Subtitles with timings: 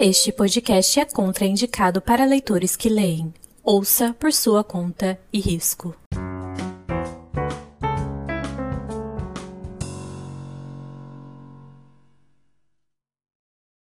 [0.00, 3.34] Este podcast é contraindicado para leitores que leem.
[3.64, 5.92] Ouça por sua conta e risco.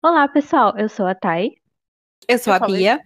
[0.03, 0.76] Olá, pessoal.
[0.76, 1.53] Eu sou a Thay.
[2.26, 2.80] Eu sou Eu a falei.
[2.80, 3.00] Bia.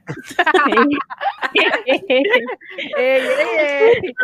[1.55, 2.23] Ei, ei,
[2.97, 4.15] ei.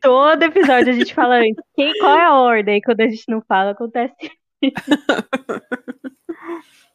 [0.00, 1.62] Todo episódio a gente fala antes.
[1.74, 2.80] Quem, qual é a ordem?
[2.80, 4.14] Quando a gente não fala, acontece.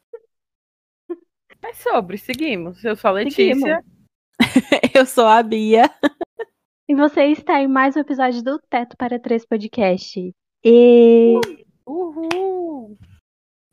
[1.74, 2.84] Sobre, seguimos.
[2.84, 3.56] Eu sou a Letícia.
[3.56, 3.84] Seguimos.
[4.96, 5.89] Eu sou a Bia.
[6.88, 10.34] E você está em mais um episódio do Teto para Três Podcast.
[10.64, 11.39] E.
[11.86, 12.98] Uhul!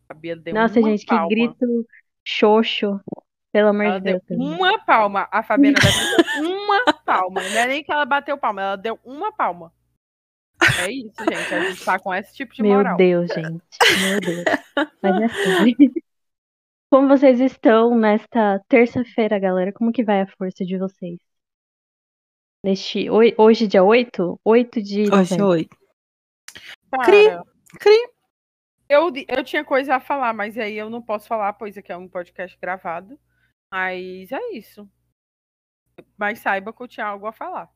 [0.09, 1.29] A Bia deu Nossa, uma gente, que palma.
[1.29, 1.87] grito
[2.25, 3.01] xoxo.
[3.53, 4.25] Pelo amor Ela de deu Deus.
[4.27, 4.47] também.
[4.47, 5.29] uma palma.
[5.33, 7.41] A Fabiana deu uma palma.
[7.43, 9.73] Não é nem que ela bateu palma, ela deu uma palma.
[10.85, 11.55] É isso, gente.
[11.55, 12.97] A gente tá com esse tipo de Meu moral.
[12.97, 13.63] Deus, gente.
[14.03, 14.45] Meu Deus.
[15.03, 15.77] Mas é sobre.
[16.91, 19.73] Como vocês estão nesta terça-feira, galera?
[19.73, 21.19] Como que vai a força de vocês?
[22.65, 23.09] Neste.
[23.11, 24.41] Hoje, dia 8?
[24.43, 25.47] 8 de Hoje, novembro.
[25.49, 25.69] oi.
[26.91, 28.13] Cara, Cri, cri.
[28.89, 31.97] Eu, eu tinha coisa a falar, mas aí eu não posso falar, pois aqui é
[31.97, 33.19] um podcast gravado.
[33.71, 34.91] Mas é isso.
[36.17, 37.69] Mas saiba que eu tinha algo a falar.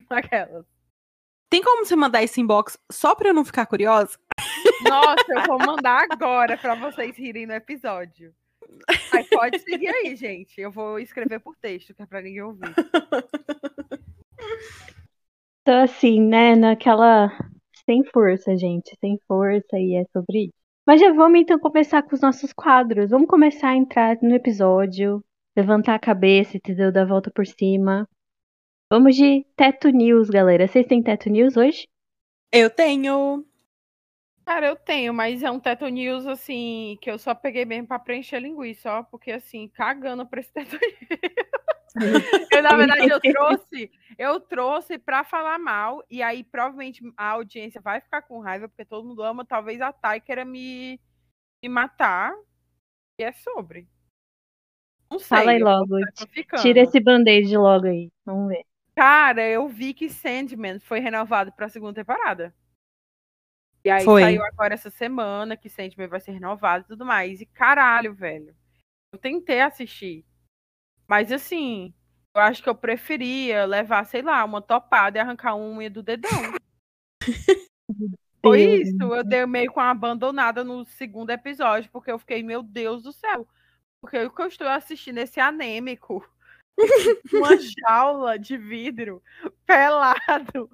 [0.08, 0.64] Aquelas.
[1.50, 4.18] Tem como você mandar esse inbox só pra eu não ficar curiosa?
[4.82, 8.34] Nossa, eu vou mandar agora pra vocês rirem no episódio.
[9.12, 10.60] Mas pode seguir aí, gente.
[10.60, 12.74] Eu vou escrever por texto, que é pra ninguém ouvir.
[15.62, 17.28] Então, assim, né, naquela.
[17.84, 18.96] Sem força, gente.
[19.00, 20.54] Sem força, e é sobre isso.
[20.86, 23.10] Mas já vamos então começar com os nossos quadros.
[23.10, 25.24] Vamos começar a entrar no episódio,
[25.56, 26.92] levantar a cabeça, entendeu?
[26.92, 28.08] Dar a volta por cima.
[28.88, 30.68] Vamos de Teto News, galera.
[30.68, 31.88] Vocês têm Teto News hoje?
[32.52, 33.44] Eu tenho.
[34.46, 37.98] Cara, eu tenho, mas é um Teto News, assim, que eu só peguei mesmo pra
[37.98, 39.02] preencher linguiça, ó.
[39.02, 42.22] Porque, assim, cagando pra esse Teto News.
[42.52, 47.80] Eu, na verdade, eu trouxe, eu trouxe pra falar mal, e aí provavelmente a audiência
[47.80, 51.00] vai ficar com raiva, porque todo mundo ama, talvez a Thay queira me,
[51.60, 52.32] me matar.
[53.18, 53.88] E é sobre.
[55.10, 55.38] Não sei.
[55.38, 55.96] Fala aí logo.
[56.60, 58.12] Tira esse band-aid logo aí.
[58.24, 58.64] Vamos ver.
[58.94, 62.54] Cara, eu vi que Sandman foi renovado pra segunda temporada.
[63.86, 64.20] E aí Foi.
[64.20, 67.40] saiu agora essa semana que Sandman vai ser renovado e tudo mais.
[67.40, 68.52] E caralho, velho.
[69.14, 70.26] Eu tentei assistir.
[71.06, 71.94] Mas assim,
[72.34, 76.02] eu acho que eu preferia levar, sei lá, uma topada e arrancar uma unha do
[76.02, 76.28] dedão.
[78.44, 78.96] Foi isso.
[79.00, 83.12] Eu dei meio com uma abandonada no segundo episódio, porque eu fiquei, meu Deus do
[83.12, 83.46] céu.
[84.00, 86.28] Porque o que eu estou assistindo esse anêmico,
[87.32, 89.22] uma jaula de vidro,
[89.64, 90.68] pelado,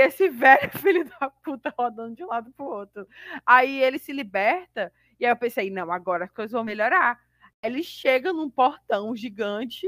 [0.00, 3.06] esse velho filho da puta rodando de um lado pro outro.
[3.44, 7.18] Aí ele se liberta, e aí eu pensei, não, agora as coisas vão melhorar.
[7.62, 9.86] Ele chega num portão gigante,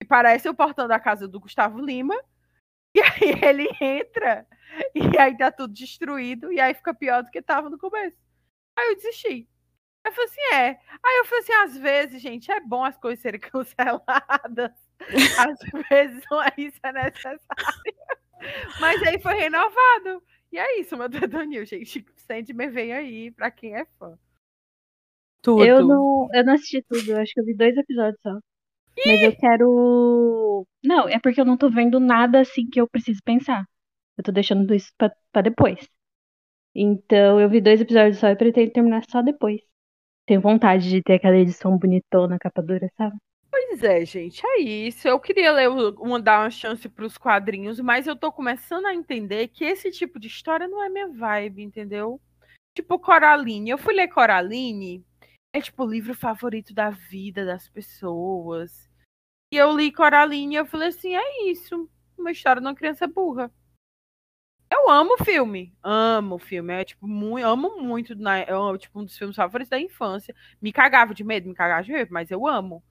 [0.00, 2.14] que parece o portão da casa do Gustavo Lima,
[2.94, 4.46] e aí ele entra,
[4.94, 8.16] e aí tá tudo destruído, e aí fica pior do que tava no começo.
[8.76, 9.48] Aí eu desisti.
[10.04, 10.68] Eu falei assim, é.
[11.02, 14.72] Aí eu falei assim, às vezes, gente, é bom as coisas serem canceladas.
[15.00, 17.40] Às vezes não é isso é necessário.
[18.80, 20.22] Mas aí foi renovado.
[20.52, 22.04] E é isso, meu Danil, gente.
[22.16, 24.18] Sandman vem aí pra quem é fã.
[25.42, 25.64] Tudo.
[25.64, 28.38] Eu não, eu não assisti tudo, eu acho que eu vi dois episódios só.
[29.04, 30.66] Mas eu quero.
[30.82, 33.64] Não, é porque eu não tô vendo nada assim que eu preciso pensar.
[34.16, 35.86] Eu tô deixando isso pra, pra depois.
[36.74, 39.60] Então eu vi dois episódios só e pretendo terminar só depois.
[40.26, 43.16] Tenho vontade de ter aquela edição bonitona, capa dura, sabe?
[43.66, 45.08] Pois é, gente, é isso.
[45.08, 48.94] Eu queria ler, uma, dar uma chance para os quadrinhos, mas eu tô começando a
[48.94, 52.20] entender que esse tipo de história não é minha vibe, entendeu?
[52.76, 53.70] Tipo Coraline.
[53.70, 55.04] Eu fui ler Coraline,
[55.52, 58.88] é tipo o livro favorito da vida das pessoas.
[59.52, 63.06] E eu li Coraline e eu falei assim: é isso, uma história de uma criança
[63.06, 63.50] burra.
[64.70, 68.42] Eu amo o filme, amo o filme, é tipo muito, amo muito, né?
[68.42, 70.34] é tipo um dos filmes favoritos da infância.
[70.60, 72.82] Me cagava de medo, me cagava de medo, mas eu amo.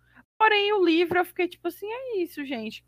[0.44, 2.86] Porém, o livro eu fiquei tipo assim, é isso, gente.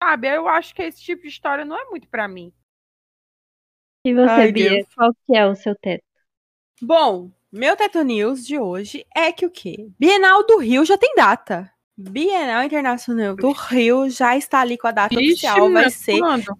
[0.00, 2.52] Sabe, eu acho que esse tipo de história não é muito pra mim.
[4.06, 4.86] E você, Ai, Bia, Deus.
[4.94, 6.04] qual que é o seu teto?
[6.80, 9.90] Bom, meu Teto News de hoje é que o quê?
[9.98, 11.68] Bienal do Rio já tem data.
[11.96, 15.72] Bienal Internacional do Rio já está ali com a data oficial.
[15.72, 16.56] Vai ser quando?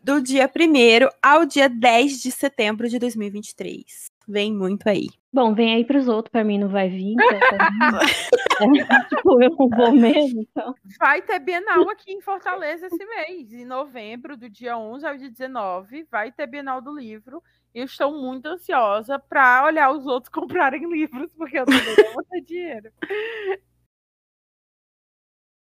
[0.00, 4.11] do dia 1 ao dia 10 de setembro de 2023.
[4.28, 5.08] Vem muito aí.
[5.32, 7.12] Bom, vem aí pros outros, pra mim não vai vir.
[7.12, 8.00] Então,
[8.60, 10.74] é, tipo, eu não vou mesmo, então.
[10.98, 15.30] Vai ter Bienal aqui em Fortaleza esse mês, em novembro, do dia 11 ao dia
[15.30, 17.42] 19, vai ter Bienal do Livro.
[17.74, 22.12] E eu estou muito ansiosa para olhar os outros comprarem livros, porque eu também não
[22.12, 22.90] vou ter dinheiro.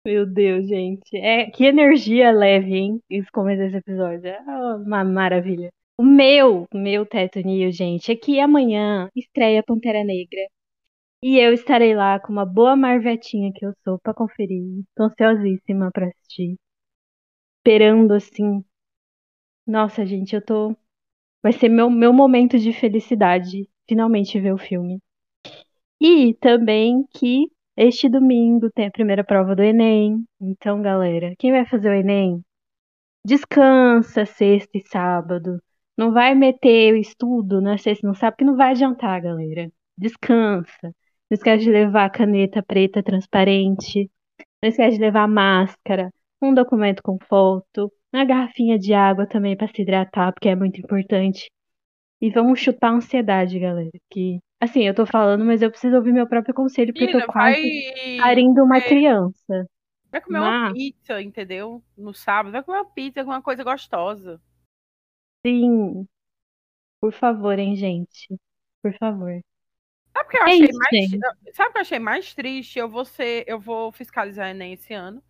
[0.04, 1.16] Meu Deus, gente.
[1.16, 3.00] É, que energia leve, hein?
[3.08, 4.26] Esse começo desse episódio.
[4.26, 5.72] É uma maravilha.
[5.98, 10.40] O meu, meu Teto News, gente, é que amanhã estreia Pantera Negra.
[11.22, 14.84] E eu estarei lá com uma boa marvetinha que eu sou pra conferir.
[14.96, 16.56] Tô ansiosíssima pra assistir.
[17.58, 18.64] Esperando, assim.
[19.66, 20.76] Nossa, gente, eu tô.
[21.42, 25.00] Vai ser meu, meu momento de felicidade finalmente ver o filme.
[26.00, 27.46] E também que
[27.76, 30.24] este domingo tem a primeira prova do Enem.
[30.40, 32.42] Então, galera, quem vai fazer o Enem?
[33.24, 35.60] Descansa sexta e sábado.
[35.96, 39.70] Não vai meter o estudo na sexta, não sabe que não vai adiantar, galera.
[39.96, 40.82] Descansa.
[41.30, 44.10] Não esquece de levar a caneta preta transparente.
[44.62, 46.10] Não esquece de levar máscara,
[46.40, 50.80] um documento com foto, uma garrafinha de água também para se hidratar, porque é muito
[50.80, 51.50] importante.
[52.20, 53.90] E vamos chutar a ansiedade, galera.
[54.10, 57.26] Que, assim, eu tô falando, mas eu preciso ouvir meu próprio conselho, porque eu Menina,
[57.26, 59.66] tô quase parindo uma criança.
[60.10, 61.82] vai comer uma Mas- pizza, entendeu?
[61.98, 64.40] No sábado, vai comer uma pizza, alguma coisa gostosa.
[65.44, 66.06] Sim.
[67.00, 68.28] Por favor, hein, gente.
[68.82, 69.40] Por favor.
[70.16, 70.90] Sabe o que eu É achei isso, mais.
[70.92, 71.18] gente.
[71.54, 72.78] Sabe o que eu achei mais triste?
[72.78, 75.22] Eu vou ser, eu vou fiscalizar Enem esse ano.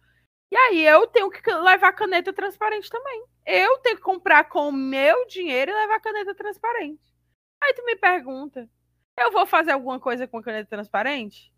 [0.53, 3.25] E aí eu tenho que levar caneta transparente também.
[3.47, 7.03] Eu tenho que comprar com o meu dinheiro e levar caneta transparente.
[7.63, 8.69] Aí tu me pergunta,
[9.19, 11.53] eu vou fazer alguma coisa com a caneta transparente?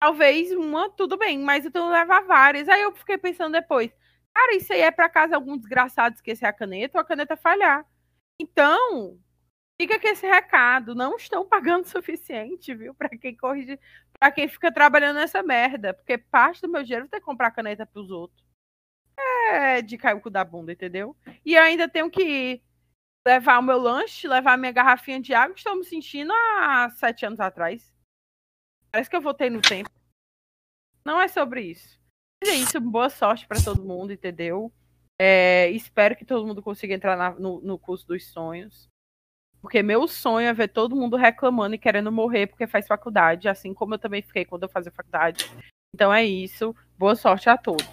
[0.00, 2.68] Talvez uma, tudo bem, mas eu tenho que levar várias.
[2.68, 3.92] Aí eu fiquei pensando depois,
[4.34, 7.84] cara, isso aí é pra caso algum desgraçado esquecer a caneta ou a caneta falhar.
[8.40, 9.18] Então,
[9.80, 12.92] Fica aqui esse recado, não estão pagando o suficiente, viu?
[12.92, 13.78] Pra quem corrige,
[14.18, 17.86] para quem fica trabalhando nessa merda, porque parte do meu dinheiro tenho que comprar caneta
[17.86, 18.44] pros outros.
[19.52, 21.16] É de cair o cu da bunda, entendeu?
[21.44, 22.60] E ainda tenho que
[23.24, 27.24] levar o meu lanche, levar a minha garrafinha de água, estou me sentindo há sete
[27.24, 27.94] anos atrás.
[28.90, 29.90] Parece que eu voltei no tempo.
[31.04, 32.00] Não é sobre isso.
[32.42, 34.72] Mas é isso, boa sorte pra todo mundo, entendeu?
[35.18, 38.88] É, espero que todo mundo consiga entrar na- no, no curso dos sonhos.
[39.60, 43.74] Porque meu sonho é ver todo mundo reclamando e querendo morrer porque faz faculdade, assim
[43.74, 45.46] como eu também fiquei quando eu fazia faculdade.
[45.94, 46.74] Então é isso.
[46.98, 47.86] Boa sorte a todos.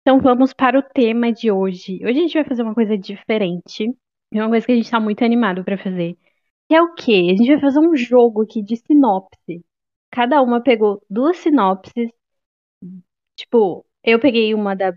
[0.00, 1.96] Então vamos para o tema de hoje.
[2.04, 3.88] Hoje a gente vai fazer uma coisa diferente.
[4.32, 6.16] É uma coisa que a gente tá muito animado para fazer.
[6.68, 7.28] Que é o quê?
[7.32, 9.64] A gente vai fazer um jogo aqui de sinopse.
[10.12, 12.10] Cada uma pegou duas sinopses.
[13.36, 14.92] Tipo, eu peguei uma da.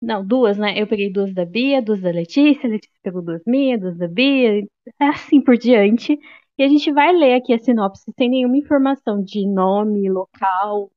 [0.00, 0.80] Não, duas, né?
[0.80, 4.06] Eu peguei duas da Bia, duas da Letícia, a Letícia pegou duas minhas, duas da
[4.06, 4.62] Bia,
[4.98, 6.16] assim por diante.
[6.56, 10.90] E a gente vai ler aqui a sinopse sem nenhuma informação de nome, local,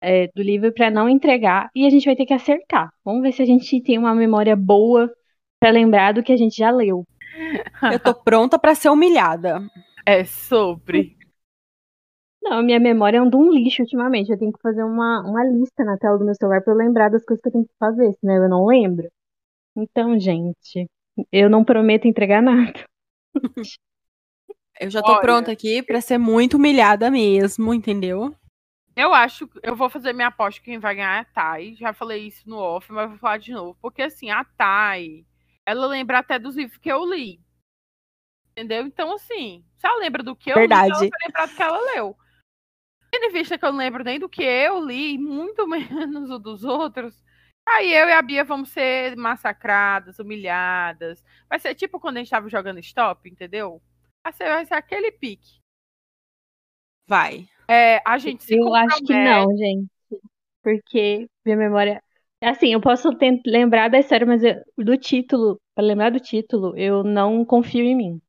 [0.00, 2.90] é, do livro para não entregar e a gente vai ter que acertar.
[3.04, 5.10] Vamos ver se a gente tem uma memória boa
[5.60, 7.04] para lembrar do que a gente já leu.
[7.92, 9.62] Eu tô pronta pra ser humilhada.
[10.04, 11.16] É sobre.
[12.48, 14.30] Não, minha memória anda um lixo ultimamente.
[14.30, 17.10] Eu tenho que fazer uma, uma lista na tela do meu celular para eu lembrar
[17.10, 19.08] das coisas que eu tenho que fazer, senão eu não lembro.
[19.76, 20.88] Então, gente,
[21.32, 22.84] eu não prometo entregar nada.
[24.78, 25.20] Eu já tô Olha.
[25.22, 28.36] pronta aqui pra ser muito humilhada mesmo, entendeu?
[28.94, 31.74] Eu acho que eu vou fazer minha aposta que quem vai ganhar é a Thay.
[31.76, 33.78] Já falei isso no off, mas vou falar de novo.
[33.80, 35.24] Porque assim, a Thay,
[35.64, 37.40] ela lembra até dos livros que eu li.
[38.52, 38.86] Entendeu?
[38.86, 40.88] Então, assim, se ela lembra do que eu Verdade.
[40.88, 42.16] li, ela vai lembrar do que ela leu.
[43.16, 46.38] Tendo em vista que eu não lembro nem do que eu li, muito menos o
[46.38, 47.14] dos outros,
[47.66, 51.24] aí eu e a Bia vamos ser massacradas, humilhadas.
[51.48, 53.80] Vai ser tipo quando a gente tava jogando stop, entendeu?
[54.22, 55.62] Vai ser, vai ser aquele pique.
[57.08, 57.48] Vai.
[57.70, 59.88] É, a gente se Eu acho que não, gente.
[60.62, 62.02] Porque minha memória.
[62.42, 63.08] Assim, eu posso
[63.46, 67.96] lembrar da história, mas eu- do título, para lembrar do título, eu não confio em
[67.96, 68.20] mim.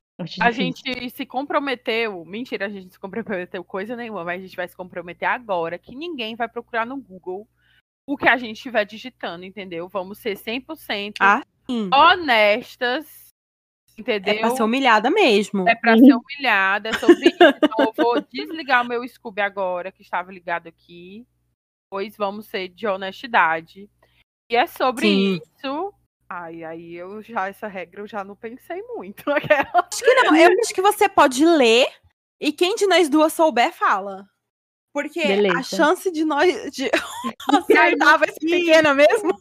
[0.41, 4.67] A gente se comprometeu, mentira, a gente se comprometeu coisa nenhuma, mas a gente vai
[4.67, 7.47] se comprometer agora que ninguém vai procurar no Google
[8.07, 9.87] o que a gente estiver digitando, entendeu?
[9.87, 11.89] Vamos ser 100% Ah, sim.
[11.93, 13.27] honestas,
[13.95, 14.39] É entendeu?
[14.39, 15.69] pra ser humilhada mesmo.
[15.69, 17.43] É pra ser humilhada, é sobre isso.
[17.61, 21.27] Então eu vou desligar o meu Scooby agora, que estava ligado aqui,
[21.91, 23.87] pois vamos ser de honestidade.
[24.49, 25.35] E é sobre Sim.
[25.35, 25.93] isso.
[26.29, 29.29] Ai, aí eu já, essa regra eu já não pensei muito.
[29.31, 29.87] Aquela.
[29.91, 30.35] Acho que não.
[30.35, 31.87] Eu acho que você pode ler
[32.39, 34.27] e quem de nós duas souber, fala.
[34.93, 35.59] Porque Beleza.
[35.59, 36.89] a chance de nós de
[37.53, 39.31] acertar vai ser pequena mesmo.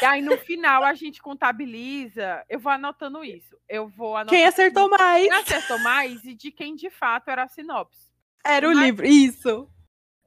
[0.00, 2.44] E aí, no final, a gente contabiliza.
[2.48, 3.56] Eu vou anotando isso.
[3.68, 7.44] Eu vou anotando Quem acertou mais quem acertou mais e de quem de fato era
[7.44, 8.10] a sinopse.
[8.44, 9.06] era o Mas- livro.
[9.06, 9.68] Isso.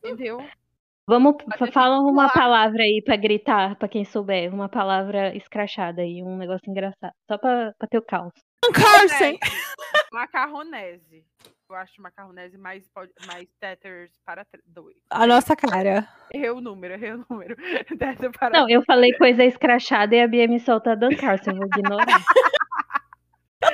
[0.04, 0.46] Entendeu?
[1.08, 1.36] Vamos,
[1.74, 4.54] fala uma palavra aí pra gritar, pra quem souber.
[4.54, 7.14] Uma palavra escrachada aí, um negócio engraçado.
[7.30, 8.32] Só pra, pra ter o caos.
[8.74, 9.38] Carson.
[10.12, 11.26] Macarronese.
[11.70, 12.88] Eu acho macarronese mais,
[13.26, 14.96] mais teters para dois.
[15.10, 16.08] A nossa cara.
[16.32, 17.56] Errei o número, errei o número.
[17.98, 21.50] Tether para Não, eu falei coisa escrachada e a Bia me solta a dançar, se
[21.50, 22.06] eu vou ignorar.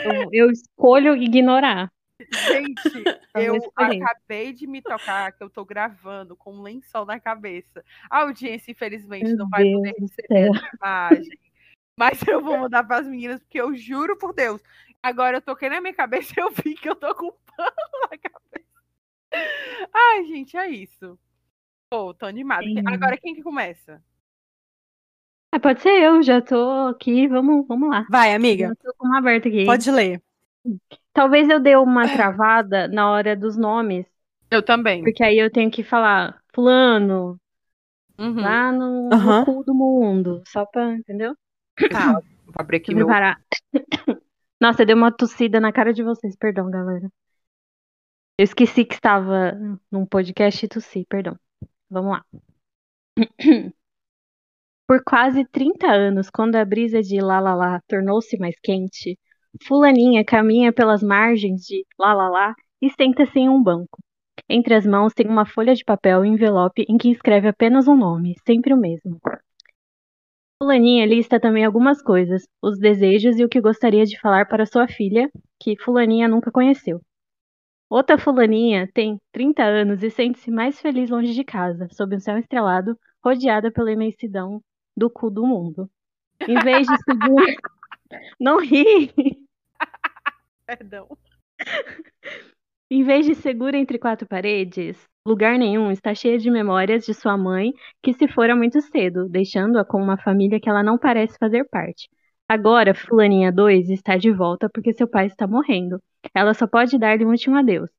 [0.05, 1.89] Eu, eu escolho ignorar.
[2.19, 7.83] Gente, Eu acabei de me tocar que eu tô gravando com um lençol na cabeça.
[8.09, 11.39] A audiência, infelizmente, Meu não vai poder Deus do receber essa imagem.
[11.97, 14.61] Mas eu vou mandar para as meninas, porque eu juro por Deus.
[15.01, 18.17] Agora eu toquei na minha cabeça e eu vi que eu tô com pano na
[18.17, 19.89] cabeça.
[19.93, 21.17] Ai, gente, é isso.
[21.89, 22.63] Pô, tô animada.
[22.63, 22.83] Sim.
[22.85, 24.03] Agora quem que começa?
[25.51, 28.05] Ah, pode ser eu, já tô aqui, vamos, vamos lá.
[28.09, 28.67] Vai, amiga.
[28.67, 29.65] Já tô com uma aberta aqui.
[29.65, 30.21] Pode ler.
[31.13, 34.05] Talvez eu dê uma travada na hora dos nomes,
[34.51, 35.03] Eu também.
[35.03, 37.39] porque aí eu tenho que falar fulano,
[38.17, 38.41] Uhum.
[38.41, 39.39] lá no, Aham.
[39.39, 41.33] no cu do mundo, só pra, entendeu?
[41.89, 42.13] Tá.
[42.13, 43.07] Vou abrir aqui eu meu.
[43.07, 43.39] me parar.
[44.59, 47.09] Nossa, deu uma tossida na cara de vocês, perdão, galera.
[48.37, 49.53] Eu esqueci que estava
[49.91, 51.37] num podcast e tossi, perdão.
[51.89, 52.25] Vamos lá.
[54.87, 59.17] Por quase 30 anos, quando a brisa de Lá Lá Lá tornou-se mais quente,
[59.63, 63.97] Fulaninha caminha pelas margens de Lá Lá Lá e senta-se em um banco.
[64.47, 67.95] Entre as mãos tem uma folha de papel e envelope em que escreve apenas um
[67.95, 69.19] nome, sempre o mesmo.
[70.61, 74.87] Fulaninha lista também algumas coisas, os desejos e o que gostaria de falar para sua
[74.87, 75.29] filha,
[75.59, 77.01] que Fulaninha nunca conheceu.
[77.89, 82.37] Outra Fulaninha tem 30 anos e sente-se mais feliz longe de casa, sob um céu
[82.37, 84.61] estrelado, rodeada pela imensidão
[84.95, 85.89] do cu do mundo.
[86.47, 87.57] Em vez de seguir.
[88.39, 89.11] Não ri!
[90.65, 91.17] Perdão.
[92.91, 97.37] Em vez de segura entre quatro paredes, lugar nenhum está cheia de memórias de sua
[97.37, 101.67] mãe que se fora muito cedo, deixando-a com uma família que ela não parece fazer
[101.69, 102.09] parte.
[102.47, 106.01] Agora, Fulaninha 2 está de volta porque seu pai está morrendo.
[106.33, 107.89] Ela só pode dar-lhe um último adeus.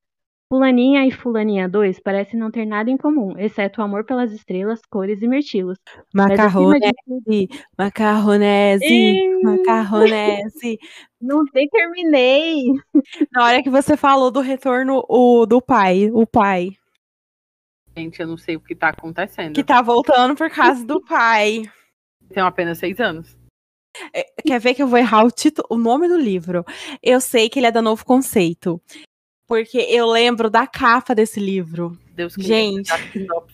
[0.53, 4.81] Fulaninha e Fulaninha 2 parecem não ter nada em comum, exceto o amor pelas estrelas,
[4.91, 5.79] cores e mirtilos.
[6.13, 6.91] Macarronese,
[7.25, 10.79] de macarronese, macarronese.
[11.23, 12.65] não nem terminei.
[13.31, 16.73] Na hora que você falou do retorno o, do pai, o pai,
[17.97, 19.55] Gente, eu não sei o que tá acontecendo.
[19.55, 21.63] que tá voltando por causa do pai.
[22.33, 23.37] Tenho apenas seis anos.
[24.13, 26.65] É, Quer ver que eu vou errar o título, o nome do livro?
[27.03, 28.81] Eu sei que ele é da Novo Conceito.
[29.51, 31.99] Porque eu lembro da capa desse livro.
[32.15, 32.89] Deus que Gente.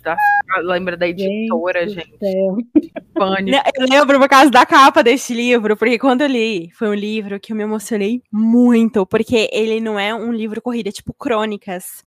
[0.04, 2.66] da da- Lembra da editora, Gente gente.
[3.14, 3.58] Pânico.
[3.74, 7.40] Eu lembro por causa da capa desse livro, porque quando eu li, foi um livro
[7.40, 12.04] que eu me emocionei muito, porque ele não é um livro corrida, é tipo crônicas.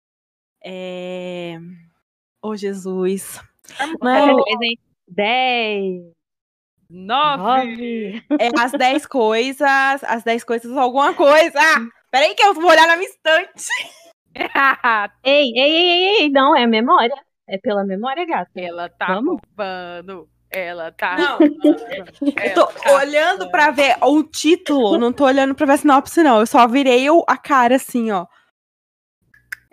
[0.64, 1.58] É...
[2.44, 3.42] Oh, Jesus.
[4.00, 4.78] Não é, mas, hein?
[5.08, 6.02] 10,
[6.92, 7.42] Nove.
[7.42, 8.24] 9.
[8.40, 11.60] é as 10 coisas, as 10 coisas, alguma coisa.
[12.12, 13.68] Peraí que eu vou olhar na minha estante.
[15.24, 17.16] Ei, ei, ei, ei, ei, não, é memória.
[17.48, 18.52] É pela memória, gata.
[18.56, 19.40] Ela tá Vamos?
[19.42, 20.30] roubando.
[20.52, 21.38] Ela tá Não.
[21.40, 22.40] roubando.
[22.44, 26.22] Eu tô tá olhando pra ver o título, não tô olhando pra ver a sinopse,
[26.24, 26.40] não.
[26.40, 28.26] Eu só virei a cara assim, ó.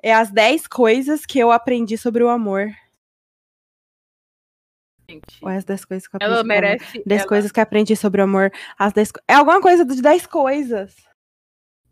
[0.02, 2.68] É as 10 coisas que eu aprendi sobre o amor.
[5.08, 5.38] gente.
[5.42, 6.62] Ou é as 10 coisas que eu aprendi Ela sobre o amor?
[6.70, 7.02] merece.
[7.06, 8.50] 10 ela, coisas que eu aprendi sobre o amor.
[8.78, 10.94] As 10 co- É alguma coisa de 10 coisas.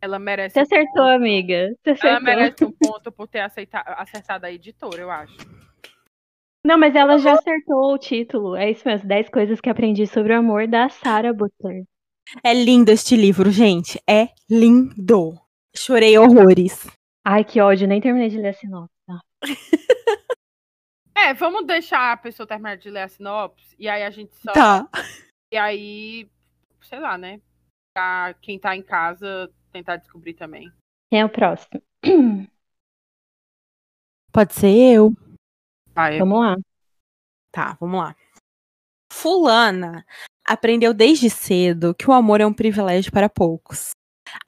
[0.04, 0.54] Ela merece.
[0.54, 1.08] Você um acertou, ponto.
[1.14, 1.68] amiga.
[1.82, 2.22] Você Ela acertou.
[2.22, 5.36] merece um ponto por ter aceita- acertado a editora, eu acho.
[6.66, 8.56] Não, mas ela já acertou o título.
[8.56, 11.84] É isso mesmo, 10 coisas que aprendi sobre o amor da Sarah Butler.
[12.42, 14.00] É lindo este livro, gente.
[14.08, 15.34] É lindo.
[15.76, 16.86] Chorei horrores.
[17.26, 18.94] Ai, que ódio, nem terminei de ler a sinopse.
[21.16, 24.52] É, vamos deixar a pessoa terminar de ler a sinopse e aí a gente só.
[24.52, 24.86] Tá.
[25.52, 26.28] E aí,
[26.82, 27.40] sei lá, né?
[27.96, 30.72] Pra quem tá em casa tentar descobrir também.
[31.10, 31.82] Quem é o próximo?
[34.32, 35.12] Pode ser eu.
[35.92, 36.18] Vai.
[36.18, 36.56] Vamos lá.
[37.50, 38.16] Tá, vamos lá.
[39.12, 40.04] Fulana
[40.44, 43.90] aprendeu desde cedo que o amor é um privilégio para poucos.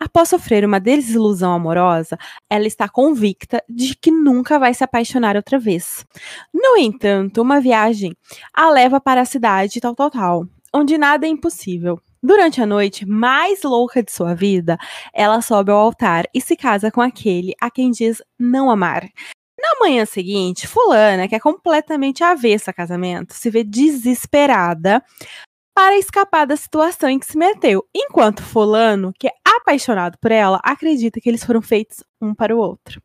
[0.00, 2.18] Após sofrer uma desilusão amorosa,
[2.50, 6.04] ela está convicta de que nunca vai se apaixonar outra vez.
[6.52, 8.16] No entanto, uma viagem
[8.52, 12.00] a leva para a cidade tal, tal, tal, onde nada é impossível.
[12.26, 14.76] Durante a noite mais louca de sua vida,
[15.14, 19.08] ela sobe ao altar e se casa com aquele a quem diz não amar.
[19.56, 25.00] Na manhã seguinte, Fulana, que é completamente avessa a casamento, se vê desesperada
[25.72, 30.58] para escapar da situação em que se meteu, enquanto Fulano, que é apaixonado por ela,
[30.64, 33.00] acredita que eles foram feitos um para o outro.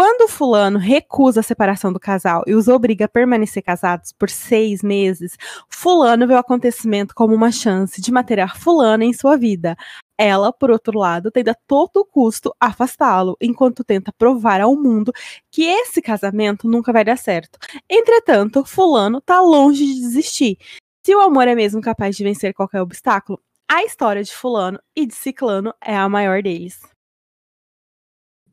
[0.00, 4.80] Quando Fulano recusa a separação do casal e os obriga a permanecer casados por seis
[4.80, 5.36] meses,
[5.68, 9.76] Fulano vê o acontecimento como uma chance de manter Fulana em sua vida,
[10.16, 15.12] ela, por outro lado, tenta a todo custo afastá-lo, enquanto tenta provar ao mundo
[15.50, 17.58] que esse casamento nunca vai dar certo.
[17.90, 20.58] Entretanto, Fulano tá longe de desistir.
[21.04, 25.04] Se o amor é mesmo capaz de vencer qualquer obstáculo, a história de Fulano e
[25.04, 26.80] de Ciclano é a maior deles.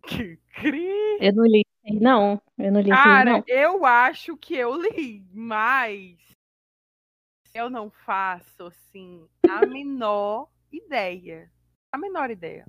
[0.08, 1.05] Que cri...
[1.20, 1.64] Eu não li.
[2.02, 3.44] Não, eu não li Cara, não.
[3.48, 6.18] eu acho que eu li, mas
[7.54, 11.50] eu não faço, assim, a menor ideia.
[11.92, 12.66] A menor ideia.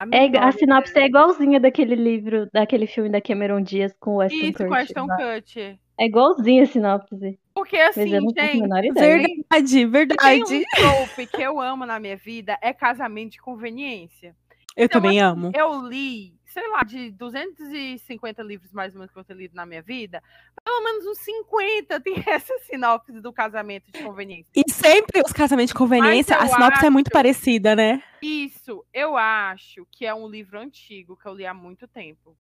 [0.00, 4.12] A É, menor a sinopse é igualzinha daquele livro, daquele filme da Cameron Diaz com
[4.12, 4.68] o Weston Isso, Kutcher.
[4.68, 5.16] com Ashton lá.
[5.16, 5.78] Kutcher.
[6.00, 7.38] É igualzinha a sinopse.
[7.54, 8.52] Porque assim, gente, ideia.
[8.94, 10.42] Verdade, tem verdade.
[10.56, 14.34] um trope que eu amo na minha vida, é casamento de conveniência.
[14.74, 15.52] Eu Então, também assim, amo.
[15.54, 19.64] Eu li, sei lá, de 250 livros mais ou menos que eu tenho lido na
[19.64, 20.22] minha vida,
[20.62, 24.50] pelo menos uns 50 tem essa sinopse do casamento de conveniência.
[24.54, 28.02] E sempre os casamentos de conveniência, a sinopse é muito acho- parecida, né?
[28.22, 32.36] Isso, eu acho que é um livro antigo que eu li há muito tempo.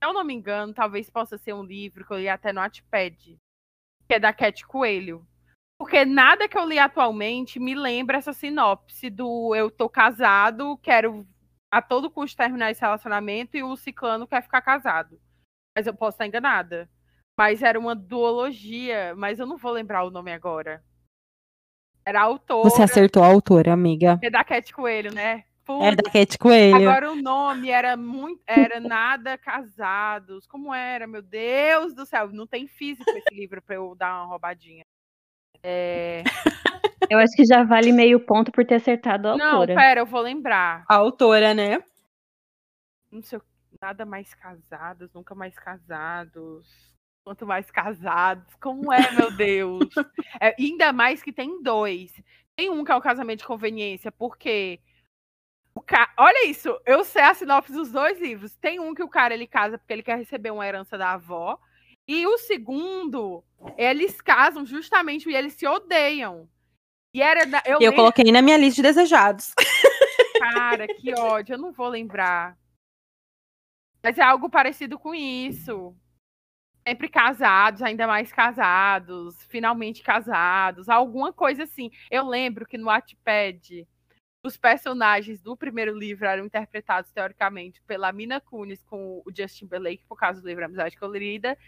[0.00, 2.60] Se eu não me engano, talvez possa ser um livro que eu li até no
[2.60, 3.36] Wattpad,
[4.06, 5.26] que é da Cat Coelho.
[5.76, 11.26] Porque nada que eu li atualmente me lembra essa sinopse do eu tô casado, quero
[11.70, 15.20] a todo custo terminar esse relacionamento e o ciclano quer ficar casado.
[15.76, 16.88] Mas eu posso estar enganada.
[17.38, 20.82] Mas era uma duologia, mas eu não vou lembrar o nome agora.
[22.04, 24.18] Era a autora, Você acertou a autora, amiga.
[24.22, 25.44] é da Cat Coelho, né?
[25.82, 26.88] É da Cat Coelho.
[26.88, 28.40] Agora o nome era muito.
[28.46, 30.46] Era nada casados.
[30.46, 32.32] Como era, meu Deus do céu?
[32.32, 34.82] Não tem físico esse livro pra eu dar uma roubadinha.
[35.62, 36.24] É...
[37.10, 39.74] Eu acho que já vale meio ponto por ter acertado a Não, autora.
[39.74, 40.84] pera, eu vou lembrar.
[40.88, 41.82] A autora, né?
[43.10, 43.40] Não sei
[43.80, 46.66] nada mais casados, nunca mais casados.
[47.24, 48.54] Quanto mais casados.
[48.60, 49.80] Como é, meu Deus?
[50.40, 52.12] É, ainda mais que tem dois.
[52.54, 54.80] Tem um que é o casamento de conveniência, porque.
[55.74, 56.12] O ca...
[56.16, 58.54] Olha isso, eu sei a sinopse dos dois livros.
[58.56, 61.58] Tem um que o cara ele casa porque ele quer receber uma herança da avó.
[62.06, 63.44] E o segundo,
[63.76, 66.48] eles casam justamente e eles se odeiam.
[67.14, 67.44] E era.
[67.46, 69.52] da- Eu, Eu lembro- coloquei na minha lista de desejados.
[70.38, 72.56] Cara, que ódio, eu não vou lembrar.
[74.02, 75.94] Mas é algo parecido com isso.
[76.86, 81.90] Sempre casados, ainda mais casados, finalmente casados, alguma coisa assim.
[82.10, 83.86] Eu lembro que no Wattpad,
[84.44, 90.04] os personagens do primeiro livro eram interpretados, teoricamente, pela Mina Kunis com o Justin Timberlake,
[90.08, 91.58] por causa do livro Amizade Colorida.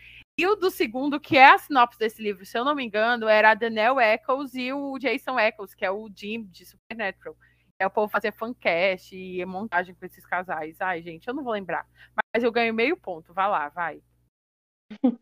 [0.41, 3.29] E o do segundo, que é a sinopse desse livro, se eu não me engano,
[3.29, 7.37] era a Danielle Eccles e o Jason Eccles, que é o Jim de Supernatural.
[7.79, 10.81] É o povo fazer fancast e montagem com esses casais.
[10.81, 11.87] Ai, gente, eu não vou lembrar.
[12.35, 13.35] Mas eu ganho meio ponto.
[13.35, 14.03] Vai lá, vai.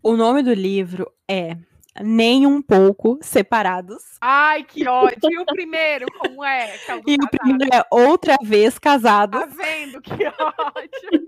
[0.00, 1.56] O nome do livro é
[2.02, 4.02] Nem um pouco separados.
[4.20, 5.18] Ai, que ódio.
[5.30, 6.74] E o primeiro, como é?
[6.88, 7.30] É o E o casado.
[7.30, 9.40] primeiro é Outra Vez Casados.
[9.40, 10.00] Tá vendo?
[10.00, 11.26] Que ódio.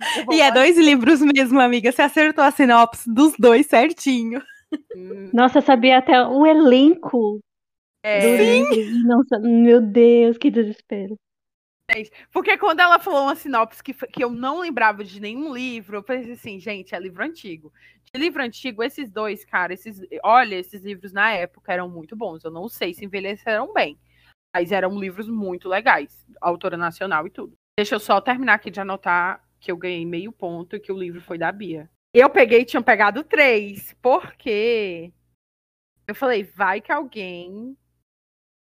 [0.32, 1.90] E é dois livros mesmo, amiga.
[1.90, 4.40] Você acertou a sinopse dos dois certinho.
[4.94, 7.40] Hum, Nossa, sabia até o elenco
[8.02, 8.74] é, do livro.
[8.74, 11.16] e Não, sa- meu Deus, que desespero.
[12.30, 16.02] Porque quando ela falou uma sinopse que, que eu não lembrava de nenhum livro, eu
[16.02, 17.72] pensei assim, gente, é livro antigo.
[18.14, 22.44] De livro antigo, esses dois, cara, esses, olha, esses livros na época eram muito bons.
[22.44, 23.98] Eu não sei se envelheceram bem,
[24.54, 27.52] mas eram livros muito legais, autora nacional e tudo.
[27.78, 30.98] Deixa eu só terminar aqui de anotar que eu ganhei meio ponto e que o
[30.98, 31.90] livro foi da Bia.
[32.14, 35.12] Eu peguei, tinham pegado três, porque
[36.06, 37.76] eu falei, vai que alguém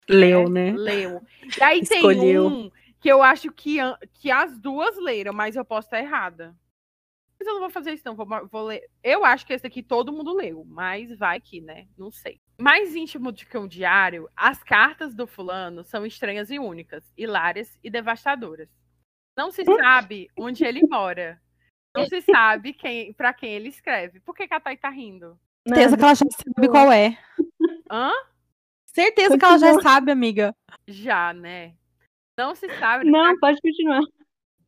[0.08, 0.76] Leu, né, né?
[0.76, 1.22] Leu.
[1.58, 2.20] E aí Escolheu.
[2.20, 3.78] tem um que eu acho que,
[4.14, 6.54] que as duas leram, mas eu posso estar errada.
[7.42, 8.14] Mas eu não vou fazer isso, não.
[8.14, 8.88] Vou, vou ler.
[9.02, 11.88] Eu acho que esse aqui todo mundo leu, mas vai que, né?
[11.98, 12.40] Não sei.
[12.56, 17.76] Mais íntimo do que um diário, as cartas do fulano são estranhas e únicas, hilárias
[17.82, 18.68] e devastadoras.
[19.36, 21.42] Não se sabe onde ele mora.
[21.92, 24.20] Não se sabe quem, para quem ele escreve.
[24.20, 25.36] Por que, que a Thay tá rindo?
[25.66, 27.18] Certeza que ela já sabe qual é.
[27.90, 28.12] Hã?
[28.86, 30.54] Certeza que ela já sabe, amiga.
[30.86, 31.74] Já, né?
[32.38, 33.10] Não se sabe.
[33.10, 34.02] Não, pode continuar.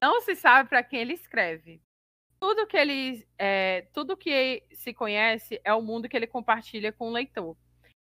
[0.02, 1.80] não se sabe para quem ele escreve.
[2.44, 7.08] Tudo que ele, é, tudo que se conhece é o mundo que ele compartilha com
[7.08, 7.56] o leitor.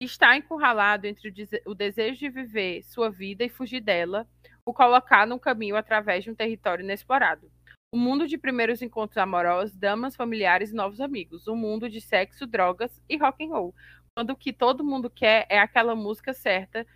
[0.02, 4.28] Está encurralado entre o, dese- o desejo de viver sua vida e fugir dela,
[4.66, 7.52] o colocar no caminho através de um território inexplorado.
[7.94, 11.46] O mundo de primeiros encontros amorosos, damas, familiares e novos amigos.
[11.46, 13.76] O mundo de sexo, drogas e rock and roll.
[14.16, 16.88] Quando o que todo mundo quer é aquela música certa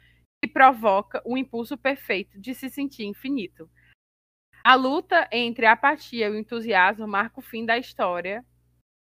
[0.43, 3.69] que provoca o impulso perfeito de se sentir infinito.
[4.67, 8.43] A luta entre a apatia e o entusiasmo marca o fim da história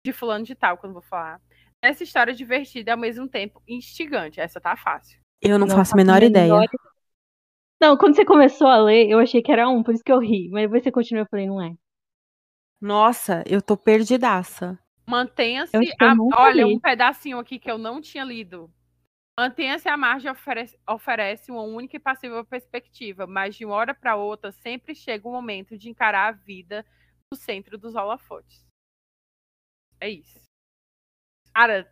[0.04, 1.40] de fulano de tal, quando eu vou falar.
[1.80, 4.40] Essa história divertida e ao mesmo tempo instigante.
[4.40, 5.22] Essa tá fácil.
[5.40, 6.52] Eu não, Não faço a menor ideia.
[7.80, 10.18] Não, quando você começou a ler, eu achei que era um, por isso que eu
[10.18, 10.50] ri.
[10.50, 11.76] Mas depois você continuou, eu falei, não é.
[12.82, 14.80] Nossa, eu tô perdidaça.
[15.06, 15.78] Mantenha-se.
[16.02, 16.76] A- Olha, li.
[16.76, 18.74] um pedacinho aqui que eu não tinha lido.
[19.38, 24.16] Mantenha-se à margem oferece, oferece uma única e passiva perspectiva, mas de uma hora para
[24.16, 26.86] outra sempre chega o momento de encarar a vida
[27.32, 28.64] no centro dos holofotes.
[30.00, 30.40] É isso.
[31.52, 31.92] Cara,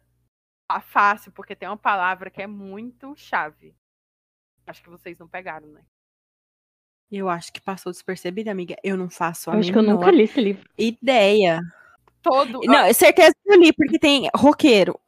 [0.70, 3.76] tá fácil, porque tem uma palavra que é muito chave.
[4.68, 5.84] Acho que vocês não pegaram, né?
[7.12, 8.76] Eu acho que passou despercebida, amiga.
[8.84, 10.70] Eu não faço a Eu acho que eu nunca li esse livro.
[10.78, 11.60] ideia.
[12.22, 12.60] Todo.
[12.64, 15.00] Não, é certeza que eu li, porque tem roqueiro,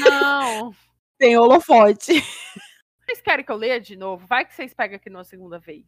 [0.00, 0.74] Não.
[1.18, 2.12] tem holofote.
[3.04, 4.26] Vocês querem que eu leia de novo?
[4.26, 5.84] Vai que vocês pegam aqui numa segunda vez.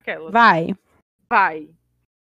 [0.00, 0.32] Aquelas.
[0.32, 0.68] Vai.
[1.28, 1.74] Vai.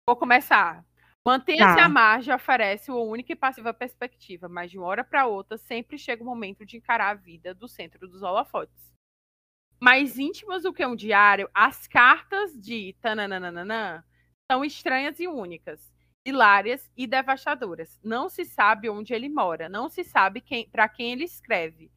[0.08, 0.84] Vou começar.
[1.26, 1.86] Mantenha-se Tá.
[1.86, 5.98] à margem oferece uma única e passiva perspectiva, mas de uma hora para outra sempre
[5.98, 8.92] chega o momento de encarar a vida do centro dos holofotes.
[9.80, 14.06] Mais íntimas do que um diário, as cartas de tananana
[14.52, 15.93] são estranhas e únicas,
[16.26, 18.00] hilárias e devastadoras.
[18.04, 21.92] Não se sabe onde ele mora, não se sabe quem, para quem ele escreve.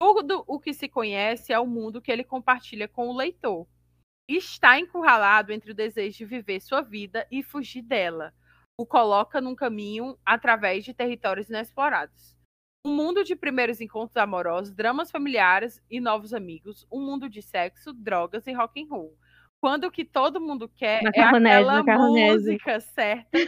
[0.00, 3.66] Tudo o que se conhece é o mundo que ele compartilha com o leitor
[4.28, 8.32] está encurralado entre o desejo de viver sua vida e fugir dela.
[8.76, 12.36] O coloca num caminho através de territórios inexplorados.
[12.86, 16.86] Um mundo de primeiros encontros amorosos, dramas familiares e novos amigos.
[16.90, 19.16] Um mundo de sexo, drogas e rock and roll.
[19.64, 21.40] Quando o que todo mundo quer é aquela
[21.78, 22.50] macarronese.
[22.50, 23.38] música certa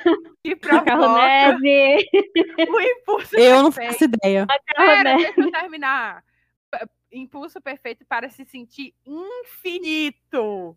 [0.43, 2.09] que provoca Macarronese!
[2.73, 3.93] o impulso Eu não perfeito.
[3.93, 4.47] faço ideia.
[4.75, 6.25] Pera, deixa eu terminar.
[7.13, 10.75] Impulso perfeito para se sentir infinito.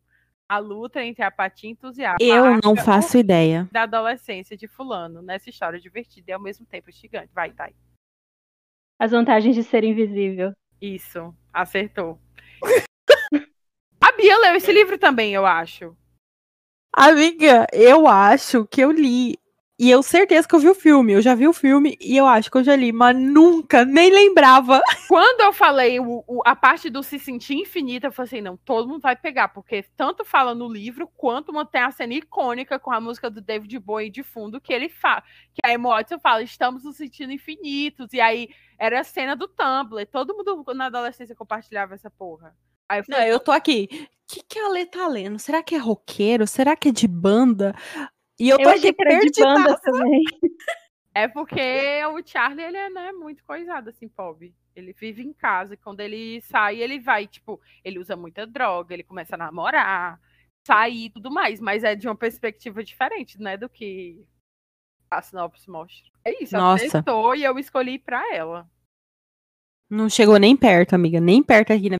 [0.49, 2.17] A luta entre apatia e entusiasmo.
[2.19, 3.65] Eu não faço ideia.
[3.71, 7.31] Da adolescência de fulano, nessa história divertida e ao mesmo tempo instigante.
[7.33, 7.73] Vai, vai.
[8.99, 10.51] As vantagens de ser invisível.
[10.81, 12.19] Isso, acertou.
[14.21, 15.95] Bia leu esse livro também, eu acho.
[16.93, 19.37] Amiga, eu acho que eu li.
[19.81, 21.13] E eu certeza que eu vi o filme.
[21.13, 24.11] Eu já vi o filme e eu acho que eu já li, mas nunca, nem
[24.11, 24.81] lembrava.
[25.07, 28.57] Quando eu falei o- o- a parte do se sentir infinita, eu falei assim, não,
[28.57, 32.91] todo mundo vai pegar, porque tanto fala no livro, quanto mantém a cena icônica com
[32.91, 36.43] a música do David Bowie de fundo, que ele fala, que a Emma Watson fala,
[36.43, 41.33] estamos nos sentindo infinitos, e aí era a cena do Tumblr, todo mundo na adolescência
[41.35, 42.53] compartilhava essa porra.
[42.89, 43.87] Aí eu Não, falei, eu tô aqui.
[43.93, 45.37] O que, que a Lê tá lendo?
[45.39, 46.47] Será que é roqueiro?
[46.47, 47.73] Será que é de banda?
[48.39, 50.21] E eu tô Eu achei aqui que era de banda também.
[51.13, 54.55] é porque o Charlie, ele é né, muito coisado, assim, pobre.
[54.75, 58.93] Ele vive em casa, e quando ele sai, ele vai, tipo, ele usa muita droga,
[58.93, 60.19] ele começa a namorar,
[60.65, 64.25] sair e tudo mais, mas é de uma perspectiva diferente, né, do que
[65.11, 66.09] a sinopse mostra.
[66.23, 66.83] É isso, ela Nossa.
[66.83, 68.69] testou e eu escolhi pra ela.
[69.89, 71.19] Não chegou nem perto, amiga.
[71.19, 71.89] Nem perto aqui.
[71.89, 71.97] Né?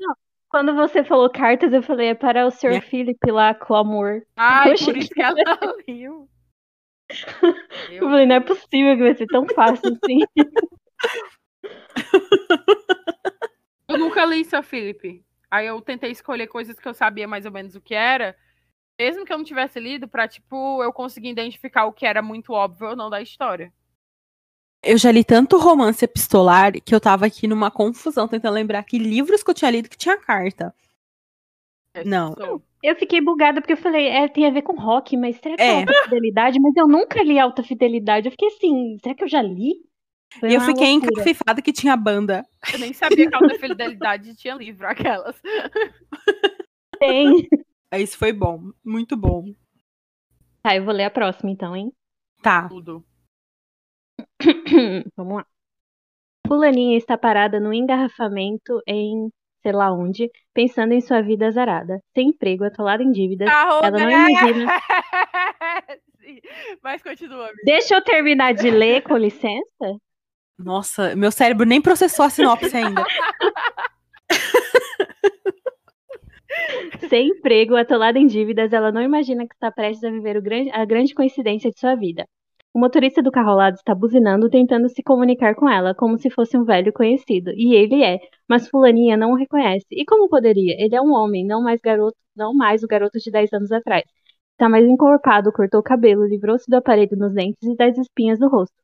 [0.50, 2.74] Quando você falou cartas, eu falei, é para o Sr.
[2.74, 2.82] É.
[2.82, 4.26] Felipe lá com amor.
[4.36, 5.36] Ai, achei por isso que ela
[5.88, 6.28] leu.
[7.92, 10.20] Eu falei, não é possível que vai ser tão fácil assim.
[13.88, 15.24] Eu nunca li, seu Felipe.
[15.52, 18.36] Aí eu tentei escolher coisas que eu sabia mais ou menos o que era.
[19.00, 22.54] Mesmo que eu não tivesse lido, pra, tipo, eu conseguir identificar o que era muito
[22.54, 23.72] óbvio ou não da história.
[24.84, 28.98] Eu já li tanto romance epistolar que eu tava aqui numa confusão, tentando lembrar que
[28.98, 30.74] livros que eu tinha lido que tinha carta.
[31.94, 32.34] É, Não.
[32.34, 32.62] sou.
[32.82, 35.62] Eu fiquei bugada porque eu falei, é, tem a ver com rock, mas será que
[35.62, 35.80] é, É.
[35.82, 36.60] alta fidelidade?
[36.62, 38.28] Mas eu nunca li alta fidelidade.
[38.28, 39.74] Eu fiquei assim, será que eu já li?
[40.40, 41.12] Foi E eu fiquei loucura.
[41.12, 42.46] encafifada que tinha banda.
[42.72, 45.36] Eu nem sabia que a Alta Fidelidade tinha livro, aquelas.
[47.00, 47.48] Tem.
[47.96, 48.72] Isso foi bom.
[48.86, 49.52] Muito bom.
[50.62, 51.92] Tá, eu vou ler a próxima então, hein?
[52.44, 52.70] Tá.
[52.70, 53.04] Tudo.
[55.16, 55.46] Vamos lá.
[56.48, 59.30] Fulaninha está parada no engarrafamento em
[59.62, 62.00] sei lá onde, pensando em sua vida azarada.
[62.16, 63.50] Sem emprego, atolada em dívidas.
[63.50, 64.72] Ela não imagina.
[66.22, 66.40] Sim,
[66.82, 67.62] Mas continua, amiga.
[67.66, 69.98] Deixa eu terminar de ler, com licença.
[70.58, 73.04] Nossa, meu cérebro nem processou a sinopse ainda.
[77.10, 80.72] Sem emprego, atolada em dívidas, ela não imagina que está prestes a viver o grande-
[80.72, 82.26] a grande coincidência de sua vida.
[82.74, 86.30] O motorista do carro ao lado está buzinando, tentando se comunicar com ela, como se
[86.30, 87.52] fosse um velho conhecido.
[87.56, 89.88] E ele é, mas fulaninha não o reconhece.
[89.92, 90.76] E como poderia?
[90.78, 94.04] Ele é um homem, não mais garoto, não mais o garoto de 10 anos atrás.
[94.52, 98.48] Está mais encorpado, cortou o cabelo, livrou-se do aparelho nos dentes e das espinhas do
[98.48, 98.76] rosto.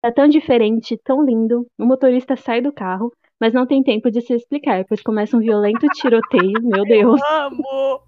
[0.00, 1.66] Tá tão diferente, tão lindo.
[1.78, 5.40] O motorista sai do carro, mas não tem tempo de se explicar, pois começa um
[5.40, 7.20] violento tiroteio, meu Deus.
[7.28, 8.00] Amo!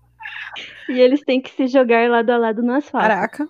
[0.88, 3.08] E eles têm que se jogar lado a lado no asfalto.
[3.08, 3.48] Caraca.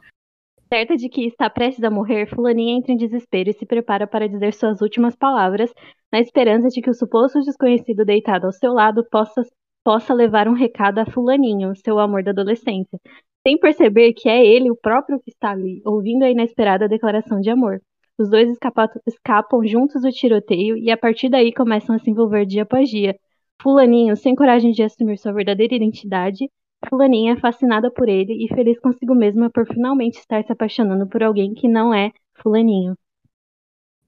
[0.73, 4.29] Certa de que está prestes a morrer, Fulaninha entra em desespero e se prepara para
[4.29, 5.73] dizer suas últimas palavras,
[6.13, 9.43] na esperança de que o suposto desconhecido deitado ao seu lado possa
[9.85, 12.99] possa levar um recado a Fulaninho, seu amor da adolescência,
[13.47, 17.51] sem perceber que é ele o próprio que está ali, ouvindo a inesperada declaração de
[17.51, 17.83] amor.
[18.19, 22.47] Os dois escapa- escapam juntos do tiroteio e a partir daí começam a se envolver
[22.47, 23.15] dia após dia.
[23.61, 26.49] Fulaninho, sem coragem de assumir sua verdadeira identidade,
[26.89, 31.23] Fulaninha é fascinada por ele e feliz consigo mesma por finalmente estar se apaixonando por
[31.23, 32.97] alguém que não é Fulaninho.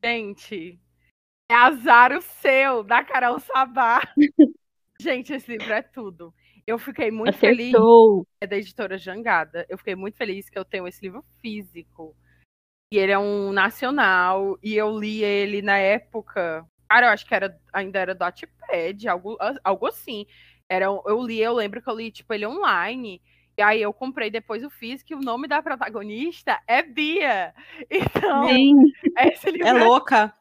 [0.05, 0.79] Gente,
[1.51, 4.01] é azar o seu, da Carol Sabá.
[5.01, 6.35] Gente, esse livro é tudo.
[6.67, 7.69] Eu fiquei muito feliz.
[7.69, 8.27] Acertou!
[8.41, 9.65] É da editora Jangada.
[9.69, 12.17] Eu fiquei muito feliz que eu tenho esse livro físico.
[12.93, 14.59] E ele é um nacional.
[14.62, 16.67] E eu li ele na época.
[16.89, 20.27] Cara, eu acho que era, ainda era do Wattpad, algo, algo assim.
[20.68, 23.22] Era, eu li, eu lembro que eu li, tipo, ele online.
[23.57, 27.55] E aí eu comprei depois o físico e o nome da protagonista é Bia.
[27.90, 28.74] Então, Sim,
[29.18, 30.35] esse livro É louca.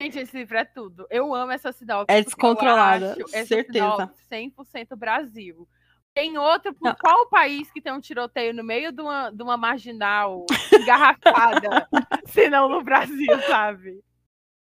[0.00, 1.06] Gente, esse livro é tudo.
[1.10, 2.06] Eu amo essa sinopse.
[2.14, 3.72] É descontrolada, certeza.
[3.72, 5.68] sinopse 100% Brasil.
[6.14, 6.94] Tem outro, Não.
[6.94, 11.88] qual país que tem um tiroteio no meio de uma, de uma marginal engarrafada,
[12.26, 14.00] se não no Brasil, sabe?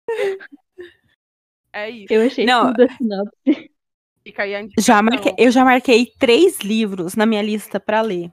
[1.72, 2.10] É isso.
[2.10, 2.68] eu achei Não.
[2.72, 3.75] tudo a sinopse.
[4.26, 8.32] Fica aí a Já marquei, eu já marquei três livros na minha lista pra ler.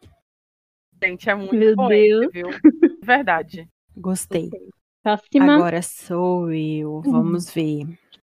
[1.04, 2.24] Gente, é muito Meu bom Deus.
[2.24, 2.48] esse, viu?
[3.04, 3.70] Verdade.
[3.96, 4.50] Gostei.
[5.04, 5.54] Próxima.
[5.54, 7.00] Agora sou eu.
[7.06, 7.86] Vamos ver.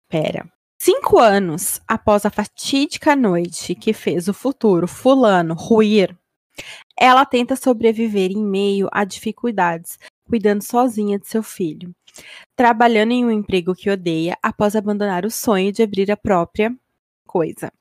[0.08, 0.50] Pera.
[0.82, 6.18] Cinco anos após a fatídica noite que fez o futuro fulano ruir,
[6.98, 11.94] ela tenta sobreviver em meio a dificuldades, cuidando sozinha de seu filho,
[12.56, 16.74] trabalhando em um emprego que odeia após abandonar o sonho de abrir a própria
[17.30, 17.72] coisa.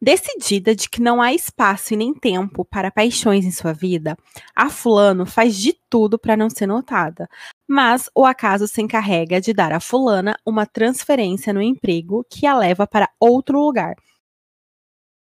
[0.00, 4.16] Decidida de que não há espaço e nem tempo para paixões em sua vida,
[4.56, 7.28] a fulano faz de tudo para não ser notada
[7.68, 12.56] mas o acaso se encarrega de dar a fulana uma transferência no emprego que a
[12.56, 13.94] leva para outro lugar.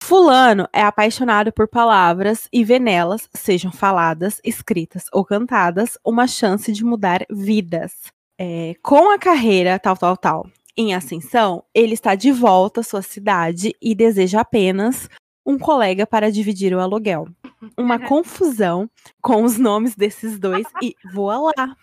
[0.02, 6.70] Fulano é apaixonado por palavras e vê nelas, sejam faladas, escritas ou cantadas, uma chance
[6.70, 7.92] de mudar vidas.
[8.38, 13.02] É, com a carreira tal, tal, tal em ascensão, ele está de volta à sua
[13.02, 15.08] cidade e deseja apenas
[15.46, 17.28] um colega para dividir o aluguel.
[17.76, 18.88] Uma confusão
[19.20, 21.76] com os nomes desses dois e voa lá.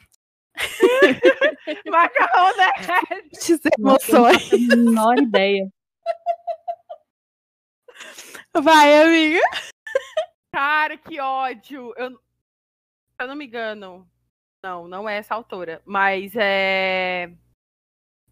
[1.89, 2.51] Macarrão
[3.49, 4.51] eu não emoções.
[4.51, 5.71] menor ideia.
[8.53, 9.39] Vai, amiga.
[10.51, 11.93] Cara, que ódio.
[11.95, 12.17] Eu, se
[13.21, 14.07] eu não me engano.
[14.63, 15.81] Não, não é essa autora.
[15.85, 17.31] Mas é.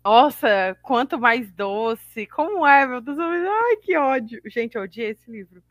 [0.10, 2.26] Nossa, quanto mais doce.
[2.26, 3.19] Como é, meu Deus?
[3.19, 4.41] Ai, que ódio.
[4.48, 5.62] Gente, eu odiei esse livro.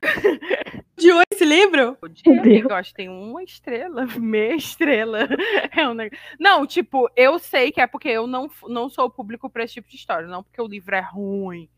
[0.96, 1.94] De onde esse livro?
[2.00, 2.62] Odiei.
[2.62, 5.28] Eu acho que tem uma estrela, meia estrela.
[5.76, 9.10] É um neg- Não, tipo, eu sei que é porque eu não, não sou o
[9.10, 10.26] público pra esse tipo de história.
[10.26, 11.68] Não porque o livro é ruim.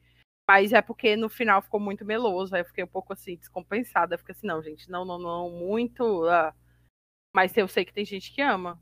[0.48, 2.54] Mas é porque no final ficou muito meloso.
[2.54, 4.16] Aí eu fiquei um pouco assim, descompensada.
[4.16, 6.26] Fiquei assim, não, gente, não, não, não, muito.
[6.28, 6.54] ah.
[7.34, 8.80] Mas eu sei que tem gente que ama.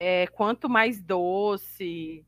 [0.00, 2.26] É, quanto mais doce.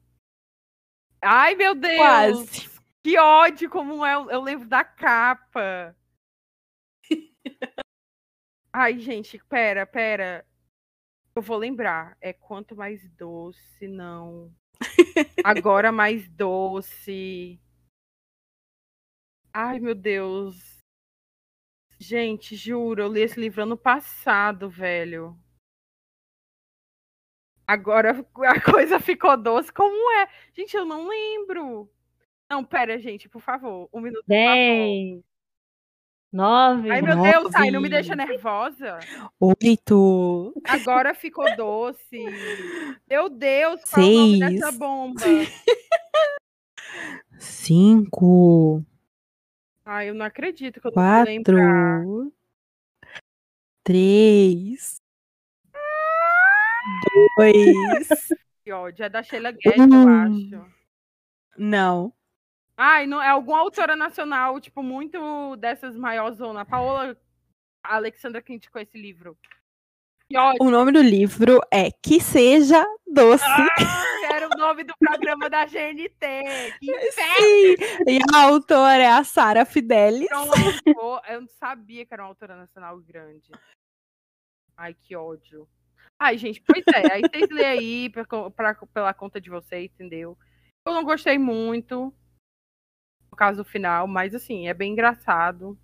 [1.23, 1.97] Ai, meu Deus!
[1.97, 2.83] Quase.
[3.03, 4.15] Que ódio, como é.
[4.15, 5.97] Eu lembro da capa.
[8.73, 10.47] Ai, gente, pera, pera.
[11.35, 12.17] Eu vou lembrar.
[12.21, 14.55] É quanto mais doce, não.
[15.43, 17.59] Agora mais doce.
[19.53, 20.79] Ai, meu Deus.
[21.99, 25.42] Gente, juro, eu li esse livro ano passado, velho.
[27.67, 29.73] Agora a coisa ficou doce.
[29.73, 30.29] Como é?
[30.53, 31.89] Gente, eu não lembro.
[32.51, 33.89] Não, pera, gente, por favor.
[33.93, 34.25] Um minuto.
[34.27, 35.21] Dez.
[36.33, 36.91] Nove.
[36.91, 37.57] Ai, meu Deus, Nove.
[37.57, 38.99] ai, não me deixa nervosa.
[39.39, 40.55] Oito.
[40.65, 42.25] Agora ficou doce.
[43.09, 44.61] Meu Deus, qual é o nome Seis.
[44.61, 45.21] dessa bomba?
[47.39, 48.83] Cinco.
[49.85, 52.03] Ai, eu não acredito que eu não vou lembrar.
[52.05, 52.33] Quatro.
[53.85, 55.02] Três.
[57.37, 58.09] Dois.
[58.65, 59.05] Que ódio.
[59.05, 60.73] É da Sheila Guedes, eu acho.
[61.57, 62.13] Não.
[62.77, 66.67] Ai, não, é alguma autora nacional, tipo, muito dessas maiorzonas.
[66.67, 67.17] Paola
[67.83, 69.37] a Alexandra que indicou esse livro.
[70.29, 70.59] Que ódio.
[70.63, 73.45] O nome do livro é Que Seja Doce.
[73.45, 76.79] Ah, era o nome do programa da GNT.
[76.81, 77.11] Que!
[77.13, 77.77] Sim.
[78.07, 80.29] E a autora é a Sara Fidelis.
[81.27, 83.51] Eu não sabia que era uma autora nacional grande.
[84.77, 85.69] Ai, que ódio.
[86.25, 87.13] Ai, gente, pois é.
[87.15, 90.39] Aí vocês lêem aí pra, pra- pela conta de vocês, entendeu?
[90.87, 92.15] Eu não gostei muito,
[93.29, 95.77] no caso final, mas assim, é bem engraçado.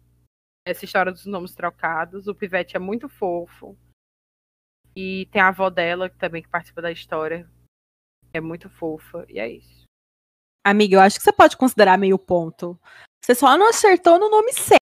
[0.64, 2.28] Essa história dos nomes trocados.
[2.28, 3.76] O Pivete é muito fofo.
[4.94, 7.50] E tem a avó dela, que também que participa da história.
[8.32, 9.26] É muito fofa.
[9.28, 9.84] E é isso.
[10.64, 12.78] Amiga, eu acho que você pode considerar meio ponto.
[13.24, 14.78] Você só não acertou no nome certo.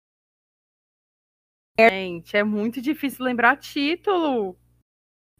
[1.80, 4.58] Gente, é muito difícil lembrar título.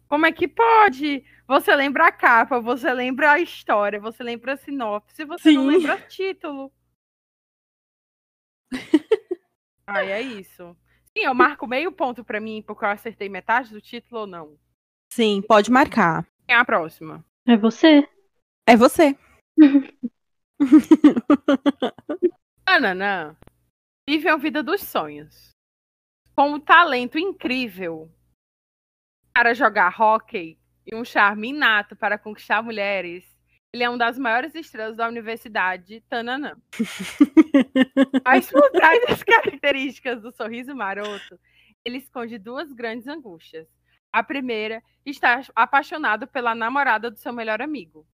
[0.08, 1.24] Como é que pode?
[1.48, 5.68] Você lembra a capa, você lembra a história, você lembra a sinopse, você não Sim.
[5.68, 6.72] lembra título.
[9.86, 10.76] Ai, é isso.
[11.16, 14.58] Sim, eu marco meio ponto pra mim, porque eu acertei metade do título ou não.
[15.12, 16.24] Sim, pode marcar.
[16.46, 17.24] Quem é a próxima?
[17.46, 18.08] É você?
[18.66, 19.16] É você.
[22.66, 23.36] Ananã
[24.08, 25.50] vive a vida dos sonhos.
[26.34, 28.10] Com um talento incrível
[29.36, 33.22] para jogar hóquei e um charme inato para conquistar mulheres,
[33.70, 36.56] ele é uma das maiores estrelas da Universidade Tananã.
[38.24, 41.38] Mas por trás das características do sorriso maroto,
[41.84, 43.68] ele esconde duas grandes angústias.
[44.10, 48.06] A primeira, está apaixonado pela namorada do seu melhor amigo.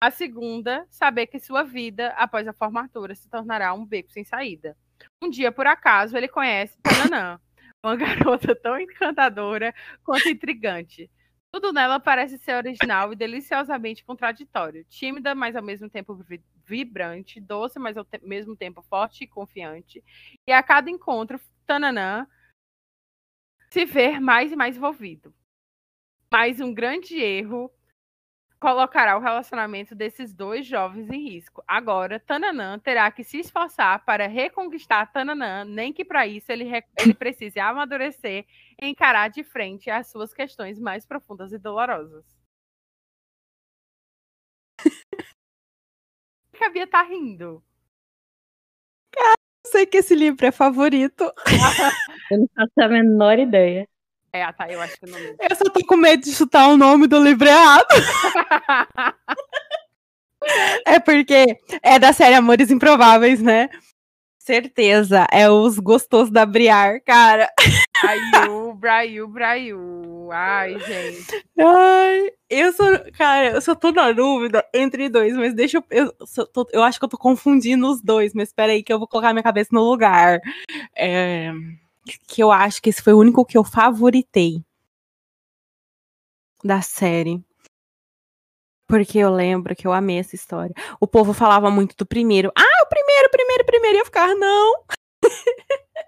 [0.00, 4.76] A segunda, saber que sua vida, após a formatura, se tornará um beco sem saída.
[5.20, 7.40] Um dia, por acaso, ele conhece Tananã,
[7.82, 7.96] uma
[8.36, 11.10] garota tão encantadora quanto intrigante.
[11.50, 14.84] Tudo nela parece ser original e deliciosamente contraditório.
[14.88, 19.26] Tímida, mas ao mesmo tempo vi- vibrante, doce, mas ao te- mesmo tempo forte e
[19.26, 20.02] confiante.
[20.46, 22.26] E a cada encontro, Tananã
[23.70, 25.34] se ver mais e mais envolvido.
[26.30, 27.70] Mas um grande erro
[28.62, 31.64] colocará o relacionamento desses dois jovens em risco.
[31.66, 37.12] Agora, Tananã terá que se esforçar para reconquistar Tananã, nem que para isso ele, ele
[37.12, 38.46] precise amadurecer
[38.80, 42.24] e encarar de frente as suas questões mais profundas e dolorosas.
[46.52, 47.64] Que a Bia tá rindo?
[49.16, 49.34] Eu
[49.66, 51.32] sei que esse livro é favorito.
[52.30, 53.88] Eu não faço a menor ideia.
[54.32, 55.36] É, tá, eu acho que eu não lembro.
[55.38, 57.86] Eu só tô com medo de chutar o nome do livro errado.
[60.84, 63.68] É porque é da série Amores Improváveis, né?
[64.38, 65.24] Certeza.
[65.30, 67.48] É os gostosos da Briar, cara.
[68.02, 70.28] Braiu, Braiu, Braiu.
[70.32, 71.44] Ai, gente.
[71.56, 72.86] Ai, eu sou.
[73.16, 75.84] Cara, eu só tô na dúvida entre dois, mas deixa eu.
[75.90, 76.12] Eu,
[76.52, 79.06] tô- eu acho que eu tô confundindo os dois, mas espera aí que eu vou
[79.06, 80.40] colocar minha cabeça no lugar.
[80.96, 81.52] É,
[82.26, 84.64] que eu acho que esse foi o único que eu favoritei
[86.64, 87.42] da série.
[88.86, 90.74] Porque eu lembro que eu amei essa história.
[91.00, 92.52] O povo falava muito do primeiro.
[92.56, 93.96] Ah, o primeiro, primeiro, primeiro.
[93.96, 94.84] E eu ficava, não.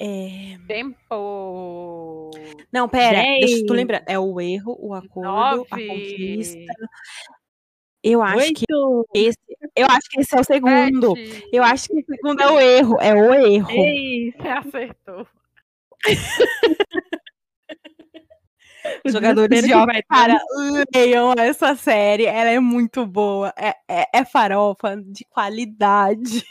[0.00, 0.58] é...
[0.66, 2.30] Tempo.
[2.72, 3.70] Não, pera, deixa Dez.
[3.70, 4.04] lembrando.
[4.08, 5.68] É o erro, o acordo, a Nove.
[5.68, 6.74] conquista.
[8.02, 9.06] Eu acho que Oito!
[9.14, 9.38] esse,
[9.76, 11.14] eu acho que esse é o segundo.
[11.14, 11.48] Sete.
[11.52, 13.70] Eu acho que o segundo é o erro, é o erro.
[13.70, 15.24] Ei, Você acertou.
[19.04, 20.40] o Jogadores de desespero que óculos, vai cara,
[20.92, 23.54] leiam essa série, ela é muito boa.
[23.56, 26.44] É, é, é farofa de qualidade.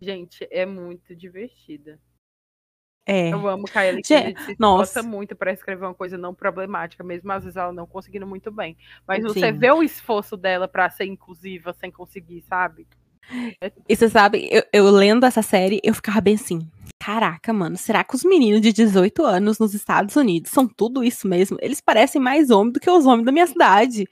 [0.00, 2.00] Gente, é muito divertida.
[3.06, 3.32] É.
[3.32, 5.02] Eu amo Kaeli Gente, Kennedy, se nossa.
[5.02, 8.76] muito para escrever uma coisa não problemática, mesmo às vezes ela não conseguindo muito bem.
[9.06, 9.58] Mas você Sim.
[9.58, 12.86] vê o esforço dela para ser inclusiva sem conseguir, sabe?
[13.88, 16.60] E você sabe, eu, eu lendo essa série, eu ficava bem assim.
[16.98, 21.26] Caraca, mano, será que os meninos de 18 anos nos Estados Unidos são tudo isso
[21.26, 21.56] mesmo?
[21.60, 24.06] Eles parecem mais homens do que os homens da minha cidade.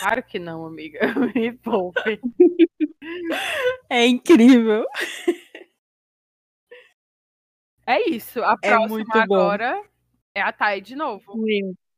[0.00, 1.00] Claro que não, amiga.
[1.34, 2.20] Me poupe.
[3.88, 4.84] É incrível.
[7.90, 8.42] É isso.
[8.42, 9.52] A É próxima muito bom.
[9.52, 9.82] agora
[10.34, 11.40] é a Thay de novo.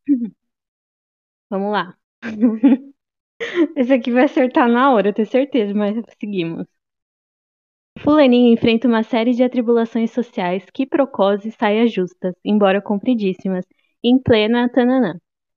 [1.51, 1.97] Vamos lá.
[3.77, 6.67] Esse aqui vai acertar na hora, eu tenho certeza, mas seguimos.
[8.01, 13.65] Fulaninho enfrenta uma série de atribulações sociais, quiprocose e saias justas, embora compridíssimas,
[14.05, 15.15] em plena Tananã.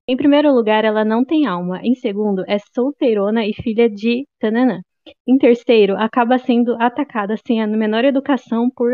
[0.08, 1.80] Em primeiro lugar, ela não tem alma.
[1.82, 4.80] Em segundo, é solteirona e filha de Tananã.
[5.26, 8.92] Em terceiro, acaba sendo atacada sem a menor educação por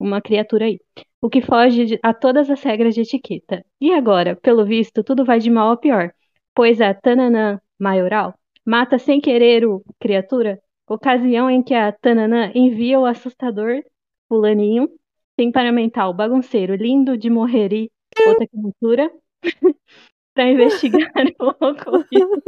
[0.00, 0.80] uma criatura aí
[1.20, 3.64] o que foge a todas as regras de etiqueta.
[3.80, 6.12] E agora, pelo visto, tudo vai de mal a pior,
[6.54, 8.34] pois a Tananã maioral
[8.64, 10.58] mata sem querer o criatura,
[10.88, 13.82] ocasião em que a Tananã envia o assustador
[14.28, 14.88] fulaninho,
[15.36, 17.90] temperamental, bagunceiro, lindo de morrer e
[18.26, 19.10] outra criatura,
[20.34, 22.42] para investigar o ocorrido.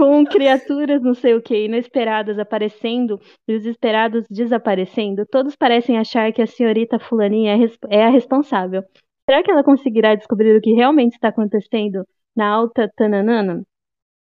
[0.00, 6.32] Com criaturas não sei o que, inesperadas aparecendo e os esperados desaparecendo, todos parecem achar
[6.32, 8.82] que a senhorita fulaninha é, é a responsável.
[9.28, 12.02] Será que ela conseguirá descobrir o que realmente está acontecendo
[12.34, 13.62] na alta Tananana?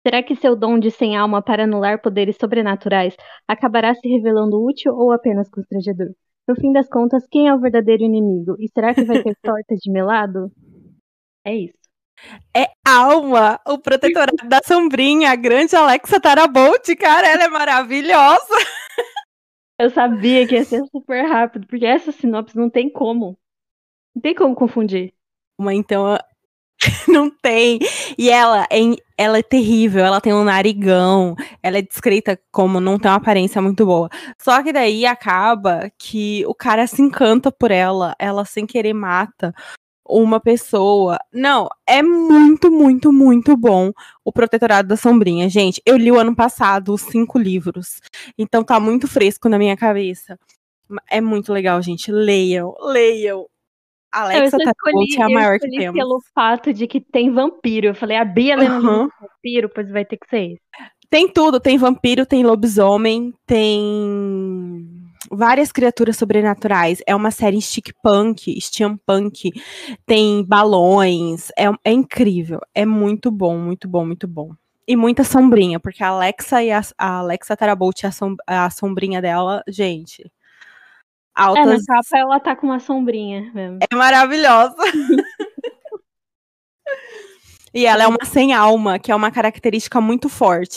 [0.06, 3.16] Será que seu dom de sem alma para anular poderes sobrenaturais
[3.48, 6.10] acabará se revelando útil ou apenas constrangedor?
[6.50, 8.58] No fim das contas, quem é o verdadeiro inimigo?
[8.60, 10.52] E será que vai ter torta de melado?
[11.46, 11.81] É isso.
[12.56, 18.56] É Alma, o protetorado da sombrinha, a grande Alexa Tarabolt, cara, ela é maravilhosa.
[19.80, 23.38] Eu sabia que ia ser super rápido, porque essa sinopse não tem como.
[24.14, 25.14] Não tem como confundir.
[25.58, 26.18] Mas então
[27.08, 27.80] não tem.
[28.18, 28.80] E ela é,
[29.18, 33.62] ela é terrível, ela tem um narigão, ela é descrita como não tem uma aparência
[33.62, 34.10] muito boa.
[34.40, 39.54] Só que daí acaba que o cara se encanta por ela, ela sem querer mata
[40.12, 41.18] uma pessoa.
[41.32, 43.92] Não, é muito, muito, muito bom
[44.26, 45.48] o Protetorado da Sombrinha.
[45.50, 48.02] Gente, eu li o ano passado os cinco livros,
[48.38, 50.38] então tá muito fresco na minha cabeça.
[51.10, 52.12] É muito legal, gente.
[52.12, 53.46] Leiam, leiam.
[54.12, 55.94] Alexa eu Tabolt é a maior que temos.
[55.98, 57.88] pelo fato de que tem vampiro.
[57.88, 59.10] Eu falei, a Bia lembra Uhum.
[59.22, 60.62] vampiro, pois vai ter que ser isso.
[61.10, 65.01] Tem tudo, tem vampiro, tem lobisomem, tem
[65.32, 67.02] várias criaturas sobrenaturais.
[67.08, 69.52] É uma série steampunk, steampunk,
[70.06, 74.52] tem balões, é, é incrível, é muito bom, muito bom, muito bom.
[74.88, 79.22] E muita sombrinha, porque a Alexa e a, a Alexa Tarabolt, a, som, a sombrinha
[79.22, 83.80] dela, gente, É, na altas, capa ela tá com uma sombrinha mesmo.
[83.90, 84.76] é maravilhosa.
[87.74, 90.76] e ela é uma sem alma, que é uma característica muito forte.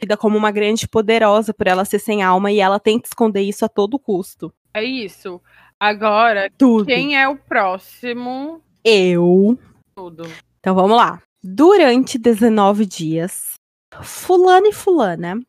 [0.00, 3.64] Vida como uma grande poderosa por ela ser sem alma e ela tenta esconder isso
[3.64, 4.52] a todo custo.
[4.72, 5.40] É isso.
[5.78, 6.86] Agora, Tudo.
[6.86, 8.62] quem é o próximo?
[8.82, 9.58] Eu.
[9.94, 10.24] Tudo.
[10.60, 11.20] Então vamos lá.
[11.44, 13.54] Durante 19 dias,
[14.00, 15.40] Fulano e Fulana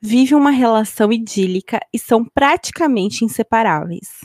[0.00, 4.20] vivem uma relação idílica e são praticamente inseparáveis.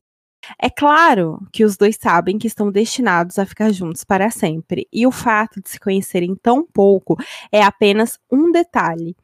[0.62, 5.08] É claro que os dois sabem que estão destinados a ficar juntos para sempre, e
[5.08, 7.18] o fato de se conhecerem tão pouco
[7.52, 9.16] é apenas um detalhe.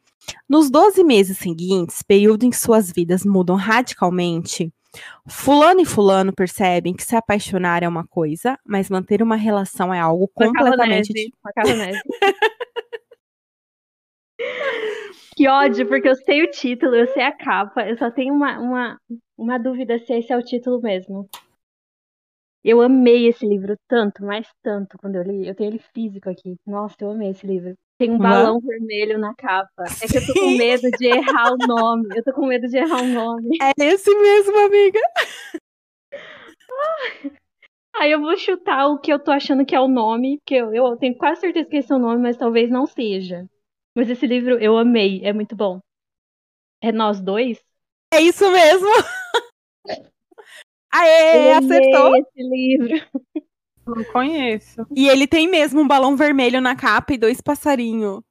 [0.48, 4.72] Nos 12 meses seguintes, período em que suas vidas mudam radicalmente,
[5.28, 10.00] Fulano e Fulano percebem que se apaixonar é uma coisa, mas manter uma relação é
[10.00, 12.02] algo completamente macarronese.
[15.36, 18.60] que ódio, porque eu sei o título, eu sei a capa, eu só tenho uma,
[18.60, 19.00] uma,
[19.38, 21.30] uma dúvida se esse é o título mesmo.
[22.64, 25.48] Eu amei esse livro tanto, mas tanto quando eu li.
[25.48, 26.56] Eu tenho ele físico aqui.
[26.66, 27.74] Nossa, eu amei esse livro.
[27.98, 28.20] Tem um Uhum.
[28.20, 29.84] balão vermelho na capa.
[30.02, 32.16] É que eu tô com medo de errar o nome.
[32.16, 33.58] Eu tô com medo de errar o nome.
[33.62, 35.00] É esse mesmo, amiga.
[37.96, 40.74] Aí eu vou chutar o que eu tô achando que é o nome, porque eu,
[40.74, 43.46] eu tenho quase certeza que esse é o nome, mas talvez não seja.
[43.96, 45.80] Mas esse livro eu amei, é muito bom.
[46.82, 47.60] É nós dois?
[48.14, 48.88] É isso mesmo.
[50.92, 52.12] Aê, eu amei acertou.
[52.20, 52.90] esse livro.
[53.86, 54.86] Não conheço.
[54.96, 58.22] E ele tem mesmo um balão vermelho na capa e dois passarinhos.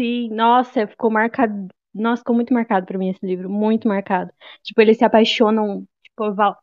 [0.00, 1.68] Sim, nossa, ficou marcado.
[1.94, 4.32] Nossa, ficou muito marcado pra mim esse livro, muito marcado.
[4.62, 6.58] Tipo, eles se apaixonam, tipo, val-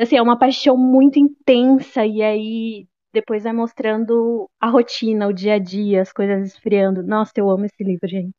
[0.00, 5.54] assim, é uma paixão muito intensa e aí depois vai mostrando a rotina, o dia
[5.56, 7.02] a dia, as coisas esfriando.
[7.04, 8.34] Nossa, eu amo esse livro, gente.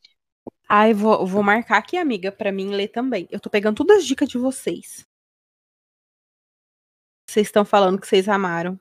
[0.68, 3.28] Ai, vou, vou marcar aqui, amiga, pra mim ler também.
[3.30, 5.06] Eu tô pegando todas as dicas de vocês.
[7.32, 8.78] Vocês estão falando que vocês amaram.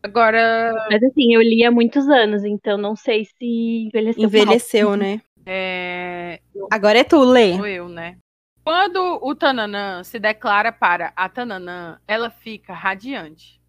[0.00, 4.28] Agora, Mas assim, eu li há muitos anos, então não sei se envelheceu mal.
[4.28, 5.20] Envelheceu, né?
[5.44, 6.40] é,
[6.70, 7.56] Agora é tu, Lê.
[7.56, 8.18] sou eu, né?
[8.62, 13.60] Quando o Tananã se declara para a Tananã, ela fica radiante.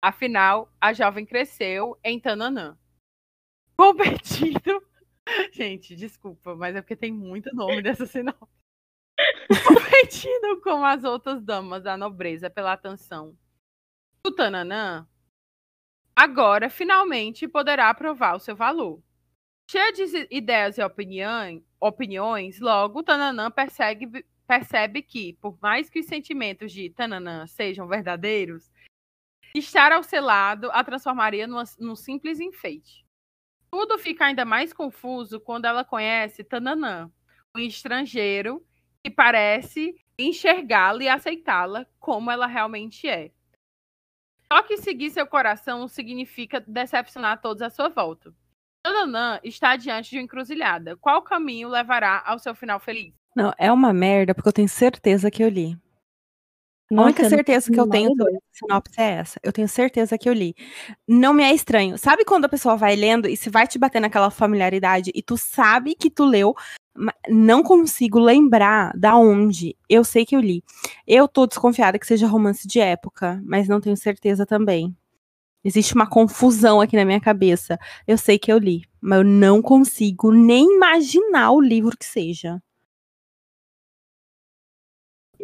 [0.00, 2.78] Afinal, a jovem cresceu em Tananã.
[3.76, 4.80] Competindo.
[5.52, 8.48] Gente, desculpa, mas é porque tem muito nome dessa sinal.
[9.66, 13.36] Competindo com as outras damas da nobreza pela atenção
[14.24, 15.06] do Tananã,
[16.16, 19.02] agora finalmente poderá provar o seu valor.
[19.70, 26.06] Cheia de ideias e opinião- opiniões, logo Tananã persegue- percebe que, por mais que os
[26.06, 28.70] sentimentos de Tananã sejam verdadeiros,
[29.54, 33.06] estar ao seu lado a transformaria numa- num simples enfeite.
[33.70, 37.10] Tudo fica ainda mais confuso quando ela conhece Tananã,
[37.56, 38.64] um estrangeiro
[39.04, 43.30] que parece enxergá-la e aceitá-la como ela realmente é.
[44.50, 48.34] Só que seguir seu coração significa decepcionar todos à sua volta.
[48.82, 50.96] Tananã está diante de uma encruzilhada.
[50.96, 53.12] Qual caminho levará ao seu final feliz?
[53.36, 55.76] Não, é uma merda, porque eu tenho certeza que eu li.
[56.90, 59.40] A Nossa, única não certeza que eu tenho essa sinopse é essa.
[59.42, 60.54] Eu tenho certeza que eu li.
[61.08, 61.96] Não me é estranho.
[61.96, 65.36] Sabe quando a pessoa vai lendo e se vai te bater naquela familiaridade e tu
[65.36, 66.54] sabe que tu leu,
[67.28, 69.76] não consigo lembrar da onde.
[69.88, 70.62] Eu sei que eu li.
[71.06, 74.94] Eu tô desconfiada que seja romance de época, mas não tenho certeza também.
[75.64, 77.78] Existe uma confusão aqui na minha cabeça.
[78.06, 82.62] Eu sei que eu li, mas eu não consigo nem imaginar o livro que seja.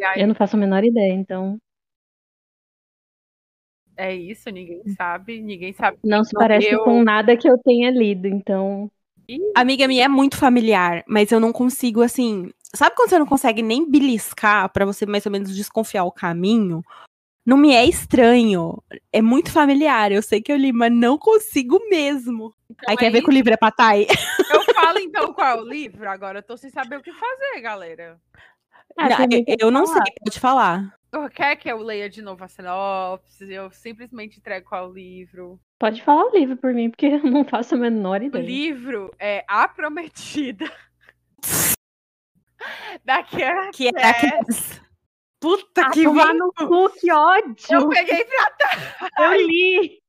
[0.01, 1.59] E aí, Eu não faço a menor ideia, então.
[3.95, 5.99] É isso, ninguém sabe, ninguém sabe.
[6.03, 8.89] Não se parece eu- com nada que eu tenha lido, então.
[9.55, 12.49] Amiga minha é muito familiar, mas eu não consigo, assim.
[12.73, 16.83] Sabe quando você não consegue nem beliscar pra você mais ou menos desconfiar o caminho?
[17.45, 18.81] Não me é estranho.
[19.13, 20.11] É muito familiar.
[20.11, 22.51] Eu sei que eu li, mas não consigo mesmo.
[22.69, 24.07] Então Aí é quer ver que o livro é patai?
[24.51, 27.61] Eu falo então qual é o livro, agora eu tô sem saber o que fazer,
[27.61, 28.19] galera.
[28.97, 30.95] Ah, Não, eu, eu não sei, pode falar.
[31.35, 33.51] Quer que eu leia de novo a sinopse?
[33.51, 35.59] Eu simplesmente entrego qual é o livro.
[35.79, 38.43] Pode falar o livro por mim, porque eu não faço a menor O ideia.
[38.43, 40.71] livro é A Prometida.
[43.03, 44.81] da Karen Que é Cass.
[45.39, 46.33] Puta Ah, que vai.
[46.33, 47.55] no cu, que ódio!
[47.71, 49.99] Eu peguei pra Eu li!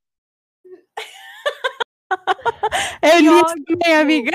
[3.01, 3.65] Eu li ódio.
[3.65, 4.31] também, amiga.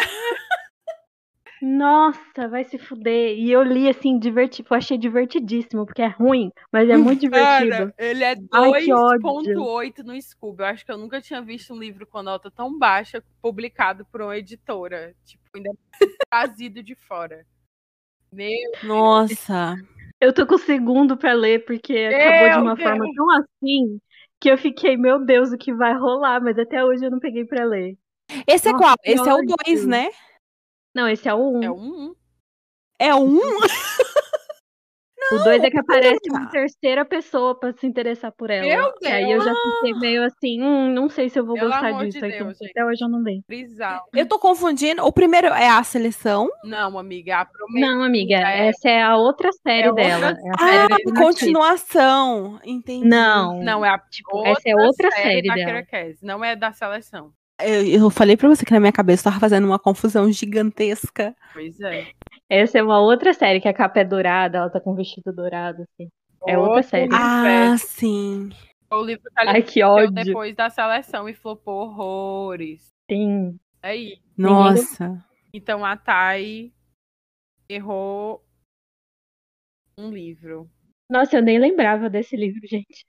[1.61, 3.37] Nossa, vai se fuder.
[3.37, 4.69] E eu li assim, divertido.
[4.71, 7.71] Eu achei divertidíssimo, porque é ruim, mas é muito divertido.
[7.71, 10.63] Cara, ele é Ai, que 2.8 no Scooby.
[10.63, 14.23] Eu acho que eu nunca tinha visto um livro com nota tão baixa publicado por
[14.23, 15.15] uma editora.
[15.25, 15.71] Tipo, ainda
[16.31, 17.45] trazido de fora.
[18.33, 18.49] Meu
[18.85, 19.75] Nossa.
[20.21, 22.89] Eu tô com o segundo pra ler, porque acabou de uma Deus.
[22.89, 24.01] forma tão assim
[24.41, 26.41] que eu fiquei, meu Deus, o que vai rolar?
[26.41, 27.97] Mas até hoje eu não peguei pra ler.
[28.47, 28.97] Esse é Nossa, qual?
[28.99, 29.55] que Esse é o ódio.
[29.65, 30.09] 2, né?
[30.99, 31.59] Não, esse é o 1.
[31.59, 31.63] Um.
[31.63, 32.15] é um.
[32.99, 33.37] É o 1?
[33.37, 33.59] Um?
[35.31, 38.67] O 2 é que aparece uma terceira pessoa pra se interessar por ela.
[38.67, 41.69] Meu E aí eu já fiquei meio assim, hum, não sei se eu vou Pelo
[41.71, 42.25] gostar de disso.
[42.25, 42.71] aqui, Deus, gente.
[42.71, 43.43] até hoje eu não dei.
[43.47, 44.09] Brisal.
[44.13, 45.05] Eu tô confundindo.
[45.05, 46.49] O primeiro é a seleção.
[46.65, 47.81] Não, amiga, é.
[47.81, 50.27] Não, amiga, é- essa é a outra série é outra dela.
[50.27, 52.61] É a série série Ah, da continuação.
[52.65, 53.07] Entendi.
[53.07, 55.85] Não, Não, é a tipo, essa é outra série da dela.
[56.23, 57.33] Não é da seleção.
[57.61, 61.35] Eu, eu falei pra você que na minha cabeça eu tava fazendo uma confusão gigantesca.
[61.53, 62.13] Pois é.
[62.49, 65.33] Essa é uma outra série que a capa é dourada, ela tá com um vestido
[65.33, 66.09] dourado, assim.
[66.47, 67.09] É outra Outro série.
[67.13, 67.87] Ah, universo.
[67.89, 68.51] sim.
[68.91, 70.25] O livro que ela Ai, que escreveu ódio.
[70.25, 72.87] depois da seleção e flopou horrores.
[73.11, 73.59] Sim.
[73.83, 74.23] É isso.
[74.37, 75.25] Nossa.
[75.53, 76.73] Então a Thay
[77.69, 78.43] errou
[79.99, 80.71] um livro.
[81.11, 83.05] Nossa, eu nem lembrava desse livro, gente.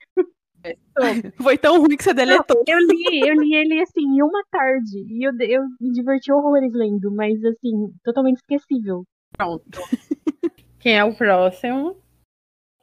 [1.41, 2.63] Foi tão ruim que você deletou.
[2.67, 6.73] Eu li, eu li ele assim em uma tarde e eu, eu me diverti horrores
[6.73, 9.03] lendo, mas assim, totalmente esquecível.
[9.35, 9.63] Pronto.
[10.79, 11.97] Quem é o próximo?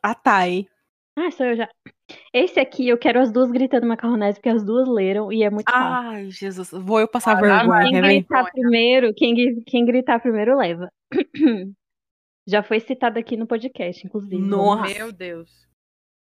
[0.03, 0.69] A Thay.
[1.19, 1.69] Ah, sou eu já.
[2.33, 5.71] Esse aqui eu quero as duas gritando macarronese, porque as duas leram e é muito
[5.71, 6.09] fácil.
[6.09, 6.71] Ai, Jesus.
[6.71, 10.89] Vou eu passar Ah, vergonha, Quem gritar primeiro, quem, quem gritar primeiro leva.
[12.47, 14.41] Já foi citado aqui no podcast, inclusive.
[14.41, 14.95] Nossa.
[14.95, 15.66] Meu Deus.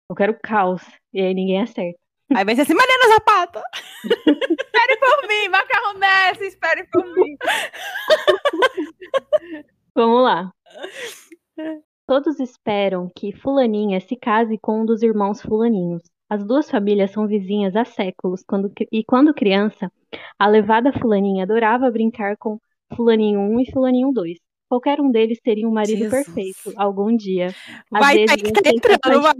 [0.10, 0.82] Eu quero caos.
[1.14, 2.00] E aí ninguém acerta.
[2.36, 3.62] Aí vai ser assim, Mariana Zapata.
[4.04, 7.36] Espere por mim, macarronese, espere por mim.
[9.96, 10.52] Vamos lá.
[12.06, 16.04] Todos esperam que Fulaninha se case com um dos irmãos Fulaninhos.
[16.30, 19.92] As duas famílias são vizinhas há séculos, quando, e quando criança,
[20.38, 22.60] a levada Fulaninha adorava brincar com
[22.96, 24.38] Fulaninho 1 e Fulaninho 2.
[24.70, 26.26] Qualquer um deles seria um marido Jesus.
[26.26, 27.48] perfeito, algum dia.
[27.92, 29.34] Às Vai, vezes tá você se entrando, vai.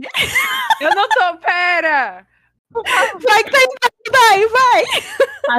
[0.82, 2.26] Eu não tô, pera!
[2.72, 4.84] Vai que tá entrando, vai, vai.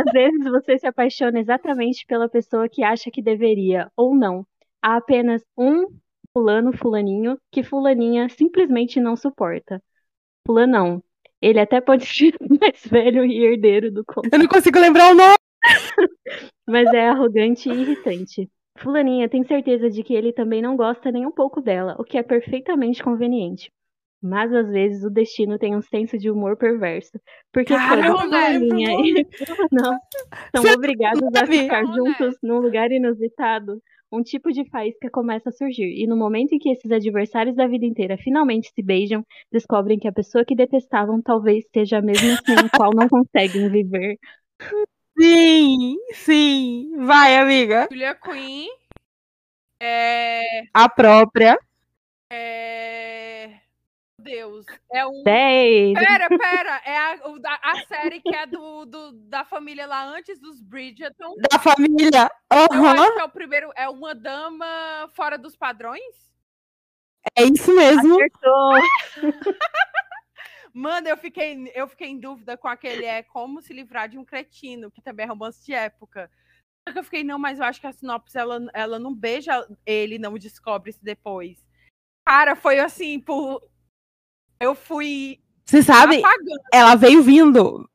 [0.01, 4.45] Às vezes você se apaixona exatamente pela pessoa que acha que deveria, ou não.
[4.83, 5.87] Há apenas um
[6.33, 9.83] fulano, fulaninho, que fulaninha simplesmente não suporta.
[10.47, 11.03] Fulanão.
[11.43, 15.15] Ele até pode ser mais velho e herdeiro do conto, Eu não consigo lembrar o
[15.15, 15.37] nome.
[16.67, 18.49] mas é arrogante e irritante.
[18.81, 22.19] Fulaninha tem certeza de que ele também não gosta nem um pouco dela, o que
[22.19, 23.71] é perfeitamente conveniente.
[24.23, 27.19] Mas às vezes o destino tem um senso de humor perverso.
[27.53, 29.27] Porque Cara, quando não o Fulaninha e
[29.71, 29.99] Fulanão
[30.55, 31.97] são Você obrigados a ficar Não, né?
[31.97, 33.81] juntos num lugar inusitado,
[34.13, 36.03] um tipo de faísca começa a surgir.
[36.03, 40.09] E no momento em que esses adversários da vida inteira finalmente se beijam, descobrem que
[40.09, 44.19] a pessoa que detestavam talvez seja a mesma sem a qual não conseguem viver.
[45.21, 46.93] Sim, sim.
[46.97, 47.87] Vai, amiga.
[47.91, 48.69] Julia Quinn.
[49.79, 50.63] É.
[50.73, 51.59] A própria.
[52.31, 53.61] É.
[54.19, 54.65] Deus.
[54.93, 55.23] É um.
[55.23, 55.95] 10!
[55.99, 56.83] Pera, pera.
[56.85, 57.19] É a,
[57.63, 61.35] a série que é do, do- da família lá antes dos Bridgerton.
[61.51, 62.31] Da família.
[62.53, 63.03] Eu Aham.
[63.03, 63.71] acho que é o primeiro.
[63.77, 64.67] É uma dama
[65.15, 66.31] fora dos padrões?
[67.37, 68.17] É isso mesmo.
[70.73, 74.25] Mano, eu fiquei, eu fiquei em dúvida com aquele é Como se livrar de um
[74.25, 76.31] cretino, que também é romance de época.
[76.87, 79.67] Só que eu fiquei, não, mas eu acho que a sinopse ela, ela não beija
[79.85, 81.59] ele, não descobre isso depois.
[82.27, 83.63] Cara, foi assim, por.
[84.59, 86.61] Eu fui Você sabe, apagando.
[86.73, 87.89] ela veio vindo.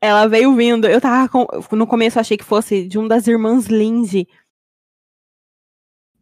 [0.00, 0.86] Ela veio vindo.
[0.86, 1.46] Eu tava com...
[1.74, 4.28] No começo eu achei que fosse de um das irmãs Lindsay.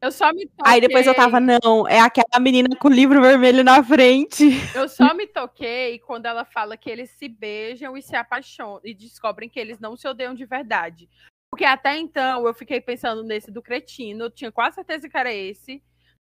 [0.05, 0.75] Eu só me toquei.
[0.75, 4.45] Aí depois eu tava, não, é aquela menina com o livro vermelho na frente.
[4.77, 8.93] Eu só me toquei quando ela fala que eles se beijam e se apaixonam e
[8.93, 11.09] descobrem que eles não se odeiam de verdade.
[11.51, 15.33] Porque até então eu fiquei pensando nesse do cretino, eu tinha quase certeza que era
[15.33, 15.83] esse.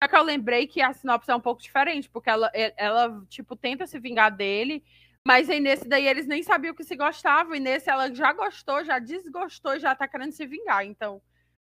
[0.04, 3.56] Só que eu lembrei que a sinopse é um pouco diferente, porque ela, ela tipo,
[3.56, 4.84] tenta se vingar dele,
[5.26, 8.84] mas aí nesse daí eles nem sabiam que se gostavam, e nesse ela já gostou,
[8.84, 10.86] já desgostou, já tá querendo se vingar.
[10.86, 11.20] Então,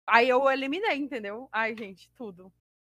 [0.10, 1.48] aí eu eliminei, entendeu?
[1.52, 2.52] Ai, gente, tudo.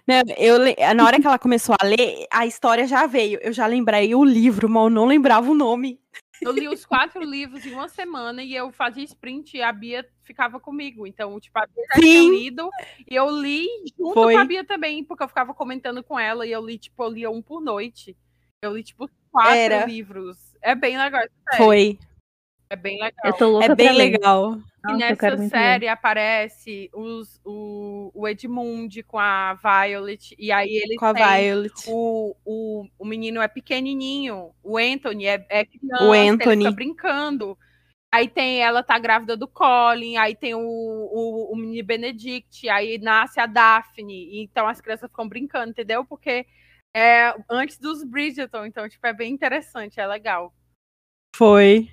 [0.06, 0.58] Não, eu,
[0.94, 3.38] na hora que ela começou a ler, a história já veio.
[3.42, 6.00] Eu já lembrei o livro, mas eu não lembrava o nome.
[6.42, 10.08] Eu li os quatro livros em uma semana e eu fazia sprint e a Bia
[10.24, 11.06] ficava comigo.
[11.06, 12.70] Então, tipo, a Bia já tinha lido
[13.08, 14.34] e eu li junto Foi.
[14.34, 17.10] com a Bia também, porque eu ficava comentando com ela e eu li, tipo, eu
[17.10, 18.16] lia um por noite.
[18.62, 19.86] Eu li, tipo, quatro Era.
[19.86, 20.38] livros.
[20.62, 21.20] É bem legal.
[21.20, 21.56] série.
[21.62, 21.98] Foi.
[22.70, 23.20] É bem legal.
[23.24, 24.58] Eu tô louca É bem legal.
[24.88, 30.34] E Nossa, nessa série aparece os, o, o Edmund com a Violet.
[30.38, 31.74] E aí ele Com a Violet.
[31.86, 36.64] o, o, o menino é pequenininho, o Anthony é, é criança, O ele Anthony.
[36.64, 37.58] fica brincando.
[38.12, 42.98] Aí tem ela tá grávida do Colin, aí tem o, o, o menino Benedict, aí
[42.98, 46.04] nasce a Daphne, então as crianças ficam brincando, entendeu?
[46.04, 46.44] Porque
[46.96, 50.52] é antes dos Bridgerton, então tipo é bem interessante, é legal.
[51.36, 51.88] Foi.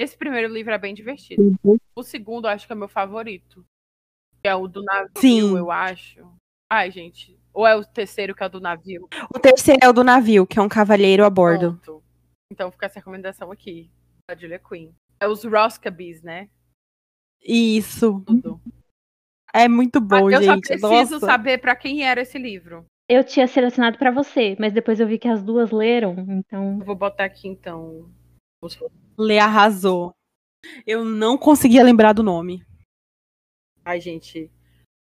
[0.00, 1.42] Esse primeiro livro é bem divertido.
[1.62, 1.76] Uhum.
[1.94, 3.62] O segundo eu acho que é meu favorito,
[4.42, 5.56] que é o do navio, Sim.
[5.58, 6.26] eu acho.
[6.72, 9.06] Ai, gente, ou é o terceiro que é o do navio?
[9.34, 11.78] O terceiro é o do navio, que é um cavalheiro a bordo.
[11.82, 12.02] Pronto.
[12.50, 13.90] Então fica essa recomendação aqui,
[14.26, 14.92] da Julia Quinn.
[15.20, 16.48] É os Roscabis, né?
[17.42, 18.22] Isso.
[18.26, 18.58] Tudo.
[19.52, 20.66] É muito bom, eu só gente.
[20.66, 21.18] preciso Nossa.
[21.20, 22.86] saber pra quem era esse livro.
[23.08, 26.78] Eu tinha selecionado pra você, mas depois eu vi que as duas leram, então.
[26.78, 28.08] Eu vou botar aqui então.
[28.62, 28.78] os-
[29.20, 30.14] Lê arrasou.
[30.86, 32.64] Eu não conseguia lembrar do nome.
[33.84, 34.50] Ai, gente.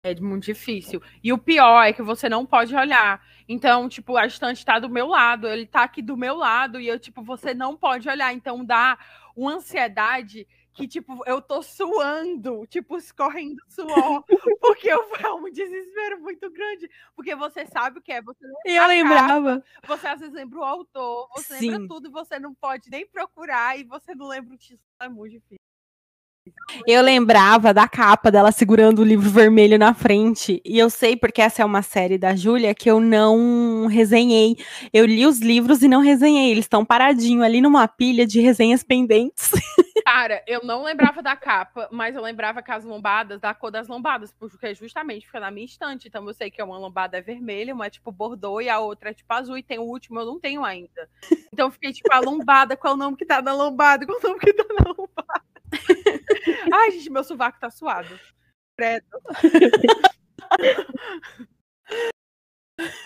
[0.04, 1.02] É muito difícil.
[1.24, 3.26] E o pior é que você não pode olhar.
[3.48, 6.88] Então, tipo, a estante tá do meu lado, ele tá aqui do meu lado, e
[6.88, 8.34] eu, tipo, você não pode olhar.
[8.34, 8.98] Então dá
[9.34, 14.24] uma ansiedade que, tipo, eu tô suando, tipo, escorrendo suor,
[14.62, 16.90] porque eu, é um desespero muito grande.
[17.16, 19.64] Porque você sabe o que é, você E eu a lembrava.
[19.88, 21.88] Você às vezes lembra o autor, você lembra Sim.
[21.88, 24.82] tudo e você não pode nem procurar e você não lembra o título.
[25.00, 25.58] É muito difícil.
[26.88, 30.60] Eu lembrava da capa dela segurando o livro vermelho na frente.
[30.66, 34.58] E eu sei porque essa é uma série da Júlia que eu não resenhei.
[34.92, 36.50] Eu li os livros e não resenhei.
[36.50, 39.52] Eles estão paradinho ali numa pilha de resenhas pendentes.
[40.06, 43.88] Cara, eu não lembrava da capa, mas eu lembrava que as lombadas, da cor das
[43.88, 46.08] lombadas, porque justamente fica na minha estante.
[46.08, 49.10] Então eu sei que uma lombada é vermelha, uma é tipo bordô e a outra
[49.12, 51.10] é tipo azul, e tem o último, eu não tenho ainda.
[51.52, 54.06] Então eu fiquei tipo, a lombada, qual é o nome que tá na lombada?
[54.06, 55.44] Qual é o nome que tá na lombada?
[56.74, 58.20] Ai, gente, meu sovaco tá suado.
[58.78, 59.06] Credo.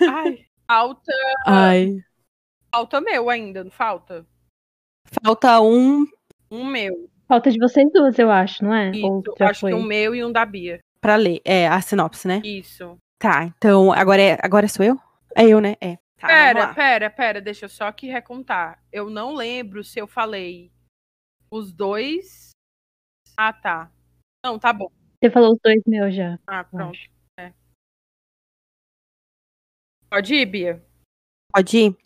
[0.07, 1.11] Ai, falta,
[1.45, 1.97] Ai.
[2.73, 4.25] falta meu ainda, não falta?
[5.23, 6.05] Falta um
[6.55, 7.09] Um meu.
[7.27, 8.91] Falta de vocês duas, eu acho, não é?
[9.03, 9.71] Ou Isso, já acho foi?
[9.71, 10.79] que um meu e um da Bia.
[11.01, 11.41] pra ler.
[11.43, 12.41] É, a sinopse, né?
[12.43, 12.97] Isso.
[13.19, 14.99] Tá, então agora é, agora sou eu?
[15.35, 15.75] É eu, né?
[15.81, 15.97] É.
[16.17, 18.81] Tá, Pera, pera, pera, deixa eu só aqui recontar.
[18.91, 20.71] Eu não lembro se eu falei
[21.51, 22.51] os dois.
[23.35, 23.91] Ah, tá.
[24.45, 24.89] Não, tá bom.
[25.21, 26.39] Você falou os dois meus já.
[26.47, 26.97] Ah, pronto.
[27.39, 27.51] É.
[30.09, 30.85] Pode ir, Bia.
[31.53, 31.97] Pode ir?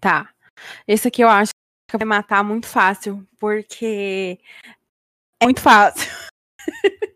[0.00, 0.32] Tá.
[0.86, 1.52] Esse aqui eu acho
[1.98, 4.38] que matar muito fácil, porque
[5.40, 6.08] é muito fácil.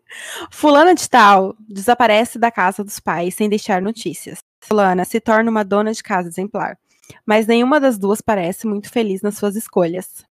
[0.51, 4.39] Fulana de tal desaparece da casa dos pais sem deixar notícias.
[4.61, 6.77] Fulana se torna uma dona de casa exemplar,
[7.25, 10.25] mas nenhuma das duas parece muito feliz nas suas escolhas.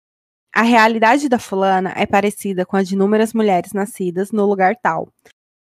[0.54, 5.08] A realidade da fulana é parecida com a de inúmeras mulheres nascidas no lugar tal,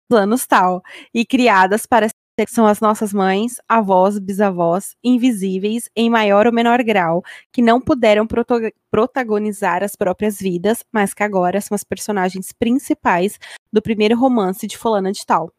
[0.08, 2.08] planos tal, e criadas para
[2.48, 7.22] são as nossas mães, avós, bisavós, invisíveis em maior ou menor grau,
[7.52, 13.38] que não puderam proto- protagonizar as próprias vidas, mas que agora são as personagens principais
[13.72, 15.52] do primeiro romance de fulana de tal.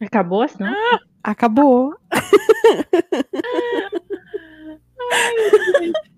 [0.00, 0.62] Acabou assim?
[0.62, 0.98] Não?
[1.22, 1.94] Acabou.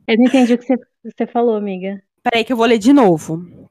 [0.06, 2.02] Eu não entendi o que você, você falou, amiga.
[2.22, 3.65] Peraí que eu vou ler de novo.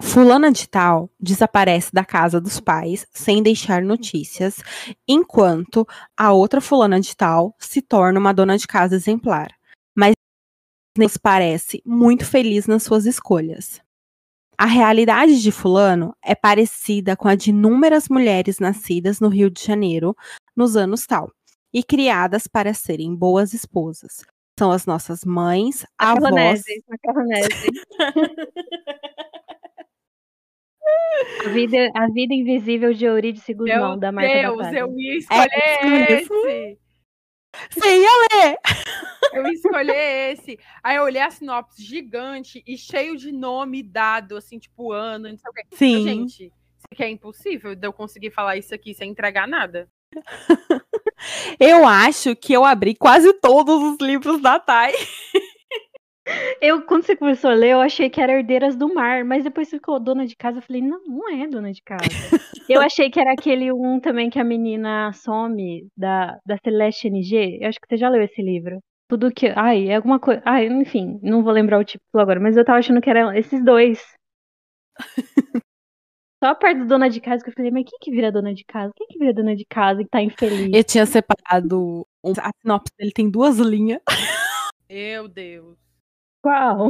[0.00, 4.56] Fulana de tal desaparece da casa dos pais sem deixar notícias,
[5.06, 5.86] enquanto
[6.16, 9.54] a outra fulana de tal se torna uma dona de casa exemplar.
[9.94, 10.14] Mas
[10.96, 13.80] nos parece muito feliz nas suas escolhas.
[14.56, 19.62] A realidade de fulano é parecida com a de inúmeras mulheres nascidas no Rio de
[19.62, 20.16] Janeiro
[20.56, 21.30] nos anos tal
[21.72, 24.24] e criadas para serem boas esposas.
[24.56, 27.70] São as nossas mães, avós, Macarronese, macarronese.
[31.44, 34.78] A vida, a vida invisível de Eurídice Guzmão, Meu da Marta Deus, Batalha.
[34.78, 36.78] eu ia escolher É esse.
[37.70, 38.58] Você ia ler!
[39.32, 40.58] Eu ia escolher esse.
[40.82, 45.36] Aí eu olhei a sinopse gigante e cheio de nome dado, assim, tipo ano, não
[45.36, 45.62] sei o quê.
[45.72, 46.02] Sim.
[46.02, 49.88] Gente, isso aqui é impossível de eu conseguir falar isso aqui sem entregar nada.
[51.58, 54.92] Eu acho que eu abri quase todos os livros da Thay.
[56.60, 59.68] Eu, quando você começou a ler, eu achei que era Herdeiras do Mar, mas depois
[59.68, 62.00] ficou Dona de Casa, eu falei, não, não é Dona de Casa.
[62.68, 67.58] eu achei que era aquele um também que a menina some, da, da Celeste NG,
[67.60, 68.78] eu acho que você já leu esse livro.
[69.06, 72.56] Tudo que, ai, é alguma coisa, ai, enfim, não vou lembrar o título agora, mas
[72.56, 74.02] eu tava achando que eram esses dois.
[76.42, 78.54] Só a parte do Dona de Casa que eu falei, mas quem que vira Dona
[78.54, 78.92] de Casa?
[78.96, 80.70] Quem que vira Dona de Casa e tá infeliz?
[80.72, 82.06] Eu tinha separado.
[82.22, 84.00] um- A sinopse dele tem duas linhas.
[84.88, 85.83] Meu Deus.
[86.44, 86.88] Qual?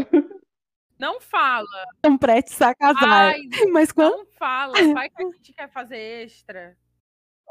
[0.98, 1.86] Não fala.
[2.04, 3.34] São prestes a casar.
[3.34, 3.40] Ai,
[3.72, 4.72] Mas quando não fala.
[4.92, 6.76] Vai que a gente quer fazer extra.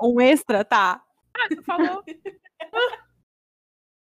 [0.02, 1.02] um extra, tá.
[1.34, 2.04] Ah, tu falou.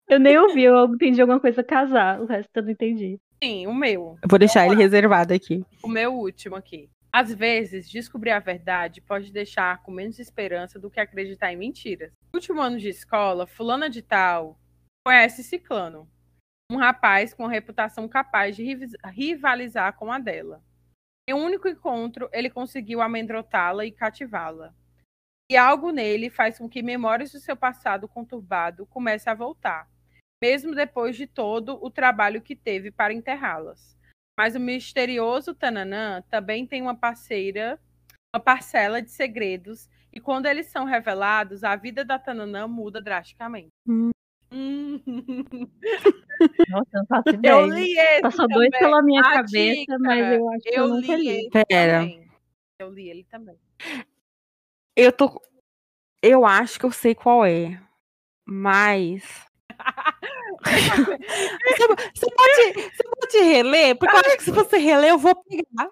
[0.08, 3.18] Eu nem ouvi, eu entendi alguma coisa casar, o resto eu não entendi.
[3.42, 4.18] Sim, o meu.
[4.22, 5.64] Eu vou deixar ele reservado aqui.
[5.82, 6.90] O meu último aqui.
[7.10, 12.12] Às vezes, descobrir a verdade pode deixar com menos esperança do que acreditar em mentiras.
[12.32, 14.58] No último ano de escola, fulana de tal
[15.06, 16.06] conhece Ciclano,
[16.74, 18.64] um rapaz com reputação capaz de
[19.12, 20.60] rivalizar com a dela.
[21.28, 24.74] Em um único encontro, ele conseguiu amedrontá-la e cativá-la.
[25.48, 29.88] E algo nele faz com que memórias do seu passado conturbado comecem a voltar,
[30.42, 33.96] mesmo depois de todo o trabalho que teve para enterrá-las.
[34.36, 37.78] Mas o misterioso Tananã também tem uma parceira,
[38.34, 43.70] uma parcela de segredos, e quando eles são revelados, a vida da Tananã muda drasticamente.
[43.88, 44.10] Hum.
[44.50, 45.00] Hum.
[46.68, 47.52] Nossa, eu não faço ideia.
[47.52, 48.80] Eu li esse Passou dois também.
[48.80, 51.28] pela minha A cabeça, dica, mas eu acho que eu, Eu nunca li li.
[51.28, 52.00] ele Pera.
[52.00, 52.30] também.
[52.78, 53.56] Eu li ele também.
[54.96, 55.40] Eu tô.
[56.22, 57.80] Eu acho que eu sei qual é.
[58.46, 59.22] Mas.
[61.64, 63.96] você, você pode, você pode reler?
[63.96, 65.90] Porque eu acho que se você reler, eu vou pegar.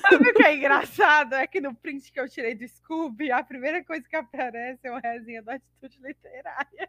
[0.00, 1.34] Sabe o que é engraçado?
[1.34, 4.90] É que no print que eu tirei do Scooby, a primeira coisa que aparece é
[4.90, 6.88] uma resenha da Atitude Literária.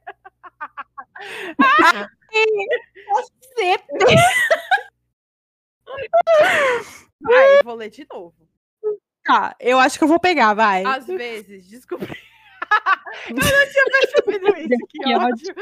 [3.09, 3.77] Você
[7.21, 8.35] Vai, eu vou ler de novo.
[9.23, 10.85] tá, eu acho que eu vou pegar, vai.
[10.85, 12.17] Às vezes, descobri.
[13.29, 15.55] Eu não tinha percebido isso, que Que ódio.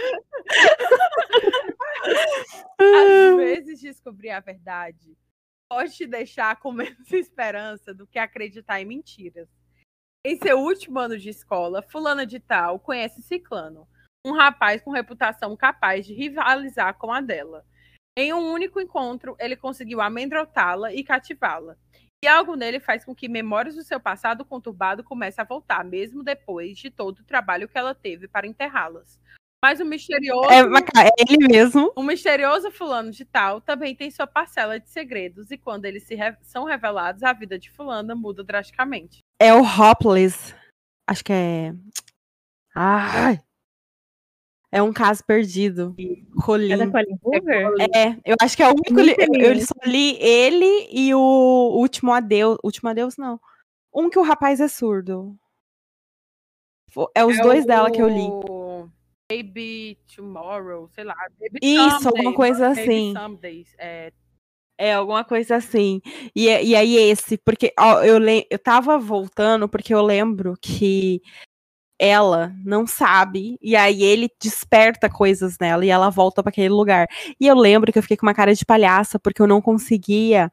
[2.80, 5.18] Às vezes, descobrir a verdade
[5.70, 9.48] pode te deixar com menos esperança do que acreditar em mentiras.
[10.26, 13.88] Em seu último ano de escola, fulana de tal conhece Ciclano,
[14.26, 17.66] um rapaz com reputação capaz de rivalizar com a dela.
[18.18, 21.78] Em um único encontro, ele conseguiu amedrontá-la e cativá-la.
[22.28, 26.22] E algo nele faz com que memórias do seu passado conturbado comecem a voltar, mesmo
[26.26, 29.18] depois de todo o trabalho que ela teve para enterrá-las.
[29.64, 31.90] Mas o misterioso, É, é ele mesmo.
[31.96, 36.36] o misterioso fulano de tal também tem sua parcela de segredos, e quando eles re-
[36.42, 39.20] são revelados, a vida de fulana muda drasticamente.
[39.42, 40.54] É o Hopeless.
[41.10, 41.74] Acho que é.
[42.76, 43.40] Ai.
[44.78, 45.96] É um caso perdido.
[46.38, 46.72] Rolim.
[46.72, 47.74] É da Colin Hoover?
[47.96, 49.02] É, eu acho que é o único.
[49.02, 51.20] li- Eu, eu só li ele e o
[51.80, 52.58] Último Adeus.
[52.64, 53.40] Último Adeus, não.
[53.94, 55.36] Um que o rapaz é surdo.
[57.16, 58.28] É os É dois dela que eu li.
[58.50, 58.88] o
[59.32, 61.16] Baby Tomorrow, sei lá.
[61.40, 63.14] Baby Isso, alguma Someday, coisa Baby assim.
[63.80, 64.14] É,
[64.80, 66.00] É, alguma coisa assim.
[66.36, 70.54] E, é- e aí esse, porque ó, eu, le, eu tava voltando porque eu lembro
[70.62, 71.20] que
[72.00, 77.08] ela não sabe, e aí ele desperta coisas nela e ela volta pra aquele lugar.
[77.40, 80.52] E eu lembro que eu fiquei com uma cara de palhaça porque eu não conseguia.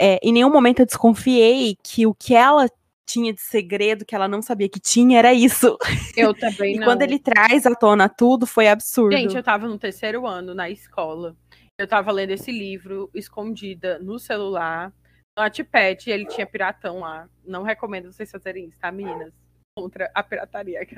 [0.00, 2.68] é, em nenhum momento eu desconfiei que o que ela
[3.06, 5.78] tinha de segredo que ela não sabia que tinha era isso.
[6.16, 6.84] Eu também E não.
[6.86, 9.16] quando ele traz à tona tudo, foi absurdo.
[9.16, 11.34] Gente, eu tava no terceiro ano na escola.
[11.78, 14.92] Eu tava lendo esse livro escondida no celular,
[15.36, 17.26] no Wattpad, e ele tinha piratão lá.
[17.46, 19.32] Não recomendo vocês fazerem isso, tá, meninas?
[19.80, 20.80] Contra a pirataria.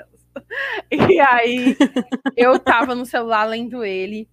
[0.90, 1.76] E aí,
[2.36, 4.28] eu tava no celular lendo ele,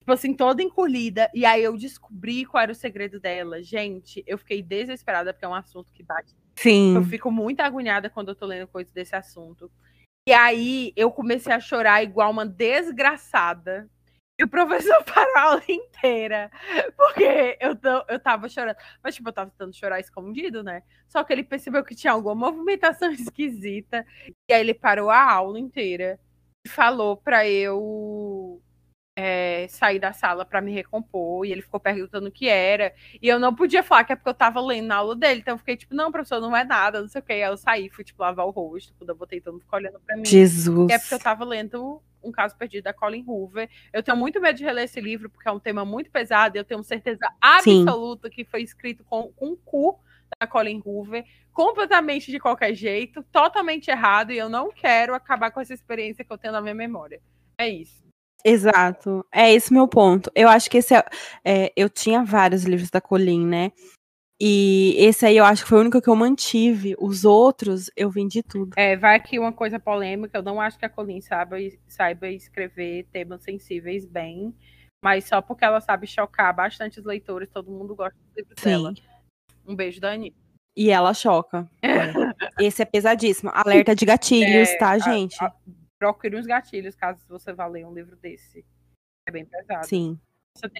[0.00, 3.62] tipo assim, toda encolhida, e aí eu descobri qual era o segredo dela.
[3.62, 6.94] Gente, eu fiquei desesperada, porque é um assunto que bate Sim.
[6.94, 9.70] eu fico muito agoniada quando eu tô lendo coisa desse assunto.
[10.28, 13.88] E aí eu comecei a chorar igual uma desgraçada.
[14.40, 16.50] E o professor parou a aula inteira.
[16.96, 18.76] Porque eu, tô, eu tava chorando.
[19.04, 20.82] Mas, tipo, eu tava tentando chorar escondido, né?
[21.06, 24.06] Só que ele percebeu que tinha alguma movimentação esquisita.
[24.48, 26.18] E aí ele parou a aula inteira
[26.64, 28.62] e falou pra eu
[29.14, 32.94] é, sair da sala para me recompor e ele ficou perguntando o que era.
[33.20, 35.40] E eu não podia falar que é porque eu tava lendo na aula dele.
[35.40, 37.34] Então eu fiquei tipo, não, professor, não é nada, não sei o que.
[37.34, 40.00] Aí eu saí, fui tipo lavar o rosto, quando eu botei todo mundo ficou olhando
[40.00, 40.24] pra mim.
[40.24, 40.90] Jesus.
[40.90, 43.68] E é porque eu tava lendo Um Caso Perdido da Colin Hoover.
[43.92, 46.58] Eu tenho muito medo de reler esse livro porque é um tema muito pesado e
[46.58, 48.34] eu tenho certeza absoluta Sim.
[48.34, 49.98] que foi escrito com, com o cu
[50.38, 55.60] da Colin Hoover, completamente de qualquer jeito, totalmente errado, e eu não quero acabar com
[55.60, 57.20] essa experiência que eu tenho na minha memória.
[57.58, 58.04] É isso.
[58.44, 59.24] Exato.
[59.32, 60.30] É esse meu ponto.
[60.34, 61.04] Eu acho que esse é,
[61.44, 63.72] é, eu tinha vários livros da Colin, né?
[64.40, 66.96] E esse aí eu acho que foi o único que eu mantive.
[66.98, 68.72] Os outros eu vendi tudo.
[68.74, 70.38] É, vai aqui uma coisa polêmica.
[70.38, 74.54] Eu não acho que a Colin saiba, saiba escrever temas sensíveis bem,
[75.04, 78.64] mas só porque ela sabe chocar bastante os leitores, todo mundo gosta do livro Sim.
[78.64, 78.94] dela.
[79.66, 80.34] Um beijo, Dani.
[80.74, 81.68] E ela choca.
[82.58, 83.50] Esse é pesadíssimo.
[83.52, 85.36] Alerta de gatilhos, é, tá, gente?
[85.42, 85.54] A, a,
[85.98, 88.64] procure uns gatilhos caso você vá ler um livro desse.
[89.28, 89.86] É bem pesado.
[89.86, 90.18] Sim.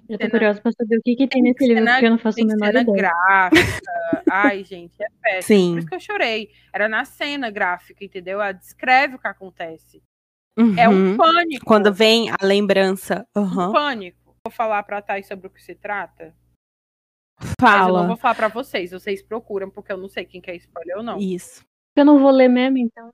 [0.09, 2.41] Eu tô curiosa pra saber o que, que tem nesse livro, porque eu não faço
[2.43, 4.25] a menor cena gráfica.
[4.31, 5.43] Ai, gente, é péssimo.
[5.43, 5.73] Sim.
[5.73, 6.51] Por isso que eu chorei.
[6.73, 8.41] Era na cena gráfica, entendeu?
[8.41, 10.03] Ela descreve o que acontece.
[10.59, 10.79] Uhum.
[10.79, 11.17] É um uhum.
[11.17, 11.65] pânico.
[11.65, 13.27] Quando vem a lembrança.
[13.35, 13.69] Uhum.
[13.69, 14.37] Um pânico.
[14.45, 16.35] Vou falar pra Thay sobre o que se trata.
[17.61, 17.79] Fala.
[17.79, 18.91] Mas eu não vou falar pra vocês.
[18.91, 21.19] Vocês procuram, porque eu não sei quem quer spoiler ou não.
[21.19, 21.65] Isso.
[21.97, 23.13] Eu não vou ler mesmo, então.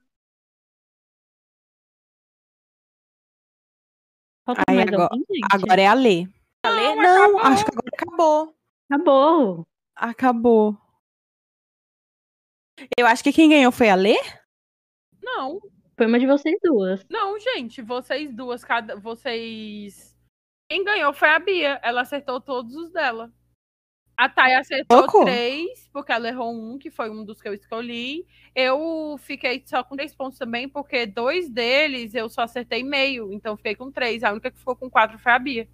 [4.67, 6.27] Aí, agora, alguém, agora, é a Lê.
[6.75, 6.95] Não,
[7.33, 8.55] não acho que agora acabou.
[8.89, 9.67] Acabou.
[9.95, 10.77] Acabou.
[12.97, 14.15] Eu acho que quem ganhou foi a Lê?
[15.21, 15.59] Não.
[15.97, 17.03] Foi uma de vocês duas.
[17.09, 18.95] Não, gente, vocês duas, cada.
[18.95, 20.15] Vocês.
[20.69, 21.79] Quem ganhou foi a Bia.
[21.81, 23.31] Ela acertou todos os dela.
[24.15, 25.25] A Thay acertou Pouco.
[25.25, 28.25] três, porque ela errou um, que foi um dos que eu escolhi.
[28.55, 33.55] Eu fiquei só com três pontos também, porque dois deles eu só acertei meio, então
[33.55, 34.23] fiquei com três.
[34.23, 35.69] A única que ficou com quatro foi a Bia.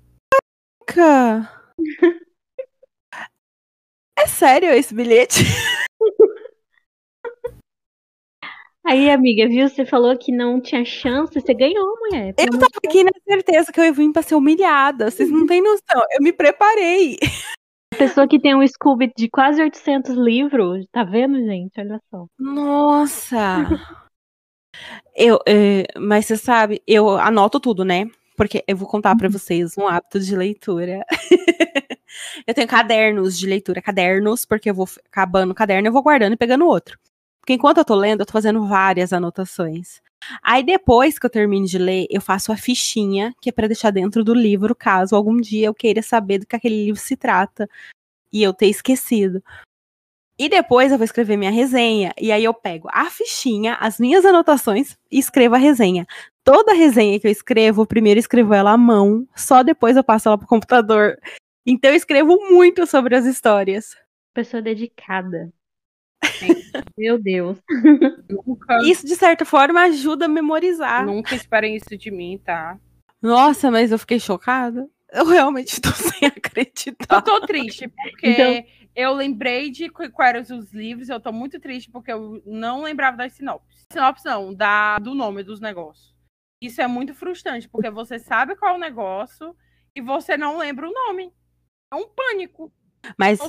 [0.85, 1.49] Caraca!
[4.17, 5.39] é sério esse bilhete?
[8.85, 9.69] Aí, amiga, viu?
[9.69, 12.35] Você falou que não tinha chance, você ganhou, mulher.
[12.37, 15.09] Eu tava aqui na certeza que eu ia vir pra ser humilhada.
[15.09, 16.01] Vocês não têm noção.
[16.11, 17.17] Eu me preparei.
[17.97, 21.79] Pessoa que tem um Scooby de quase 800 livros, tá vendo, gente?
[21.79, 22.25] Olha só.
[22.37, 23.69] Nossa!
[25.15, 28.09] eu, é, mas você sabe, eu anoto tudo, né?
[28.35, 29.33] Porque eu vou contar para uhum.
[29.33, 31.05] vocês um hábito de leitura.
[32.47, 36.33] eu tenho cadernos de leitura, cadernos, porque eu vou acabando o caderno, eu vou guardando
[36.33, 36.97] e pegando outro.
[37.39, 40.01] Porque enquanto eu tô lendo, eu tô fazendo várias anotações.
[40.41, 43.91] Aí depois que eu termino de ler, eu faço a fichinha, que é para deixar
[43.91, 47.69] dentro do livro, caso algum dia eu queira saber do que aquele livro se trata
[48.31, 49.43] e eu ter esquecido.
[50.43, 52.13] E depois eu vou escrever minha resenha.
[52.19, 56.05] E aí eu pego a fichinha, as minhas anotações e escrevo a resenha.
[56.43, 60.37] Toda resenha que eu escrevo, primeiro escrevo ela à mão, só depois eu passo ela
[60.37, 61.17] pro computador.
[61.65, 63.95] Então eu escrevo muito sobre as histórias.
[64.33, 65.49] Pessoa dedicada.
[66.99, 67.57] Meu Deus.
[68.29, 68.79] Nunca...
[68.83, 71.05] Isso, de certa forma, ajuda a memorizar.
[71.05, 72.77] Nunca esperem isso de mim, tá?
[73.21, 74.89] Nossa, mas eu fiquei chocada.
[75.09, 77.15] Eu realmente tô sem acreditar.
[77.15, 78.82] Eu tô triste, porque então...
[78.95, 83.17] eu lembrei de quais eram os livros, eu tô muito triste porque eu não lembrava
[83.17, 83.85] das sinopses.
[83.91, 86.13] Sinopse não, da, do nome dos negócios.
[86.61, 89.55] Isso é muito frustrante, porque você sabe qual é o negócio
[89.95, 91.33] e você não lembra o nome.
[91.91, 92.71] É um pânico.
[93.17, 93.39] Mas,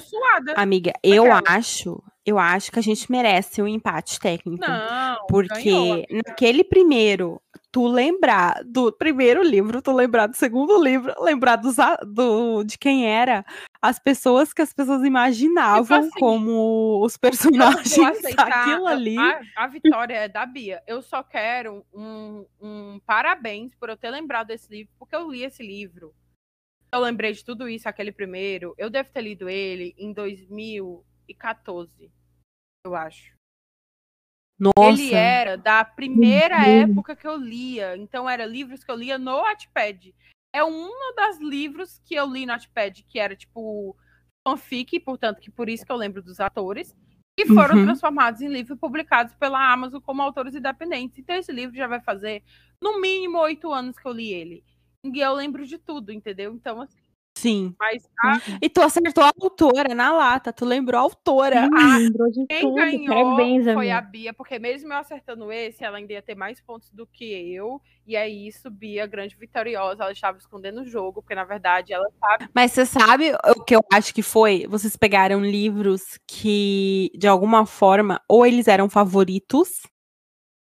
[0.56, 4.66] amiga, eu acho, eu acho que a gente merece um empate técnico.
[4.66, 7.40] Não, porque ganhou, naquele primeiro,
[7.74, 11.74] tu lembrar do primeiro livro, tu lembrar do segundo livro, lembrar dos,
[12.06, 13.44] do, de quem era
[13.82, 19.18] as pessoas que as pessoas imaginavam tipo assim, como os personagens daquilo ali.
[19.18, 20.84] A, a, vitória é da Bia.
[20.86, 25.42] Eu só quero um, um parabéns por eu ter lembrado desse livro, porque eu li
[25.42, 26.14] esse livro
[26.92, 28.72] eu lembrei de tudo isso, aquele primeiro.
[28.78, 32.08] Eu devo ter lido ele em 2014,
[32.86, 33.34] eu acho.
[34.58, 35.02] Nossa.
[35.02, 37.96] Ele era da primeira época que eu lia.
[37.96, 40.14] Então, era livros que eu lia no Wattpad.
[40.52, 43.96] É um das livros que eu li no Wattpad, que era tipo
[44.46, 46.94] fanfic, portanto, que por isso que eu lembro dos atores,
[47.36, 47.84] e foram uhum.
[47.84, 51.18] transformados em livros publicados pela Amazon como autores independentes.
[51.18, 52.42] Então, esse livro já vai fazer
[52.80, 54.62] no mínimo oito anos que eu li ele.
[55.02, 56.54] E eu lembro de tudo, entendeu?
[56.54, 57.03] Então, assim.
[57.36, 57.74] Sim.
[57.78, 58.38] Mas a...
[58.62, 61.64] E tu acertou a autora na lata, tu lembrou a autora.
[61.64, 61.98] Sim, a...
[61.98, 62.74] lembrou de Quem tudo.
[62.74, 66.60] ganhou Parabéns, foi a Bia, porque mesmo eu acertando esse, ela ainda ia ter mais
[66.60, 67.80] pontos do que eu.
[68.06, 72.08] E aí, isso, Bia, grande vitoriosa, ela estava escondendo o jogo, porque na verdade ela
[72.20, 72.48] sabe.
[72.54, 74.66] Mas você sabe o que eu acho que foi?
[74.68, 79.82] Vocês pegaram livros que, de alguma forma, ou eles eram favoritos,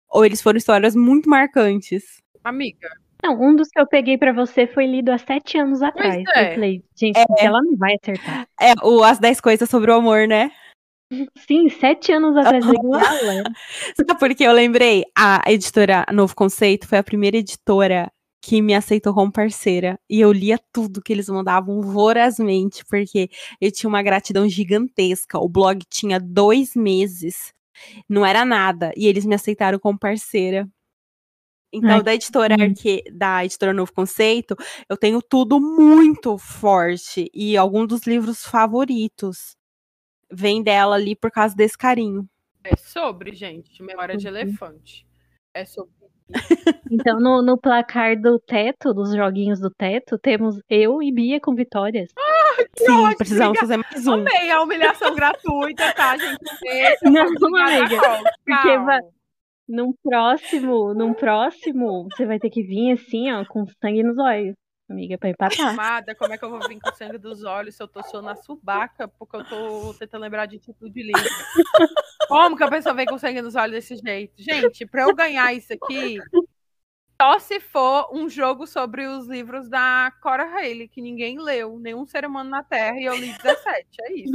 [0.09, 2.21] ou eles foram histórias muito marcantes.
[2.43, 2.89] Amiga,
[3.23, 6.23] Não, um dos que eu peguei pra você foi lido há sete anos atrás.
[6.35, 6.49] é.
[6.49, 7.45] Eu falei, gente, É.
[7.45, 8.47] ela não vai acertar.
[8.59, 10.51] É, o As 10 Coisas sobre o Amor, né?
[11.37, 12.65] Sim, sete anos atrás.
[13.95, 15.03] Sabe por que eu lembrei?
[15.15, 18.11] A editora Novo Conceito foi a primeira editora
[18.41, 19.97] que me aceitou como parceira.
[20.09, 23.29] E eu lia tudo que eles mandavam vorazmente, porque
[23.61, 25.37] eu tinha uma gratidão gigantesca.
[25.39, 27.53] O blog tinha dois meses,
[28.09, 28.91] não era nada.
[28.97, 30.67] E eles me aceitaram como parceira.
[31.73, 32.55] Então, Ai, da editora.
[32.59, 33.03] Arque...
[33.11, 34.55] da editora Novo Conceito,
[34.87, 37.29] eu tenho tudo muito forte.
[37.33, 39.55] E alguns dos livros favoritos
[40.31, 42.27] vem dela ali por causa desse carinho.
[42.63, 45.05] É sobre, gente, memória de elefante.
[45.53, 45.91] É sobre.
[46.89, 51.55] Então, no, no placar do teto, dos joguinhos do teto, temos eu e Bia com
[51.55, 52.11] vitórias.
[52.77, 54.13] Sim, ótimo, precisamos fazer mais um.
[54.13, 56.37] Amei a humilhação gratuita, tá, gente?
[57.03, 59.01] Não, obrigada, amiga, porque vai-
[59.67, 64.55] Num próximo, num próximo, você vai ter que vir assim, ó, com sangue nos olhos,
[64.89, 65.69] amiga, pra empatar.
[65.69, 68.29] Amada, como é que eu vou vir com sangue dos olhos se eu tô suando
[68.29, 69.07] a subaca?
[69.07, 71.29] Porque eu tô tentando lembrar de título de livro.
[72.27, 74.33] Como que a pessoa vem com sangue nos olhos desse jeito?
[74.37, 76.17] Gente, pra eu ganhar isso aqui,
[77.21, 82.05] só se for um jogo sobre os livros da Cora Haley, que ninguém leu, nenhum
[82.05, 83.87] ser humano na Terra, e eu li 17.
[84.01, 84.33] É isso.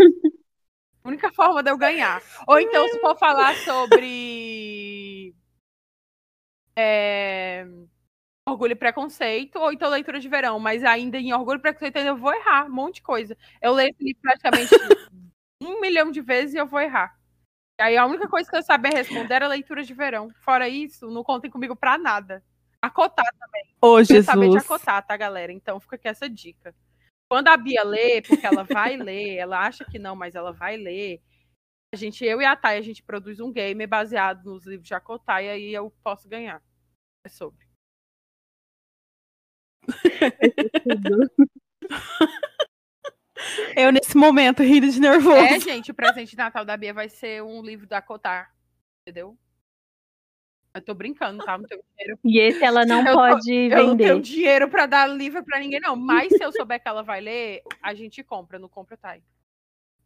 [1.05, 2.23] Única forma de eu ganhar.
[2.47, 5.08] Ou então, se for falar sobre.
[6.81, 7.67] É,
[8.49, 12.11] Orgulho e Preconceito, ou então leitura de verão, mas ainda em Orgulho e Preconceito ainda
[12.11, 13.37] eu vou errar, um monte de coisa.
[13.61, 14.71] Eu leio esse livro praticamente
[15.61, 17.19] um milhão de vezes e eu vou errar.
[17.81, 20.31] E aí a única coisa que eu sabia responder era leitura de verão.
[20.41, 22.45] Fora isso, não contem comigo pra nada.
[22.81, 23.25] Acotar
[23.81, 24.65] Ô, eu saber de Jesus.
[24.65, 25.53] acotar, tá, galera?
[25.53, 26.73] Então fica aqui essa dica.
[27.29, 30.77] Quando a Bia lê, porque ela vai ler, ela acha que não, mas ela vai
[30.77, 31.21] ler.
[31.93, 34.95] A gente, eu e a Thay, a gente produz um game baseado nos livros de
[34.95, 36.63] acotar e aí eu posso ganhar.
[37.29, 37.69] É sobre.
[43.77, 45.37] Eu, nesse momento, rindo de nervoso.
[45.37, 48.53] É, gente, o presente de Natal da Bia vai ser um livro da Acotar.
[49.03, 49.39] Entendeu?
[50.75, 51.57] Eu tô brincando, tá?
[51.57, 52.19] Não tenho dinheiro.
[52.25, 54.21] E esse ela não Eu tô- pode Eu não tenho vender.
[54.23, 55.95] dinheiro pra dar livro pra ninguém, não.
[55.95, 58.59] Mas se eu souber que ela vai ler, a gente compra.
[58.59, 59.23] Não compra, Thay.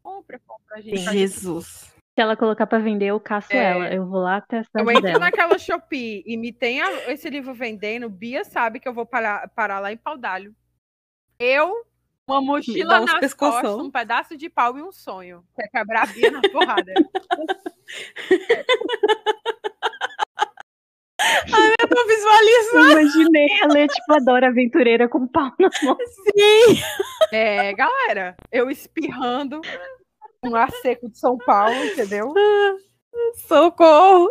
[0.03, 0.77] Compra, compra.
[0.77, 1.95] A gente, a gente Jesus.
[2.15, 3.71] Se ela colocar pra vender, eu caço É.
[3.71, 3.89] ela.
[3.93, 5.19] Eu vou lá até a Eu entro dela.
[5.19, 9.49] naquela Shopee e me tem a- esse livro vendendo, Bia sabe que eu vou parar,
[9.49, 10.55] parar lá em Paudalho.
[11.39, 11.73] Eu,
[12.29, 13.63] uma mochila nas pescoção.
[13.63, 15.43] costas, um pedaço de pau e um sonho.
[15.57, 16.93] Quer quebrar a Bia na porrada.
[21.81, 23.01] Eu tô visualizando.
[23.01, 25.97] Imaginei ela é tipo a Dora Aventureira com pau na mão.
[26.05, 26.83] Sim.
[27.33, 29.61] É, galera, eu espirrando
[30.45, 32.33] um ar seco de São Paulo, entendeu?
[33.47, 34.29] Socorro.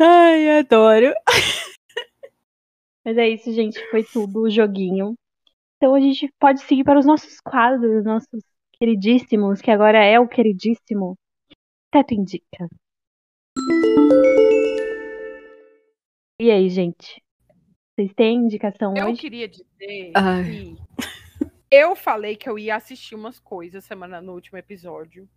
[0.00, 1.14] Ai, adoro.
[3.04, 3.80] Mas é isso, gente.
[3.90, 5.14] Foi tudo o joguinho.
[5.76, 8.42] Então a gente pode seguir para os nossos quadros, nossos
[8.72, 11.16] queridíssimos, que agora é o queridíssimo
[11.90, 12.68] Teto Indica.
[16.38, 17.22] E aí, gente?
[17.94, 19.20] Vocês têm indicação Eu hoje?
[19.20, 20.44] queria dizer Ai.
[20.44, 20.76] que
[21.70, 25.28] eu falei que eu ia assistir umas coisas semana no último episódio.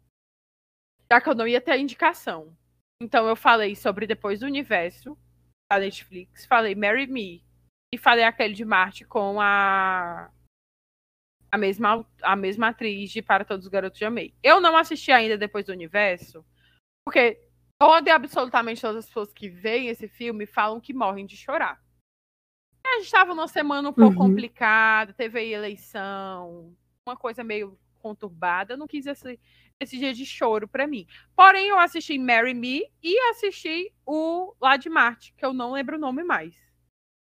[1.11, 2.57] Já que eu não ia ter a indicação.
[3.01, 5.17] Então eu falei sobre Depois do Universo,
[5.71, 7.43] da Netflix, falei Marry Me
[7.93, 10.31] e falei aquele de Marte com a
[11.51, 14.33] a mesma a mesma atriz de Para Todos os Garotos de Amei.
[14.41, 16.43] Eu não assisti ainda Depois do Universo,
[17.05, 17.39] porque
[17.79, 21.82] toda e absolutamente todas as pessoas que veem esse filme falam que morrem de chorar.
[22.85, 24.29] A gente estava numa semana um pouco Uhum.
[24.29, 26.75] complicada, teve aí eleição,
[27.05, 28.73] uma coisa meio conturbada.
[28.73, 29.39] Eu não quis esse,
[29.79, 31.07] esse dia de choro pra mim.
[31.35, 35.95] Porém, eu assisti Marry Me e assisti o Lá de Marte, que eu não lembro
[35.95, 36.53] o nome mais.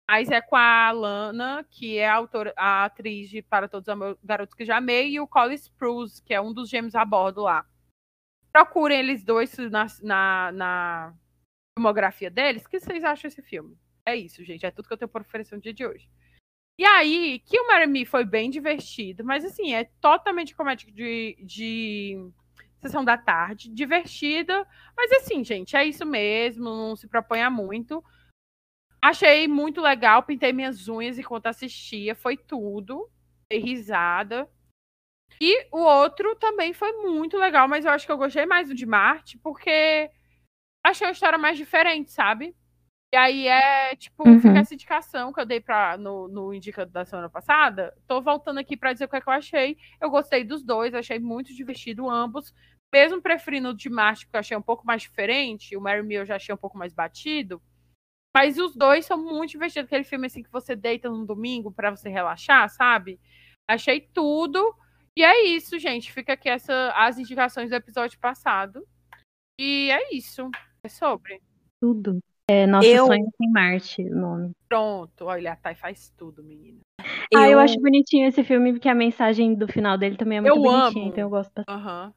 [0.09, 4.17] Mas é com a Lana, que é a, autora, a atriz de Para Todos os
[4.23, 7.41] Garotos que Já Amei, e o Colin Spruce, que é um dos gêmeos a bordo
[7.41, 7.65] lá.
[8.53, 11.13] Procurem eles dois na, na, na
[11.77, 12.63] filmografia deles.
[12.63, 13.77] O que vocês acham desse filme?
[14.07, 14.65] É isso, gente.
[14.65, 16.09] É tudo que eu tenho por oferecer no dia de hoje.
[16.79, 22.31] E aí, que o foi bem divertido, mas assim, é totalmente comédia de, de
[22.79, 28.01] sessão da tarde, divertida, mas assim, gente, é isso mesmo, não se proponha muito.
[29.01, 33.09] Achei muito legal, pintei minhas unhas enquanto assistia, foi tudo,
[33.49, 34.49] dei risada.
[35.41, 38.75] E o outro também foi muito legal, mas eu acho que eu gostei mais do
[38.75, 40.09] de Marte, porque
[40.85, 42.55] achei uma história mais diferente, sabe?
[43.13, 44.39] E aí é, tipo, Uhum.
[44.39, 47.95] fica essa indicação que eu dei pra, no, no Indica da semana passada.
[48.05, 49.77] Tô voltando aqui pra dizer o que, é que eu achei.
[50.01, 52.53] Eu gostei dos dois, achei muito divertido ambos.
[52.93, 55.75] Mesmo preferindo o de Marte, porque eu achei um pouco mais diferente.
[55.75, 57.61] O Mary Me eu já achei um pouco mais batido.
[58.35, 59.87] Mas os dois são muito divertidos.
[59.87, 63.19] Aquele filme assim que você deita no domingo pra você relaxar, sabe?
[63.69, 64.75] Achei tudo.
[65.17, 66.11] E é isso, gente.
[66.11, 68.85] Fica aqui essa, as indicações do episódio passado.
[69.59, 70.49] E é isso.
[70.83, 71.41] É sobre.
[71.81, 72.19] Tudo.
[72.49, 74.51] É Nosso Eu- Sonho em Marte, o nome.
[74.69, 75.25] Pronto.
[75.25, 76.79] Olha, a Thay faz tudo, menina.
[77.35, 80.55] Ah, eu acho bonitinho esse filme, porque a mensagem do final dele também é muito
[80.55, 81.11] Eu bonitinha, amo.
[81.11, 81.69] então eu gosto bastante.
[81.69, 82.13] Aham.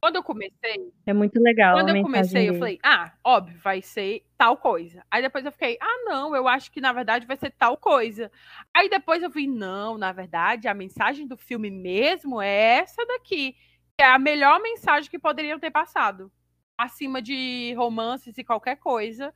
[0.00, 2.58] Quando eu comecei, É muito legal Quando eu comecei, eu dele.
[2.58, 5.04] falei, ah, óbvio, vai ser tal coisa.
[5.10, 8.30] Aí depois eu fiquei, ah, não, eu acho que na verdade vai ser tal coisa.
[8.72, 13.56] Aí depois eu vi, não, na verdade, a mensagem do filme mesmo é essa daqui.
[13.96, 16.30] Que é a melhor mensagem que poderiam ter passado.
[16.78, 19.34] Acima de romances e qualquer coisa.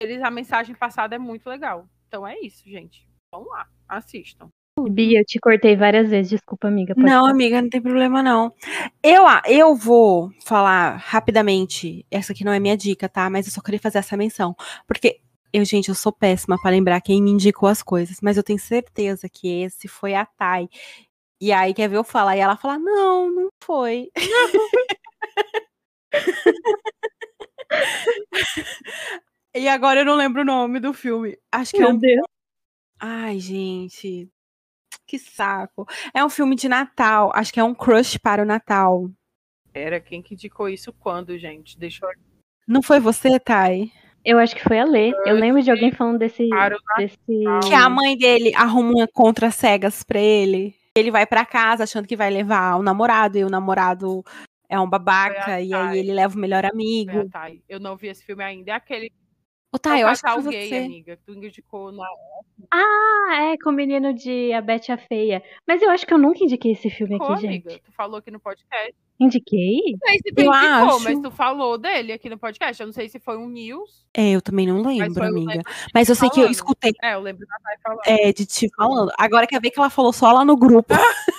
[0.00, 1.88] Eles, a mensagem passada é muito legal.
[2.06, 3.08] Então é isso, gente.
[3.32, 4.48] Vamos lá, assistam.
[4.90, 6.94] Bia, eu te cortei várias vezes, desculpa, amiga.
[6.94, 7.30] pode Não, falar.
[7.30, 8.54] amiga, não tem problema não.
[9.02, 12.06] Eu, ah, eu vou falar rapidamente.
[12.10, 13.28] Essa aqui não é minha dica, tá?
[13.28, 14.54] Mas eu só queria fazer essa menção.
[14.86, 15.20] Porque
[15.52, 18.18] eu, gente, eu sou péssima pra lembrar quem me indicou as coisas.
[18.22, 20.68] Mas eu tenho certeza que esse foi a Thay.
[21.40, 24.10] E aí quer ver eu falar e ela falar: Não, não foi.
[29.54, 31.38] e agora eu não lembro o nome do filme.
[31.52, 32.26] Acho que é Meu um Deus.
[33.00, 34.28] Ai, gente.
[35.06, 35.86] Que saco.
[36.12, 37.30] É um filme de Natal.
[37.34, 39.10] Acho que é um crush para o Natal.
[39.72, 41.78] Era quem que indicou isso quando, gente?
[41.78, 42.10] Deixa eu
[42.66, 43.92] Não foi você, Thay?
[44.24, 45.12] Eu acho que foi a Lê.
[45.24, 46.48] Eu lembro de alguém falando desse.
[46.48, 47.16] Para desse...
[47.66, 50.74] Que a mãe dele arruma uma contra cegas pra ele.
[50.94, 54.24] Ele vai pra casa achando que vai levar o namorado e o namorado
[54.68, 57.28] é um babaca e aí ele leva o melhor amigo.
[57.30, 57.62] Thay.
[57.68, 58.70] Eu não vi esse filme ainda.
[58.72, 59.10] É aquele
[59.70, 60.76] Ô, Thay, eu acho que foi gay, você.
[60.78, 61.16] amiga.
[61.18, 62.02] que Tu indicou na.
[62.72, 65.42] Ah, é, com o menino de A Bete a Feia.
[65.66, 67.66] Mas eu acho que eu nunca indiquei esse filme Indicou, aqui, gente.
[67.68, 67.80] amiga.
[67.84, 68.94] Tu falou aqui no podcast.
[69.20, 69.80] Indiquei?
[69.92, 71.04] Não sei se tu Eu indicou, acho.
[71.04, 72.80] mas tu falou dele aqui no podcast.
[72.80, 74.06] Eu não sei se foi um news.
[74.14, 75.50] É, eu também não Mas lembro, o amiga.
[75.52, 76.54] lembro Mas eu sei que eu falando.
[76.54, 78.00] escutei É, eu lembro da Thay falando.
[78.06, 79.12] é, de te falando.
[79.18, 80.94] Agora quer ver que ela falou só lá no grupo.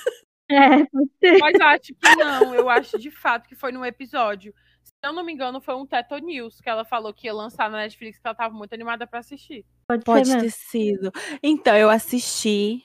[1.22, 1.38] É.
[1.40, 2.56] Mas eu acho que não.
[2.56, 4.54] Eu acho de fato que foi num episódio.
[4.84, 7.70] Se eu não me engano, foi um Teto News que ela falou que ia lançar
[7.70, 9.64] na Netflix, que ela tava muito animada pra assistir.
[9.88, 11.12] Pode, Pode ser ter sido.
[11.44, 12.84] Então, eu assisti.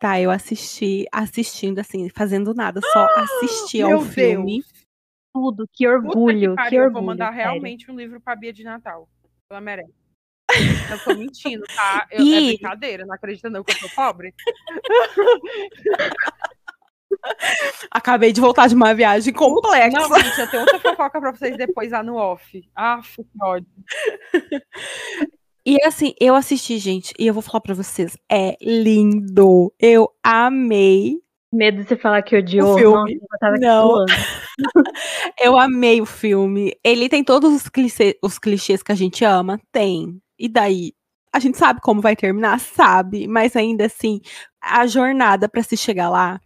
[0.00, 4.60] Tá, eu assisti, assistindo assim, fazendo nada, só assisti ao Meu filme.
[4.60, 4.72] Deus.
[5.34, 6.92] Tudo, que Puta orgulho, que que, pariu, eu orgulho.
[6.92, 7.50] vou mandar sério.
[7.50, 9.08] realmente um livro pra Bia de Natal.
[9.50, 9.92] Ela merece.
[10.90, 12.06] Eu tô mentindo, tá?
[12.10, 14.32] Eu, É E- brincadeira, não acredita não que eu sou pobre?
[17.90, 19.98] Acabei de voltar de uma viagem complexa.
[19.98, 22.62] Não, gente, eu tenho outra fofoca pra vocês depois lá no off.
[22.74, 23.66] Aff, que ódio.
[25.66, 29.72] E assim, eu assisti, gente, e eu vou falar pra vocês, é lindo.
[29.80, 31.18] Eu amei.
[31.54, 32.74] Medo de você falar que odiou.
[32.74, 33.20] O filme.
[33.30, 34.04] Nossa, eu Não.
[35.40, 36.72] Eu amei o filme.
[36.82, 39.60] Ele tem todos os clichês, os clichês que a gente ama?
[39.72, 40.20] Tem.
[40.38, 40.92] E daí?
[41.32, 42.58] A gente sabe como vai terminar?
[42.60, 43.26] Sabe.
[43.26, 44.20] Mas ainda assim,
[44.60, 46.40] a jornada pra se chegar lá,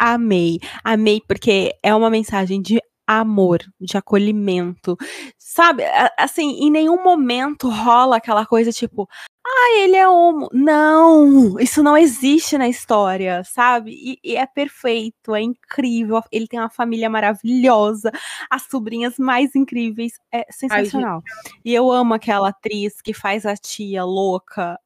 [0.00, 0.58] amei.
[0.82, 4.96] Amei porque é uma mensagem de amor, de acolhimento.
[5.36, 5.82] Sabe?
[6.16, 9.08] Assim, em nenhum momento rola aquela coisa tipo,
[9.44, 10.48] ah, ele é homo.
[10.52, 13.90] Não, isso não existe na história, sabe?
[13.92, 16.22] E, e é perfeito, é incrível.
[16.30, 18.12] Ele tem uma família maravilhosa,
[18.48, 20.12] as sobrinhas mais incríveis.
[20.32, 21.20] É sensacional.
[21.64, 24.78] e eu amo aquela atriz que faz a tia louca.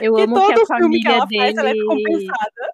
[0.00, 1.42] Eu amo todo que a filme que família ela dele.
[1.42, 2.72] faz, ela é recompensada.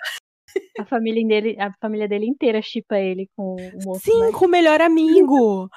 [0.78, 4.00] A família dele, a família dele inteira chipa ele com o moço.
[4.04, 4.32] Sim, né?
[4.32, 5.68] com o melhor amigo.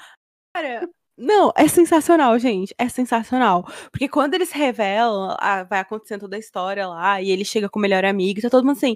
[0.56, 2.74] Cara, não, é sensacional, gente.
[2.78, 3.64] É sensacional.
[3.92, 7.80] Porque quando eles revelam, ah, vai acontecendo toda a história lá, e ele chega com
[7.80, 8.96] o melhor amigo, e tá todo mundo assim.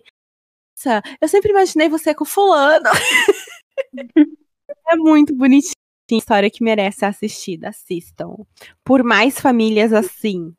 [0.78, 2.86] Nossa, eu sempre imaginei você com fulano.
[4.88, 5.74] é muito bonitinho.
[6.12, 7.70] História que merece ser assistida.
[7.70, 8.36] Assistam.
[8.84, 10.54] Por mais famílias assim.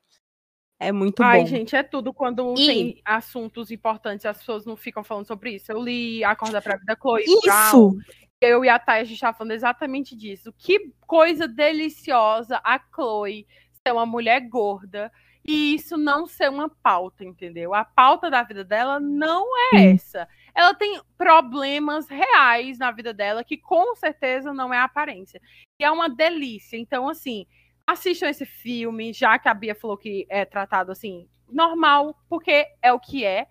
[0.78, 1.46] É muito Ai, bom.
[1.46, 5.72] gente, é tudo quando E- tem assuntos importantes, as pessoas não ficam falando sobre isso.
[5.72, 7.40] Eu li A Corda Brava da Chloe Isso!
[7.42, 7.96] Brown,
[8.40, 10.52] eu e a Thay, a gente tava falando exatamente disso.
[10.58, 13.46] Que coisa deliciosa a Chloe
[13.86, 15.10] ser uma mulher gorda
[15.48, 17.72] e isso não ser uma pauta, entendeu?
[17.72, 19.86] A pauta da vida dela não é Sim.
[19.94, 20.28] essa.
[20.54, 25.40] Ela tem problemas reais na vida dela que com certeza não é a aparência.
[25.80, 26.76] E é uma delícia.
[26.76, 27.46] Então, assim,
[27.86, 32.92] assistam esse filme, já que a Bia falou que é tratado assim, normal, porque é
[32.92, 33.46] o que é.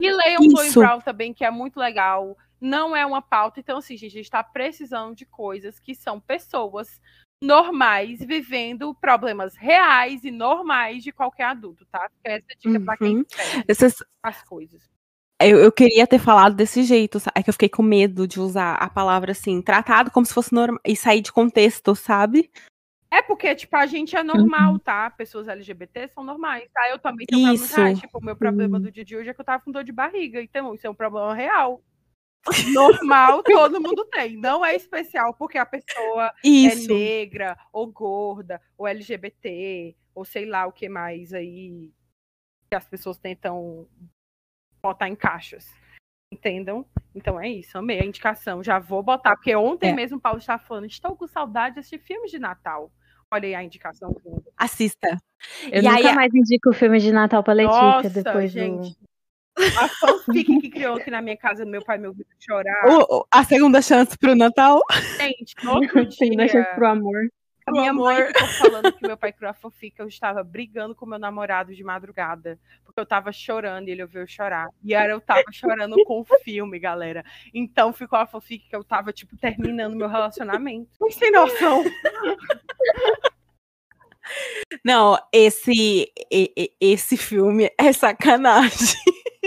[0.00, 0.78] E leiam Chloe Isso.
[0.78, 2.36] Brown também, que é muito legal.
[2.60, 3.58] Não é uma pauta.
[3.60, 7.00] Então, assim, gente, a gente tá precisando de coisas que são pessoas
[7.42, 12.08] normais, vivendo problemas reais e normais de qualquer adulto, tá?
[12.24, 13.24] Essa dica pra quem Uhum.
[13.28, 14.88] escreve Essas, as coisas.
[15.40, 18.74] Eu, eu queria ter falado desse jeito, é que eu fiquei com medo de usar
[18.74, 22.50] a palavra assim, tratado como se fosse normal e sair de contexto, sabe?
[23.10, 25.08] É porque, tipo, a gente é normal, tá?
[25.10, 26.90] Pessoas LGBT são normais, tá?
[26.90, 27.74] Eu também tenho Isso.
[27.74, 28.00] problemas.
[28.00, 29.92] Tipo, o meu problema do dia de hoje é que eu tava com dor de
[29.92, 30.42] barriga.
[30.42, 31.82] Então, isso é um problema real.
[32.72, 34.36] Normal, todo mundo tem.
[34.36, 36.90] Não é especial porque a pessoa Isso.
[36.90, 41.90] é negra, ou gorda, ou LGBT, ou sei lá o que mais aí
[42.68, 43.88] que as pessoas tentam
[44.82, 45.66] botar em caixas.
[46.30, 46.84] Entendam?
[47.14, 48.62] Então é isso, amei a indicação.
[48.62, 49.94] Já vou botar, porque ontem É.
[49.94, 52.92] mesmo o Paulo estava falando, estou com saudade de assistir filmes de Natal.
[53.30, 54.14] Olha aí a indicação.
[54.56, 55.18] Assista.
[55.70, 58.50] Eu E aí, nunca a- mais indico o filme de Natal pra Letícia Nossa, depois
[58.50, 58.90] gente.
[58.90, 59.08] do.
[59.78, 62.86] A fanfic que criou aqui na minha casa, meu pai me ouviu chorar.
[62.88, 64.80] O- o- a segunda chance pro Natal.
[65.16, 67.28] Gente, no outro dia, chance pro amor.
[67.68, 71.06] A minha mãe ficou falando que meu pai criou a fanfic, eu estava brigando com
[71.06, 74.68] meu namorado de madrugada, porque eu tava chorando e ele ouviu eu chorar.
[74.82, 77.24] E era eu tava chorando com o filme, galera.
[77.54, 80.90] Então ficou a fanfic que eu tava, tipo, terminando meu relacionamento.
[81.00, 81.84] Mas sem noção.
[84.84, 86.12] Não, esse
[86.80, 88.98] esse filme é sacanagem.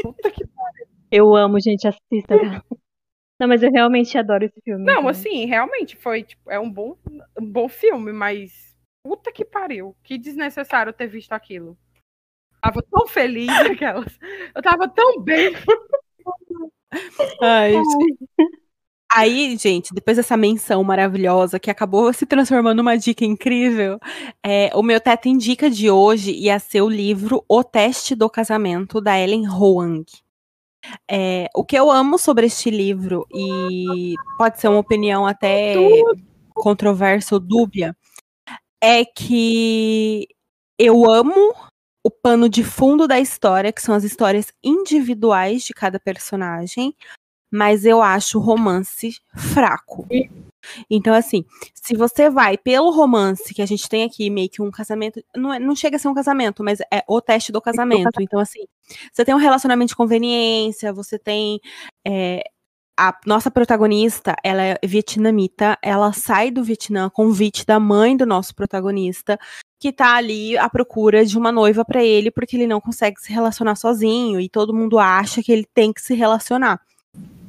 [0.01, 0.43] Puta que...
[1.11, 2.63] Eu amo, gente, assista.
[3.41, 4.85] Não, mas eu realmente adoro esse filme.
[4.85, 5.07] Não, então.
[5.07, 6.95] assim, realmente foi, tipo, é um bom,
[7.39, 9.95] um bom filme, mas puta que pariu.
[10.03, 11.75] Que desnecessário ter visto aquilo.
[12.61, 14.19] Tava tão feliz aquelas.
[14.53, 15.53] Eu tava tão bem.
[17.41, 17.73] Ai,
[19.11, 23.99] Aí, gente, depois dessa menção maravilhosa que acabou se transformando numa dica incrível,
[24.45, 29.01] é, o meu teto indica de hoje ia ser o livro O Teste do Casamento,
[29.01, 30.05] da Ellen Hoang.
[31.09, 35.75] É, o que eu amo sobre este livro, e pode ser uma opinião até
[36.53, 37.95] controversa ou dúbia,
[38.81, 40.27] é que
[40.77, 41.53] eu amo
[42.03, 46.95] o pano de fundo da história, que são as histórias individuais de cada personagem,
[47.51, 50.07] mas eu acho o romance fraco.
[50.89, 51.43] Então, assim,
[51.73, 55.53] se você vai pelo romance que a gente tem aqui, meio que um casamento, não,
[55.53, 58.21] é- não chega a ser um casamento, mas é o teste do casamento.
[58.21, 58.61] Então, assim,
[59.11, 61.59] você tem um relacionamento de conveniência, você tem.
[62.07, 62.43] é,
[62.97, 68.53] a nossa protagonista, ela é vietnamita, ela sai do Vietnã convite da mãe do nosso
[68.53, 69.39] protagonista,
[69.79, 73.33] que tá ali à procura de uma noiva pra ele, porque ele não consegue se
[73.33, 76.79] relacionar sozinho e todo mundo acha que ele tem que se relacionar.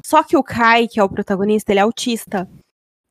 [0.04, 2.48] Só que o Kai, que é o protagonista, ele é autista.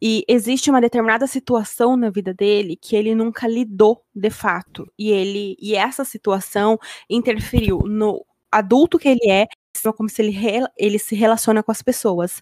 [0.02, 4.92] E existe uma determinada situação na vida dele que ele nunca lidou de fato.
[4.98, 6.80] E ele e essa situação
[7.10, 9.48] interferiu no adulto que ele é,
[9.96, 10.36] como se ele,
[10.78, 12.42] ele se relaciona com as pessoas.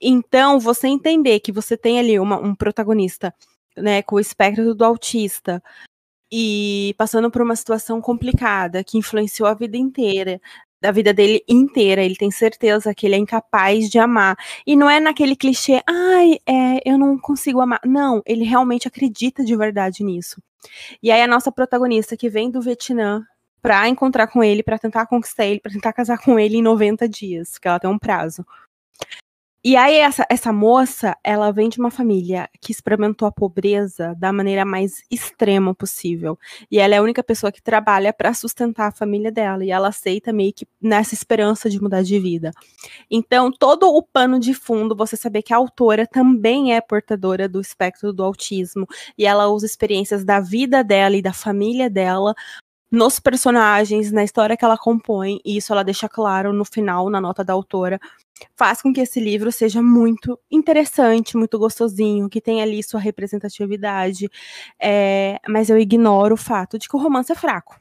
[0.00, 3.34] Então, você entender que você tem ali uma- um protagonista
[3.76, 5.62] né, com o espectro do autista
[6.32, 10.40] e passando por uma situação complicada que influenciou a vida inteira,
[10.82, 14.36] da vida dele inteira, ele tem certeza que ele é incapaz de amar.
[14.66, 17.80] E não é naquele clichê, ai, é, eu não consigo amar.
[17.86, 20.42] Não, ele realmente acredita de verdade nisso.
[21.00, 23.24] E aí a nossa protagonista que vem do Vietnã
[23.62, 27.08] pra encontrar com ele, pra tentar conquistar ele, pra tentar casar com ele em 90
[27.08, 28.44] dias, que ela tem um prazo.
[29.64, 34.32] E aí essa, essa moça, ela vem de uma família que experimentou a pobreza da
[34.32, 36.36] maneira mais extrema possível.
[36.68, 39.64] E ela é a única pessoa que trabalha para sustentar a família dela.
[39.64, 42.50] E ela aceita meio que nessa esperança de mudar de vida.
[43.08, 47.60] Então, todo o pano de fundo, você saber que a autora também é portadora do
[47.60, 48.84] espectro do autismo.
[49.16, 52.34] E ela usa experiências da vida dela e da família dela
[52.92, 55.40] nos personagens, na história que ela compõe.
[55.44, 57.98] E isso ela deixa claro no final, na nota da autora
[58.56, 64.28] faz com que esse livro seja muito interessante, muito gostosinho, que tenha ali sua representatividade.
[64.80, 67.78] É, mas eu ignoro o fato de que o romance é fraco.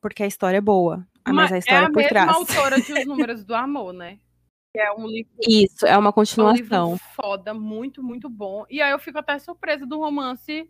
[0.00, 1.06] Porque a história é boa.
[1.24, 2.28] ah, Mas a história é a por mesma trás.
[2.30, 4.18] autora de Os Números do Amor, né?
[4.72, 6.92] Que é um livro, Isso, é uma é um continuação.
[6.92, 8.64] livro foda, muito, muito bom.
[8.68, 10.68] E aí eu fico até surpresa do romance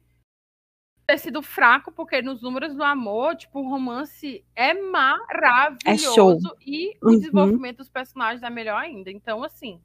[1.06, 7.10] ter sido fraco, porque nos Números do Amor, tipo, o romance é maravilhoso e o
[7.10, 7.18] Uhum.
[7.18, 9.10] desenvolvimento dos personagens é melhor ainda.
[9.10, 9.80] Então, assim,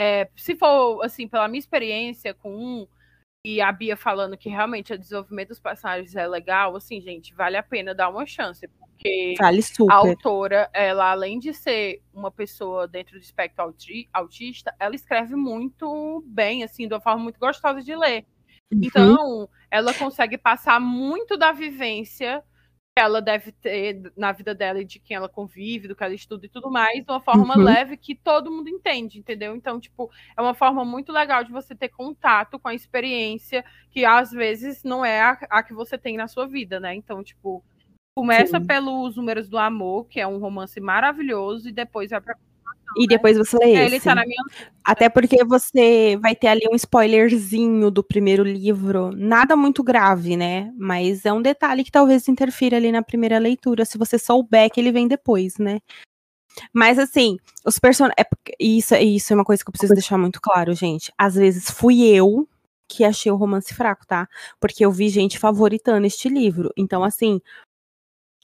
[0.00, 2.86] é, se for, assim, pela minha experiência com um,
[3.46, 7.56] e a Bia falando que realmente o desenvolvimento dos personagens é legal, assim, gente, vale
[7.56, 12.86] a pena dar uma chance, porque Vale a autora, ela, além de ser uma pessoa
[12.86, 17.80] dentro do espectro auti- autista, ela escreve muito bem, assim, de uma forma muito gostosa
[17.82, 18.26] de ler.
[18.72, 18.80] Uhum.
[18.82, 22.42] Então, ela consegue passar muito da vivência
[22.96, 26.14] que ela deve ter na vida dela e de quem ela convive, do que ela
[26.14, 27.62] estuda e tudo mais, de uma forma Uhum.
[27.62, 29.54] leve que todo mundo entende, entendeu?
[29.54, 34.04] Então, tipo, é uma forma muito legal de você ter contato com a experiência que
[34.04, 36.94] às vezes não é a, a que você tem na sua vida, né?
[36.94, 37.64] Então, tipo,
[38.14, 38.66] começa Sim.
[38.66, 42.36] pelos Números do Amor, que é um romance maravilhoso, e depois vai pra
[42.96, 44.00] e depois você lê É, esse.
[44.00, 44.42] tá minha
[44.84, 49.10] Até porque você vai ter ali um spoilerzinho do primeiro livro.
[49.14, 50.72] Nada muito grave, né?
[50.76, 54.80] Mas é um detalhe que talvez interfira ali na primeira leitura, se você souber que
[54.80, 55.78] ele vem depois, né?
[56.72, 58.16] Mas assim, os personagens.
[58.18, 58.26] É,
[58.58, 61.12] isso, isso é uma coisa que eu preciso deixar muito claro, gente.
[61.16, 62.48] Às vezes fui eu
[62.88, 64.28] que achei o romance fraco, tá?
[64.60, 66.72] Porque eu vi gente favoritando este livro.
[66.76, 67.40] Então, assim,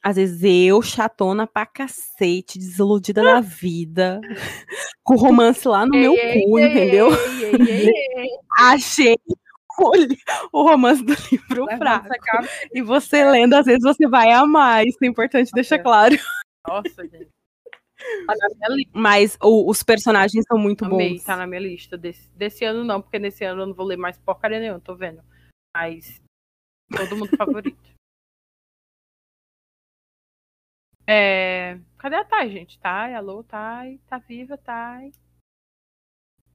[0.09, 4.21] às vezes eu, chatona pra cacete, desiludida da vida,
[5.03, 7.09] com o romance lá no meu Ei, cu, ei, entendeu?
[7.13, 8.29] ei, ei, ei, ei.
[8.61, 9.17] Achei
[10.53, 12.09] o, romance do livro Levanta fraco.
[12.73, 14.87] E você lendo, às vezes você vai amar.
[14.87, 16.15] Isso é importante deixar claro.
[16.69, 17.29] Nossa, gente.
[18.27, 18.91] Tá na minha lista.
[18.95, 21.25] Mas o- os personagens são muito Amei, bons.
[21.25, 21.99] tá na minha lista.
[21.99, 24.95] Desse, desse ano não, porque nesse ano eu não vou ler mais porcaria nenhuma, tô
[24.95, 25.21] vendo.
[25.77, 26.23] Mas
[26.97, 27.96] todo mundo favorito.
[31.07, 31.79] É...
[31.99, 32.79] Cadê a Thay, gente?
[32.79, 35.13] Thay, alô, Thay, tá viva, Thay.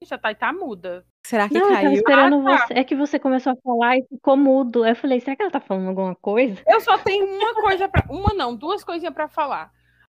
[0.00, 1.06] Gente, a Thay tá muda.
[1.24, 1.92] Será que Não, caiu?
[1.92, 2.66] esperando Ah, tá.
[2.66, 2.74] você.
[2.74, 4.84] É que você começou a falar e ficou mudo.
[4.84, 6.60] Eu falei, será que ela tá falando alguma coisa?
[6.66, 8.04] Eu só tenho uma coisa pra.
[8.10, 9.70] Uma não, duas coisinhas pra falar.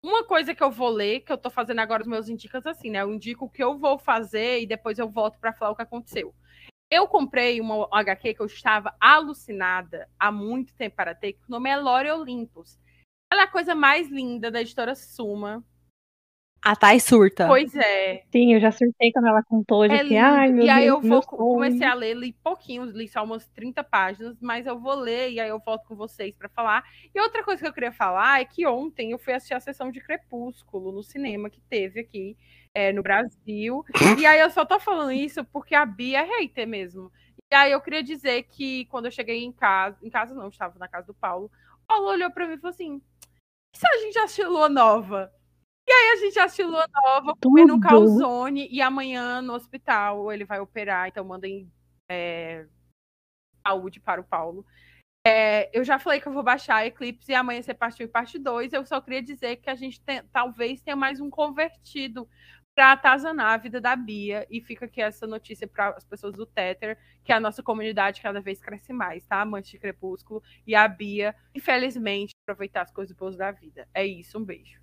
[0.03, 2.91] Uma coisa que eu vou ler, que eu tô fazendo agora os meus indicas assim,
[2.91, 3.03] né?
[3.03, 5.83] Eu indico o que eu vou fazer e depois eu volto pra falar o que
[5.83, 6.35] aconteceu.
[6.91, 11.51] Eu comprei uma HQ que eu estava alucinada há muito tempo para ter, que o
[11.51, 12.79] nome é Lore Olympus.
[13.35, 15.65] Ela é a coisa mais linda da editora Suma.
[16.63, 17.49] A Thay surta.
[17.49, 18.23] Pois é.
[18.31, 19.85] Sim, eu já surtei quando ela contou.
[19.85, 22.93] É fiquei, ai, meu e aí Deus, eu vou meu comecei a ler, li pouquinhos,
[22.93, 26.33] li só umas 30 páginas, mas eu vou ler e aí eu volto com vocês
[26.37, 26.85] para falar.
[27.13, 29.91] E outra coisa que eu queria falar é que ontem eu fui assistir a sessão
[29.91, 32.37] de Crepúsculo no cinema que teve aqui
[32.73, 33.85] é, no Brasil.
[34.17, 37.11] E aí eu só tô falando isso porque a Bia é hater mesmo.
[37.53, 40.79] E aí eu queria dizer que quando eu cheguei em casa, em casa não, estava
[40.79, 41.51] na casa do Paulo,
[41.85, 43.03] o Paulo olhou para mim e falou assim:
[43.75, 44.15] e se a gente
[44.45, 45.33] Lua Nova?
[45.87, 47.35] E aí a gente Lua Nova,
[47.67, 47.81] no Tudo.
[47.81, 51.71] calzone e amanhã no hospital ele vai operar, então mandem
[52.11, 52.67] é,
[53.67, 54.65] saúde para o Paulo.
[55.27, 58.39] É, eu já falei que eu vou baixar Eclipse e amanhã você partiu em parte
[58.39, 58.73] 2.
[58.73, 62.29] Eu só queria dizer que a gente tem- talvez tenha mais um convertido
[62.75, 64.47] para atazanar a vida da Bia.
[64.51, 68.41] E fica aqui essa notícia para as pessoas do Tether, que a nossa comunidade cada
[68.41, 69.41] vez cresce mais, tá?
[69.41, 70.43] Amante de Crepúsculo.
[70.67, 73.89] E a Bia, infelizmente, aproveitar as coisas boas da vida.
[73.95, 74.81] É isso, um beijo.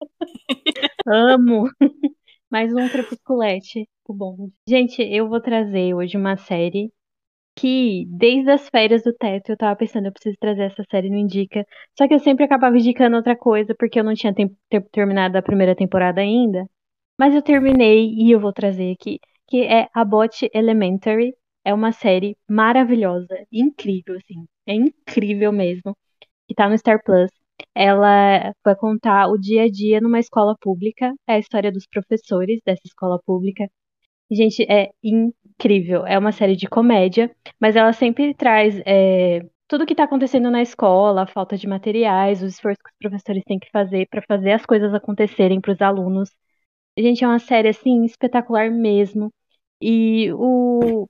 [1.06, 1.70] Amo.
[2.50, 3.88] Mais um crepusculete.
[4.06, 4.50] O bom.
[4.68, 6.92] Gente, eu vou trazer hoje uma série
[7.56, 11.16] que, desde as férias do teto, eu tava pensando, eu preciso trazer essa série no
[11.16, 11.66] Indica.
[11.96, 14.34] Só que eu sempre acabava indicando outra coisa, porque eu não tinha
[14.92, 16.66] terminado a primeira temporada ainda.
[17.18, 21.34] Mas eu terminei e eu vou trazer aqui, que é A Bot Elementary.
[21.64, 24.46] É uma série maravilhosa, incrível, assim.
[24.66, 25.96] É incrível mesmo.
[26.48, 27.30] Que tá no Star Plus.
[27.74, 32.60] Ela vai contar o dia a dia numa escola pública, é a história dos professores
[32.66, 33.68] dessa escola pública.
[34.30, 34.90] Gente, é
[35.58, 36.06] incrível.
[36.06, 40.62] É uma série de comédia, mas ela sempre traz é, tudo que tá acontecendo na
[40.62, 44.52] escola, a falta de materiais, os esforços que os professores têm que fazer para fazer
[44.52, 46.30] as coisas acontecerem para os alunos.
[46.98, 49.32] Gente, é uma série assim espetacular mesmo.
[49.80, 51.08] E o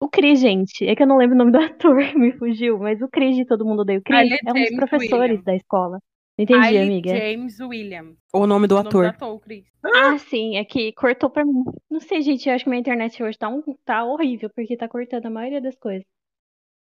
[0.00, 3.00] o Chris, gente, é que eu não lembro o nome do ator, me fugiu, mas
[3.02, 5.44] o Chris de Todo Mundo Odeia o Chris Ele é um dos professores William.
[5.44, 6.00] da escola.
[6.38, 7.16] Entendi, Hailey amiga.
[7.16, 8.16] James Williams.
[8.32, 9.02] O nome do o nome ator.
[9.04, 9.64] do ator, Cris.
[9.82, 11.64] Ah, sim, é que cortou pra mim.
[11.90, 14.88] Não sei, gente, eu acho que minha internet hoje tá, um, tá horrível, porque tá
[14.88, 16.04] cortando a maioria das coisas.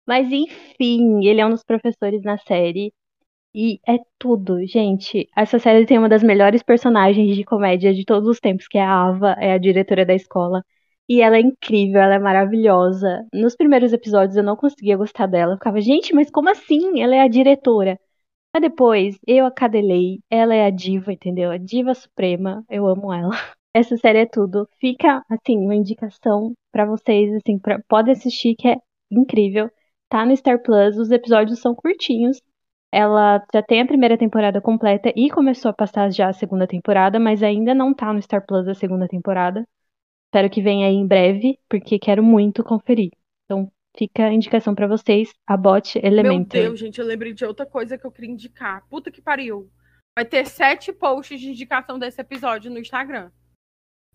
[0.06, 2.94] Mas enfim, ele é um dos professores na série.
[3.54, 5.28] E é tudo, gente.
[5.36, 8.82] Essa série tem uma das melhores personagens de comédia de todos os tempos, que é
[8.84, 10.64] a Ava, é a diretora da escola.
[11.08, 13.26] E ela é incrível, ela é maravilhosa.
[13.34, 15.54] Nos primeiros episódios eu não conseguia gostar dela.
[15.54, 17.02] Eu ficava, gente, mas como assim?
[17.02, 18.00] Ela é a diretora.
[18.54, 21.52] Mas depois eu acadelei, ela é a diva, entendeu?
[21.52, 23.32] A diva suprema, eu amo ela.
[23.74, 24.68] Essa série é tudo.
[24.80, 28.78] Fica, assim, uma indicação pra vocês, assim, pra, pode assistir que é
[29.12, 29.70] incrível.
[30.10, 32.42] Tá no Star Plus, os episódios são curtinhos.
[32.92, 37.20] Ela já tem a primeira temporada completa e começou a passar já a segunda temporada,
[37.20, 39.64] mas ainda não tá no Star Plus a segunda temporada.
[40.28, 43.12] Espero que venha aí em breve, porque quero muito conferir.
[43.46, 46.64] Então, fica a indicação pra vocês, a Bot Meu Elementary.
[46.66, 48.86] Deus, gente, eu lembrei de outra coisa que eu queria indicar.
[48.90, 49.70] Puta que pariu.
[50.18, 53.32] Vai ter sete posts de indicação desse episódio no Instagram.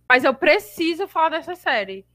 [0.08, 2.06] Mas eu preciso falar dessa série.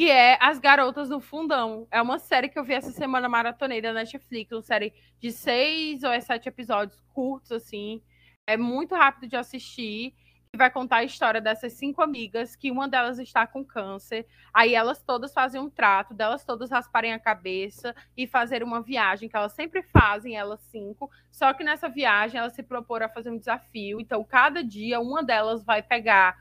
[0.00, 1.86] Que é As Garotas no Fundão.
[1.90, 4.52] É uma série que eu vi essa semana maratoneira na Netflix.
[4.52, 8.02] Uma série de seis ou é sete episódios curtos, assim.
[8.46, 10.14] É muito rápido de assistir.
[10.54, 14.26] E vai contar a história dessas cinco amigas, que uma delas está com câncer.
[14.52, 19.30] Aí elas todas fazem um trato, delas todas rasparem a cabeça e fazer uma viagem
[19.30, 21.10] que elas sempre fazem, elas cinco.
[21.30, 23.98] Só que nessa viagem elas se proporam a fazer um desafio.
[23.98, 26.36] Então, cada dia, uma delas vai pegar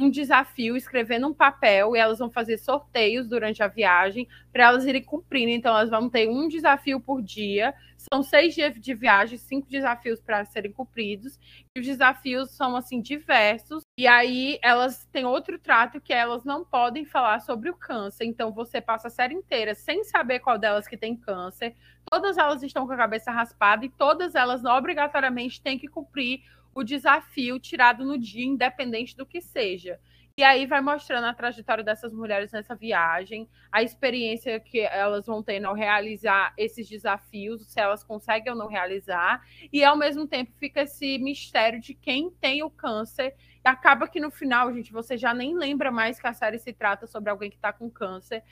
[0.00, 4.84] um desafio, escrevendo um papel, e elas vão fazer sorteios durante a viagem para elas
[4.84, 5.52] irem cumprindo.
[5.52, 7.72] Então, elas vão ter um desafio por dia.
[8.12, 11.38] São seis dias de viagem, cinco desafios para serem cumpridos.
[11.76, 13.82] E os desafios são assim diversos.
[13.98, 18.24] E aí elas têm outro trato que elas não podem falar sobre o câncer.
[18.24, 21.74] Então você passa a série inteira sem saber qual delas que tem câncer.
[22.10, 26.40] Todas elas estão com a cabeça raspada e todas elas obrigatoriamente têm que cumprir
[26.74, 30.00] o desafio tirado no dia, independente do que seja.
[30.34, 35.42] E aí vai mostrando a trajetória dessas mulheres nessa viagem, a experiência que elas vão
[35.42, 40.50] ter ao realizar esses desafios, se elas conseguem ou não realizar, e ao mesmo tempo
[40.58, 43.34] fica esse mistério de quem tem o câncer.
[43.62, 47.06] Acaba que no final, gente, você já nem lembra mais que a série se trata
[47.06, 48.42] sobre alguém que está com câncer.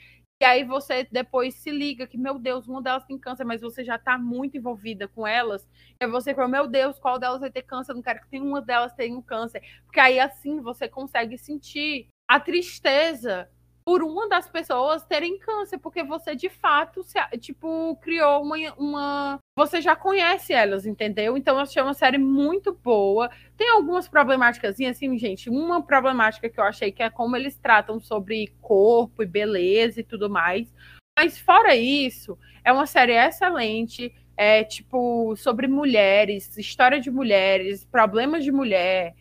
[0.41, 3.83] E aí você depois se liga que, meu Deus, uma delas tem câncer, mas você
[3.83, 5.69] já está muito envolvida com elas.
[5.99, 7.91] E você fala, meu Deus, qual delas vai ter câncer?
[7.91, 9.61] Eu não quero que nenhuma delas tenha um câncer.
[9.85, 13.47] Porque aí assim você consegue sentir a tristeza
[13.91, 19.39] por uma das pessoas terem câncer, porque você de fato, se, tipo, criou uma, uma.
[19.53, 21.35] Você já conhece elas, entendeu?
[21.35, 23.29] Então eu achei uma série muito boa.
[23.57, 25.49] Tem algumas problemáticas, assim, gente.
[25.49, 30.05] Uma problemática que eu achei que é como eles tratam sobre corpo e beleza e
[30.05, 30.73] tudo mais.
[31.19, 34.15] Mas fora isso, é uma série excelente.
[34.37, 39.13] É tipo sobre mulheres, história de mulheres, problemas de mulher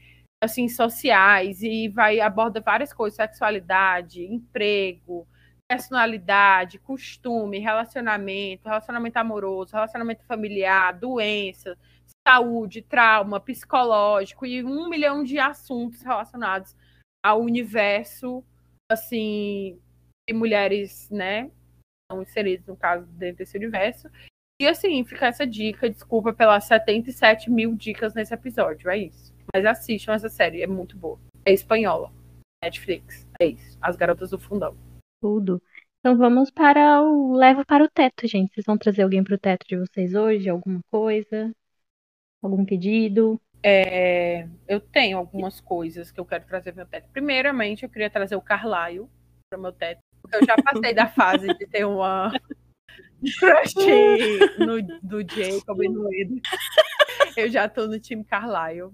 [0.43, 5.29] assim sociais e vai aborda várias coisas, sexualidade, emprego,
[5.69, 11.79] personalidade, costume, relacionamento, relacionamento amoroso, relacionamento familiar, doença,
[12.27, 16.75] saúde, trauma, psicológico e um milhão de assuntos relacionados
[17.25, 18.43] ao universo,
[18.91, 19.79] assim,
[20.29, 21.51] de mulheres, né,
[22.11, 24.11] são inseridos no caso dentro desse universo.
[24.61, 29.30] E assim, fica essa dica, desculpa pelas 77 mil dicas nesse episódio, é isso.
[29.55, 31.19] Mas assistam essa série, é muito boa.
[31.45, 32.13] É espanhola.
[32.63, 33.27] Netflix.
[33.41, 33.79] É isso.
[33.81, 34.77] As Garotas do Fundão.
[35.21, 35.63] Tudo.
[36.01, 38.55] Então vamos para o Levo para o Teto, gente.
[38.55, 40.49] Vocês vão trazer alguém para o teto de vocês hoje?
[40.49, 41.53] Alguma coisa?
[42.43, 43.41] Algum pedido?
[43.63, 47.09] É, eu tenho algumas coisas que eu quero trazer para o meu teto.
[47.13, 49.11] Primeiramente, eu queria trazer o Carlaio
[49.51, 50.01] para o meu teto.
[50.23, 52.33] Porque eu já passei da fase de ter uma
[53.39, 53.75] crush
[54.59, 56.41] no, do Jacob e no Ed.
[57.37, 58.91] Eu já tô no time Carlyle.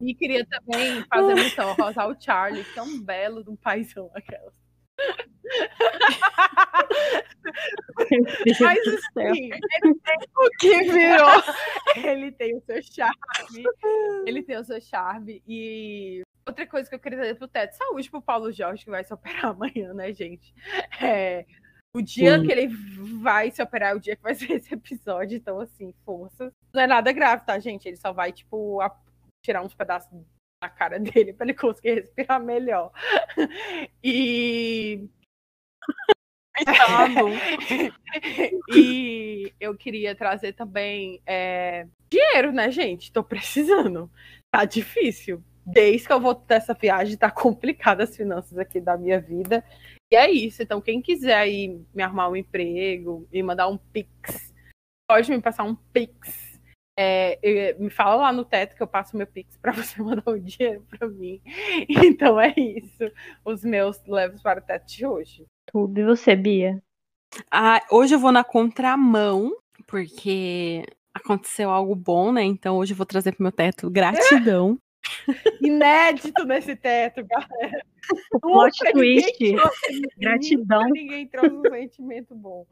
[0.00, 4.52] E queria também fazer menção rosar o Charlie, tão belo de um paizão aquela.
[8.60, 11.42] Mas assim, ele tem o que virou.
[11.96, 13.64] Ele tem o seu charme.
[14.26, 15.42] Ele tem o seu charme.
[15.46, 19.04] E outra coisa que eu queria dizer pro Teto, saúde pro Paulo Jorge, que vai
[19.04, 20.54] se operar amanhã, né, gente?
[21.00, 21.44] É,
[21.94, 22.46] o dia Sim.
[22.46, 22.68] que ele
[23.20, 25.36] vai se operar é o dia que vai ser esse episódio.
[25.36, 26.52] Então, assim, forças.
[26.72, 27.86] Não é nada grave, tá, gente?
[27.86, 28.80] Ele só vai, tipo,
[29.46, 30.10] tirar uns pedaços
[30.60, 32.92] da cara dele para ele conseguir respirar melhor.
[34.02, 35.08] E.
[38.74, 41.86] e eu queria trazer também é...
[42.10, 43.12] dinheiro, né, gente?
[43.12, 44.10] Tô precisando.
[44.50, 45.44] Tá difícil.
[45.66, 49.62] Desde que eu voltei dessa viagem, tá complicado as finanças aqui da minha vida.
[50.10, 50.62] E é isso.
[50.62, 54.54] Então, quem quiser aí me arrumar um emprego, me mandar um Pix,
[55.06, 56.45] pode me passar um Pix
[56.96, 60.40] é, me fala lá no teto que eu passo meu Pix para você mandar o
[60.40, 61.40] dinheiro para mim.
[61.88, 63.10] Então é isso.
[63.44, 65.46] Os meus leves para o teto de hoje.
[65.66, 66.00] Tudo.
[66.00, 66.82] E você, Bia?
[67.50, 69.54] Ah, hoje eu vou na contramão,
[69.86, 72.42] porque aconteceu algo bom, né?
[72.42, 74.78] Então hoje eu vou trazer pro meu teto gratidão.
[75.60, 77.84] Inédito nesse teto, galera.
[78.40, 79.38] Plot twist.
[80.18, 80.88] Gratidão.
[80.90, 82.66] Ninguém trouxe um sentimento bom.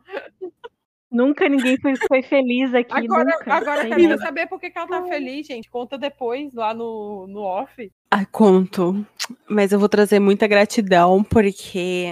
[1.15, 2.93] Nunca ninguém foi, foi feliz aqui.
[2.93, 3.55] Agora, nunca.
[3.55, 5.71] agora eu quero saber por que, ela tá feliz, gente.
[5.71, 7.89] Conta depois lá no, no off.
[8.11, 9.07] Ai, conto.
[9.49, 12.07] Mas eu vou trazer muita gratidão, porque.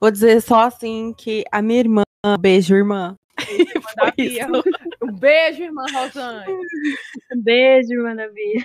[0.00, 2.02] Vou dizer só assim que a minha irmã.
[2.38, 3.16] Beijo, irmã.
[4.16, 4.46] Beijo,
[5.02, 6.46] um beijo, irmã Rosane.
[7.42, 8.64] beijo, irmã da Bia.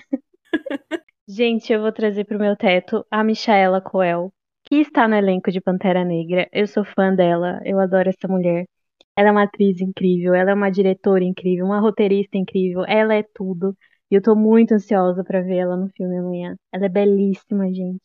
[1.28, 4.32] Gente, eu vou trazer pro meu teto a Michaela Coel,
[4.66, 6.48] que está no elenco de Pantera Negra.
[6.52, 8.66] Eu sou fã dela, eu adoro essa mulher.
[9.22, 13.22] Ela é uma atriz incrível, ela é uma diretora incrível, uma roteirista incrível, ela é
[13.22, 13.78] tudo.
[14.10, 16.56] E eu tô muito ansiosa para ver ela no filme amanhã.
[16.72, 18.02] Ela é belíssima, gente.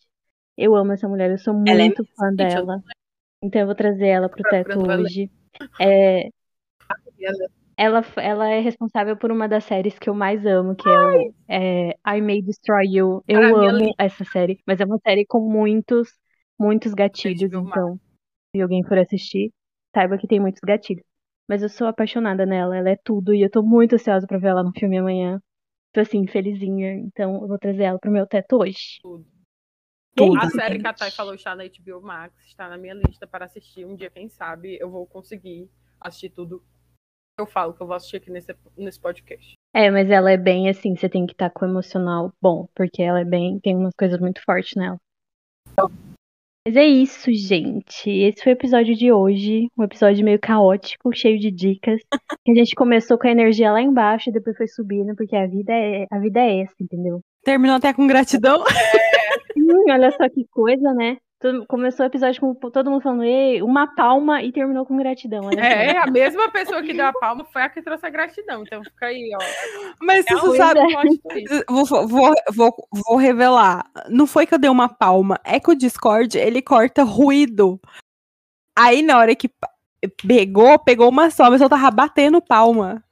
[0.58, 2.82] Eu amo essa mulher, eu sou é muito é fã dela.
[3.42, 5.30] Então eu vou trazer ela pro teto hoje.
[5.80, 6.28] É,
[7.78, 10.86] ela, ela é responsável por uma das séries que eu mais amo, que
[11.48, 13.24] é, é I May Destroy You.
[13.26, 16.10] Eu amo essa série, mas é uma série com muitos,
[16.58, 17.98] muitos gatilhos, então,
[18.54, 19.50] se alguém for assistir,
[19.96, 21.04] saiba que tem muitos gatilhos.
[21.48, 24.48] Mas eu sou apaixonada nela, ela é tudo, e eu tô muito ansiosa pra ver
[24.48, 25.40] ela no filme amanhã.
[25.92, 28.98] Tô assim, felizinha, então eu vou trazer ela pro meu teto hoje.
[29.00, 29.24] Tudo.
[30.38, 33.44] A série que a Thay falou está na HBO Max, está na minha lista para
[33.44, 33.86] assistir.
[33.86, 35.70] Um dia, quem sabe, eu vou conseguir
[36.00, 39.52] assistir tudo que eu falo que eu vou assistir aqui nesse, nesse podcast.
[39.74, 43.02] É, mas ela é bem assim, você tem que estar com o emocional bom, porque
[43.02, 44.96] ela é bem, tem umas coisas muito fortes nela.
[46.66, 48.10] Mas é isso, gente.
[48.10, 49.68] Esse foi o episódio de hoje.
[49.78, 52.00] Um episódio meio caótico, cheio de dicas.
[52.48, 55.72] A gente começou com a energia lá embaixo e depois foi subindo, porque a vida
[55.72, 57.20] é, a vida é essa, entendeu?
[57.44, 58.64] Terminou até com gratidão.
[59.56, 61.16] Hum, olha só que coisa, né?
[61.38, 65.44] Todo- começou o episódio com todo mundo falando "Ei", uma palma e terminou com gratidão.
[65.44, 65.68] Olha só.
[65.68, 68.62] É, a mesma pessoa que deu a palma foi a que trouxe a gratidão.
[68.62, 69.94] Então fica aí, ó.
[70.00, 70.80] Mas É você sabe.
[71.68, 72.74] Vou, vou, vou,
[73.06, 73.84] vou revelar.
[74.08, 75.38] Não foi que eu dei uma palma.
[75.44, 77.78] É que o Discord, ele corta ruído.
[78.78, 79.50] Aí, na hora que
[80.26, 83.02] pegou, pegou uma só, mas eu tava batendo palma.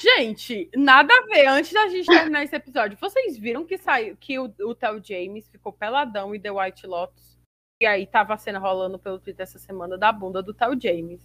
[0.00, 1.46] Gente, nada a ver.
[1.46, 5.48] Antes da gente terminar esse episódio, vocês viram que saiu que o, o Theo James
[5.48, 7.29] ficou peladão e The White Lotus?
[7.80, 11.20] E aí tava a cena rolando pelo Twitter essa semana da bunda do Theo James.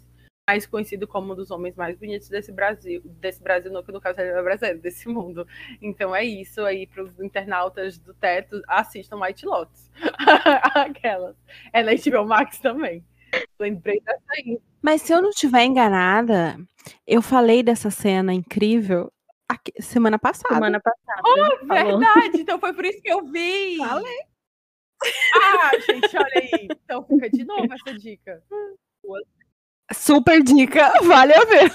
[0.48, 3.02] Mais conhecido como um dos homens mais bonitos desse Brasil.
[3.03, 5.45] Desse Brasil, não que no caso ele é brasileiro, desse mundo.
[5.82, 8.61] Então é isso aí para os internautas do teto.
[8.69, 9.91] Assistam White Lotus.
[10.76, 11.36] Aquelas.
[11.73, 13.03] É na HBO Max também.
[13.60, 14.57] Lembrei dessa aí.
[14.82, 16.57] Mas se eu não estiver enganada,
[17.06, 19.11] eu falei dessa cena incrível
[19.49, 20.53] aqui- semana passada.
[20.53, 21.22] Semana passada.
[21.26, 23.77] Oh, verdade, então foi por isso que eu vi.
[23.77, 24.19] Falei.
[25.34, 26.68] Ah, gente, olha aí.
[26.84, 28.42] Então fica de novo essa dica.
[29.94, 31.72] Super dica, vale a ver.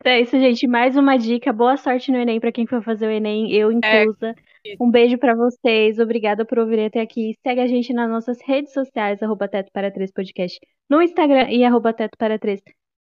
[0.00, 0.66] Então é isso, gente.
[0.66, 1.52] Mais uma dica.
[1.52, 4.34] Boa sorte no Enem pra quem for fazer o Enem, eu inclusa.
[4.64, 4.82] isso.
[4.82, 5.98] Um beijo pra vocês.
[5.98, 7.34] Obrigada por ouvir até aqui.
[7.42, 10.58] Segue a gente nas nossas redes sociais, arroba Teto para 3 Podcast,
[10.88, 12.60] no Instagram e arroba Teto para 3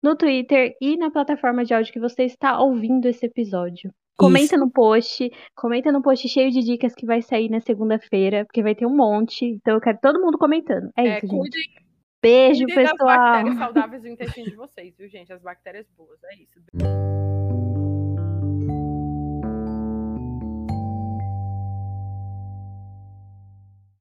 [0.02, 3.92] no Twitter e na plataforma de áudio que você está ouvindo esse episódio.
[4.20, 8.62] Comenta no post, comenta no post cheio de dicas que vai sair na segunda-feira, porque
[8.62, 9.44] vai ter um monte.
[9.46, 10.90] Então eu quero todo mundo comentando.
[10.96, 11.38] É, É, isso, gente.
[11.40, 11.62] cuidem,
[12.22, 13.18] Beijo, cuidem das pessoal.
[13.18, 15.32] bactérias saudáveis do intestino de vocês, viu, gente?
[15.32, 16.18] As bactérias boas.
[16.24, 17.79] É isso.